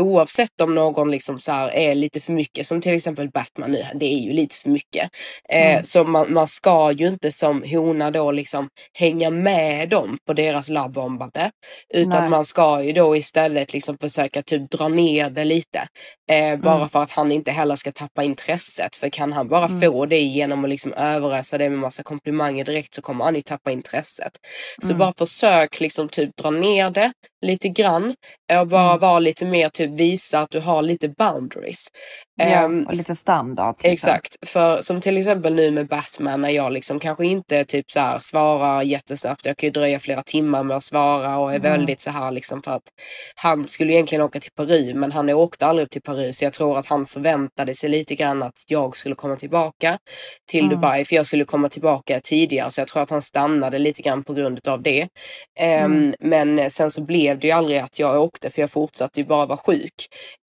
oavsett 0.00 0.60
om 0.62 0.74
någon 0.74 1.10
liksom 1.10 1.38
så 1.40 1.52
är 1.72 1.94
lite 1.94 2.20
för 2.20 2.32
mycket, 2.32 2.66
som 2.66 2.80
till 2.80 2.94
exempel 2.94 3.30
Batman 3.30 3.70
nu, 3.72 3.84
det 3.94 4.06
är 4.06 4.18
ju 4.18 4.32
lite 4.32 4.56
för 4.56 4.70
mycket. 4.70 5.10
Eh, 5.48 5.68
Mm. 5.70 5.84
Så 5.84 6.04
man, 6.04 6.32
man 6.32 6.48
ska 6.48 6.92
ju 6.92 7.08
inte 7.08 7.32
som 7.32 7.62
hona 7.62 8.10
då 8.10 8.30
liksom 8.32 8.68
hänga 8.98 9.30
med 9.30 9.88
dem 9.88 10.18
på 10.26 10.32
deras 10.32 10.68
lovebombande. 10.68 11.50
Utan 11.94 12.20
Nej. 12.20 12.30
man 12.30 12.44
ska 12.44 12.82
ju 12.82 12.92
då 12.92 13.16
istället 13.16 13.72
liksom 13.72 13.98
försöka 14.00 14.42
typ 14.42 14.70
dra 14.70 14.88
ner 14.88 15.30
det 15.30 15.44
lite. 15.44 15.86
Eh, 16.30 16.56
bara 16.60 16.76
Mm. 16.76 16.88
för 16.88 17.02
att 17.02 17.10
han 17.10 17.32
inte 17.32 17.50
heller 17.50 17.76
ska 17.76 17.92
tappa 17.92 18.22
intresset. 18.22 18.96
För 18.96 19.08
kan 19.08 19.32
han 19.32 19.48
bara 19.48 19.64
Mm. 19.66 19.80
få 19.80 20.06
det 20.06 20.20
genom 20.20 20.64
att 20.64 20.70
liksom 20.70 20.92
överösa 20.92 21.58
det 21.58 21.70
med 21.70 21.78
massa 21.78 22.02
komplimanger 22.02 22.64
direkt 22.64 22.94
så 22.94 23.02
kommer 23.02 23.24
han 23.24 23.34
ju 23.34 23.40
tappa 23.40 23.70
intresset. 23.70 24.32
Så 24.82 24.86
Mm. 24.88 24.98
bara 24.98 25.12
försök 25.18 25.80
liksom 25.80 26.08
typ 26.08 26.36
dra 26.36 26.50
ner 26.50 26.90
det 26.90 27.12
lite 27.46 27.68
grann. 27.68 28.14
Och 28.60 28.66
bara 28.68 28.88
Mm. 28.88 29.00
vara 29.00 29.18
lite 29.18 29.46
mer 29.46 29.68
typ 29.68 29.90
visa 29.90 30.38
att 30.40 30.50
du 30.50 30.60
har 30.60 30.82
lite 30.82 31.08
boundaries. 31.08 31.86
Ja, 32.40 32.44
Ehm, 32.44 32.86
och 32.86 32.94
lite 32.94 33.16
standard. 33.16 33.68
liksom. 33.68 33.90
Exakt, 33.92 34.48
för 34.48 34.80
som 34.80 35.00
till 35.00 35.16
exempel 35.18 35.54
nu 35.54 35.70
med 35.70 35.88
Batman 35.88 36.40
när 36.40 36.48
jag 36.50 36.72
liksom 36.72 37.00
kanske 37.00 37.26
inte 37.26 37.64
typ 37.64 37.90
så 37.90 38.00
här 38.00 38.18
svarar 38.20 38.82
jättesnabbt. 38.82 39.46
Jag 39.46 39.56
kan 39.56 39.66
ju 39.66 39.70
dröja 39.70 39.98
flera 39.98 40.22
timmar 40.22 40.62
med 40.62 40.76
att 40.76 40.82
svara 40.82 41.38
och 41.38 41.52
är 41.52 41.56
Mm. 41.56 41.72
väldigt 41.72 42.00
så 42.00 42.10
här 42.10 42.30
liksom 42.30 42.62
för 42.62 42.70
att 42.72 42.82
han 43.34 43.64
skulle 43.64 43.92
egentligen 43.92 44.24
åka 44.24 44.40
till 44.40 44.50
Peru 44.56 44.94
men 44.94 45.12
han 45.12 45.30
åkte 45.30 45.66
aldrig 45.66 45.90
till 45.90 46.02
Peru 46.02 46.32
så 46.32 46.44
jag 46.44 46.52
tror 46.52 46.78
att 46.78 46.86
han 46.86 47.06
förväntade 47.06 47.74
sig 47.74 47.88
lite 47.90 48.14
grann 48.14 48.42
att 48.42 48.64
jag 48.66 48.96
skulle 48.96 49.14
komma 49.14 49.36
tillbaka 49.36 49.98
till 50.50 50.64
Mm. 50.64 50.70
Dubai 50.76 51.04
för 51.04 51.16
jag 51.16 51.26
skulle 51.26 51.44
komma 51.44 51.68
tillbaka 51.68 52.20
tidigare 52.24 52.70
så 52.70 52.80
jag 52.80 52.88
tror 52.88 53.02
att 53.02 53.10
han 53.10 53.22
stannade 53.22 53.78
lite 53.78 54.02
grann 54.02 54.24
på 54.24 54.32
grund 54.34 54.68
av 54.68 54.82
det. 54.82 55.08
Mm. 55.60 56.14
Men 56.20 56.70
sen 56.70 56.90
så 56.90 57.00
blev 57.04 57.38
det 57.38 57.46
ju 57.46 57.52
aldrig 57.52 57.78
att 57.78 57.98
jag 57.98 58.22
åkte 58.22 58.37
för 58.50 58.60
jag 58.60 58.70
fortsatte 58.70 59.20
ju 59.20 59.26
bara 59.26 59.46
vara 59.46 59.58
sjuk. 59.58 59.92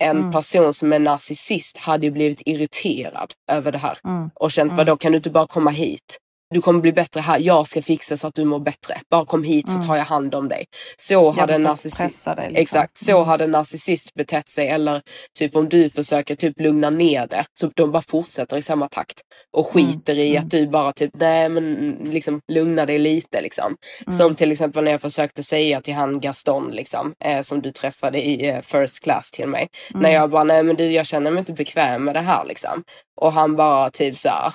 En 0.04 0.18
Mm. 0.18 0.32
person 0.32 0.74
som 0.74 0.94
är 0.94 1.00
narcissist 1.00 1.78
hade 1.78 2.06
ju 2.06 2.12
blivit 2.12 2.42
irriterad 2.46 3.34
över 3.52 3.72
det 3.72 3.78
här 3.78 3.98
Mm. 4.06 4.30
och 4.36 4.52
känt 4.52 4.72
Mm. 4.72 4.78
vadå 4.78 4.98
kan 4.98 5.12
du 5.12 5.16
inte 5.16 5.30
bara 5.30 5.48
komma 5.48 5.70
hit? 5.72 6.18
Du 6.54 6.62
kommer 6.62 6.80
bli 6.80 6.94
bättre 6.94 7.22
här. 7.22 7.40
Jag 7.40 7.68
ska 7.68 7.82
fixa 7.82 8.18
så 8.18 8.28
att 8.28 8.36
du 8.36 8.46
mår 8.46 8.60
bättre. 8.60 8.96
Bara 9.12 9.26
kom 9.26 9.44
hit 9.44 9.70
så 9.70 9.76
Mm. 9.76 9.88
tar 9.88 9.96
jag 9.96 10.06
hand 10.06 10.36
om 10.36 10.48
dig. 10.48 10.66
Så 10.98 11.32
hade 11.32 11.54
en 11.54 11.62
så 11.62 11.68
narcissist... 11.68 12.02
liksom. 12.28 12.56
Exakt, 12.56 12.98
så 12.98 13.24
hade 13.24 13.44
en 13.44 13.52
narcissist 13.52 14.14
betett 14.14 14.50
sig. 14.50 14.68
Eller 14.68 15.02
typ 15.40 15.56
om 15.56 15.70
du 15.70 15.90
försöker 15.90 16.36
typ 16.36 16.60
lugna 16.60 16.90
ner 16.90 17.28
det. 17.28 17.46
Så 17.60 17.72
de 17.76 17.92
bara 17.92 18.02
fortsätter 18.10 18.58
i 18.58 18.62
samma 18.62 18.88
takt. 18.88 19.22
Och 19.58 19.68
skiter 19.68 20.16
i 20.16 20.30
Mm. 20.32 20.44
att 20.44 20.52
du 20.52 20.68
bara 20.68 20.92
typ, 20.94 21.12
nej 21.14 21.50
men 21.50 21.92
liksom 22.04 22.40
lugna 22.52 22.86
dig 22.86 23.00
lite 23.00 23.42
liksom. 23.42 23.76
Mm. 24.08 24.18
Som 24.18 24.36
till 24.36 24.52
exempel 24.52 24.84
när 24.84 24.92
jag 24.92 25.02
försökte 25.02 25.44
säga 25.44 25.82
till 25.82 25.94
han 25.94 26.20
Gaston 26.20 26.72
liksom. 26.72 27.14
Eh, 27.26 27.42
som 27.42 27.62
du 27.62 27.72
träffade 27.72 28.22
i 28.26 28.50
eh, 28.50 28.62
first 28.62 29.04
class 29.04 29.32
till 29.32 29.48
mig. 29.48 29.68
Mm. 29.90 30.02
När 30.04 30.10
jag 30.12 30.30
bara, 30.30 30.44
nej 30.44 30.64
men 30.64 30.76
du 30.76 30.92
jag 30.92 31.06
känner 31.06 31.32
mig 31.32 31.40
inte 31.40 31.54
bekväm 31.54 32.04
med 32.04 32.16
det 32.16 32.20
här 32.22 32.46
liksom. 32.46 32.84
Och 33.22 33.34
han 33.34 33.56
bara 33.56 33.90
typ 33.90 34.18
såhär, 34.18 34.54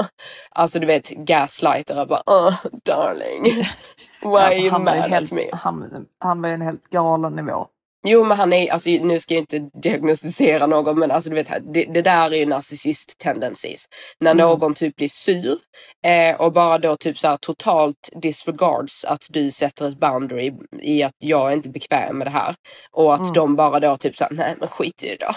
alltså 0.50 0.78
du 0.78 0.86
vet 0.86 1.26
gaslighter 1.34 2.00
och 2.00 2.08
bara, 2.08 2.22
oh, 2.26 2.54
darling. 2.84 3.44
Why 4.22 4.36
are 4.38 4.54
you 4.58 4.78
mad 4.78 4.94
helt, 4.94 5.12
at 5.24 5.32
me? 5.32 5.50
Han, 5.52 6.06
han 6.18 6.42
var 6.42 6.48
ju 6.48 6.54
en 6.54 6.60
helt 6.62 6.90
galen 6.90 7.32
nivå. 7.36 7.66
Jo 8.06 8.24
men 8.24 8.38
han 8.38 8.52
är, 8.52 8.72
alltså 8.72 8.90
nu 8.90 9.20
ska 9.20 9.34
jag 9.34 9.42
inte 9.42 9.58
diagnostisera 9.58 10.66
någon 10.66 10.98
men 10.98 11.10
alltså 11.10 11.30
du 11.30 11.36
vet 11.36 11.48
det, 11.74 11.84
det 11.84 12.02
där 12.02 12.30
är 12.32 12.36
ju 12.36 12.46
narcissist 12.46 13.18
tendencies. 13.18 13.84
När 14.20 14.30
Mm. 14.30 14.46
någon 14.48 14.74
typ 14.74 14.96
blir 14.96 15.08
sur 15.08 15.58
eh, 16.06 16.40
och 16.40 16.52
bara 16.52 16.78
då 16.78 16.96
typ 16.96 17.18
så 17.18 17.28
här 17.28 17.36
totalt 17.36 18.10
disregards 18.22 19.04
att 19.04 19.26
du 19.30 19.50
sätter 19.50 19.88
ett 19.88 20.00
boundary 20.00 20.52
i 20.82 21.02
att 21.02 21.14
jag 21.18 21.48
är 21.50 21.52
inte 21.54 21.68
bekväm 21.68 22.18
med 22.18 22.26
det 22.26 22.30
här. 22.30 22.54
Och 22.92 23.14
att 23.14 23.20
Mm. 23.20 23.32
de 23.32 23.56
bara 23.56 23.80
då 23.80 23.96
typ 23.96 24.16
så 24.16 24.24
här, 24.24 24.32
nej 24.32 24.54
men 24.58 24.68
skit 24.68 25.02
i 25.02 25.08
det 25.08 25.16
då. 25.26 25.32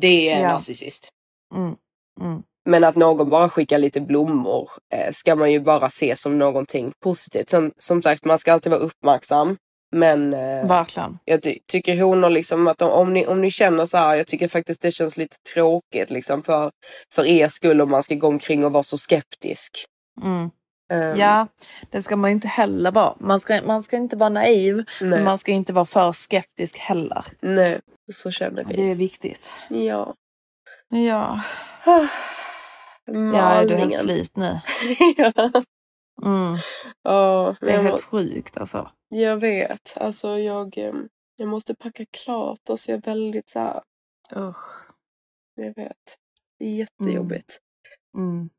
Det 0.00 0.30
är 0.30 0.36
en 0.36 0.42
Ja. 0.42 0.52
narcissist. 0.52 1.08
Mm. 1.54 2.42
Men 2.64 2.84
att 2.84 2.96
någon 2.96 3.30
bara 3.30 3.48
skickar 3.48 3.78
lite 3.78 4.00
blommor 4.00 4.70
eh, 4.94 5.10
ska 5.12 5.34
man 5.36 5.52
ju 5.52 5.60
bara 5.60 5.88
se 5.88 6.16
som 6.16 6.38
någonting 6.38 6.92
positivt. 7.02 7.48
Sen, 7.48 7.72
som 7.78 8.02
sagt, 8.02 8.24
man 8.24 8.38
ska 8.38 8.52
alltid 8.52 8.72
vara 8.72 8.80
uppmärksam. 8.82 9.56
Men 9.94 10.34
eh, 10.34 10.66
Verkligen. 10.68 11.18
jag 11.24 11.42
ty 11.42 11.58
tycker 11.66 12.02
honor 12.02 12.30
liksom 12.30 12.68
att 12.68 12.82
om, 12.82 13.14
ni, 13.14 13.26
om 13.26 13.40
ni 13.40 13.50
känner 13.50 13.86
så 13.86 13.96
här, 13.96 14.14
jag 14.14 14.26
tycker 14.26 14.48
faktiskt 14.48 14.82
det 14.82 14.90
känns 14.92 15.16
lite 15.16 15.36
tråkigt 15.54 16.10
liksom 16.10 16.42
för, 16.42 16.70
för 17.14 17.26
er 17.26 17.48
skull 17.48 17.80
om 17.80 17.90
man 17.90 18.02
ska 18.02 18.14
gå 18.14 18.26
omkring 18.26 18.64
och 18.64 18.72
vara 18.72 18.82
så 18.82 18.96
skeptisk. 18.98 19.84
Mm. 20.22 20.50
Ehm, 20.92 21.16
Ja, 21.20 21.46
det 21.90 22.02
ska 22.02 22.16
man 22.16 22.30
ju 22.30 22.34
inte 22.34 22.48
heller 22.48 22.90
vara. 22.90 23.14
Man 23.20 23.40
ska, 23.40 23.62
man 23.62 23.82
ska 23.82 23.96
inte 23.96 24.16
vara 24.16 24.28
naiv, 24.30 24.76
Nej. 24.76 25.10
men 25.10 25.24
man 25.24 25.38
ska 25.38 25.52
inte 25.52 25.72
vara 25.72 25.86
för 25.86 26.12
skeptisk 26.12 26.78
heller. 26.78 27.24
Nej, 27.40 27.80
så 28.12 28.30
känner 28.30 28.64
Det 28.64 28.74
vi. 28.76 28.90
är 28.90 28.94
viktigt. 28.94 29.52
Ja. 29.68 30.14
Ja, 30.88 31.40
Malningen. 33.08 33.34
ja 33.34 33.50
är 33.50 33.66
du 33.66 33.74
helt 33.74 33.98
slut 33.98 34.36
nu? 34.36 34.60
ja. 35.16 35.32
Mm. 36.22 36.56
Ja, 37.02 37.54
Det 37.60 37.70
är 37.72 37.82
helt 37.82 38.04
sjukt 38.04 38.56
alltså. 38.56 38.90
jag 39.08 39.36
vet. 39.36 39.96
Alltså 39.96 40.38
jag, 40.38 40.76
jag 41.36 41.48
måste 41.48 41.74
packa 41.74 42.04
klart 42.24 42.70
och 42.70 42.80
så 42.80 42.90
är 42.90 42.94
jag 42.96 43.04
väldigt 43.04 43.48
så 43.50 43.58
här, 43.58 43.82
Usch. 44.36 44.86
jag 45.54 45.74
vet. 45.74 46.16
Det 46.58 46.64
är 46.64 46.74
jättejobbigt. 46.74 47.58
Mm. 48.16 48.50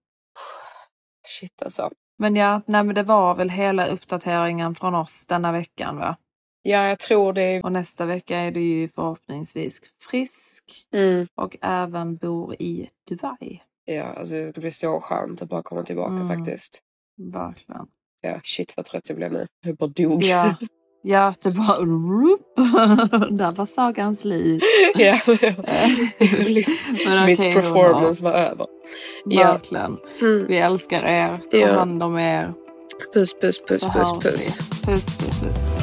Shit 1.28 1.62
alltså. 1.64 1.89
Men 2.18 2.36
ja, 2.36 2.62
nej, 2.66 2.84
men 2.84 2.96
det 2.96 3.04
var 3.04 3.36
väl 3.36 3.50
hela 3.50 3.88
uppdateringen 3.88 4.76
från 4.76 4.96
oss 4.96 5.26
denna 5.26 5.52
veckan 5.52 5.98
va? 5.98 6.18
Ja, 6.62 6.84
jag 6.84 7.00
tror 7.00 7.34
det. 7.34 7.62
Och 7.64 7.72
nästa 7.72 8.06
vecka 8.06 8.38
är 8.38 8.52
du 8.52 8.60
ju 8.62 8.88
förhoppningsvis 8.88 9.82
frisk 10.02 10.64
Mm. 10.94 11.28
och 11.36 11.58
även 11.62 12.16
bor 12.18 12.56
i 12.62 12.89
Dubai. 13.10 13.62
Ja, 13.86 14.03
alltså 14.03 14.36
det 14.36 14.49
ska 14.51 14.61
bli 14.61 14.71
så 14.71 15.01
skönt 15.01 15.41
att 15.41 15.49
bara 15.49 15.63
komma 15.63 15.84
tillbaka 15.84 16.13
Mm. 16.13 16.27
faktiskt. 16.27 16.79
Verkligen. 17.34 17.86
Ja, 18.21 18.39
shit 18.43 18.73
vad 18.77 18.86
trött 18.86 19.09
jag 19.09 19.17
blev 19.17 19.31
nu. 19.34 19.45
Jag 19.65 19.75
bara 19.75 19.88
dog. 19.89 20.23
Ja, 20.23 20.55
ja 21.03 21.34
det 21.41 21.49
var 21.49 21.77
Där 23.38 23.51
var 23.51 23.65
sagan 23.65 24.15
slut. 24.15 24.63
ja. 24.95 25.19
liksom, 26.47 26.75
Men 27.07 27.25
mitt 27.25 27.38
performance 27.39 28.23
var 28.23 28.31
över. 28.31 28.65
Ja. 29.25 29.51
Verkligen. 29.53 29.97
Mm. 30.21 30.47
Vi 30.47 30.57
älskar 30.57 31.01
er. 31.03 31.38
Ta 31.51 31.57
Ja. 31.57 31.73
hand 31.79 32.03
om 32.03 32.17
er. 32.17 32.53
Puss, 33.13 33.39
puss, 33.39 33.61
puss, 33.65 33.84
puss, 33.84 34.11
puss. 34.21 34.59
Puss, 34.86 35.17
puss, 35.17 35.39
puss. 35.41 35.82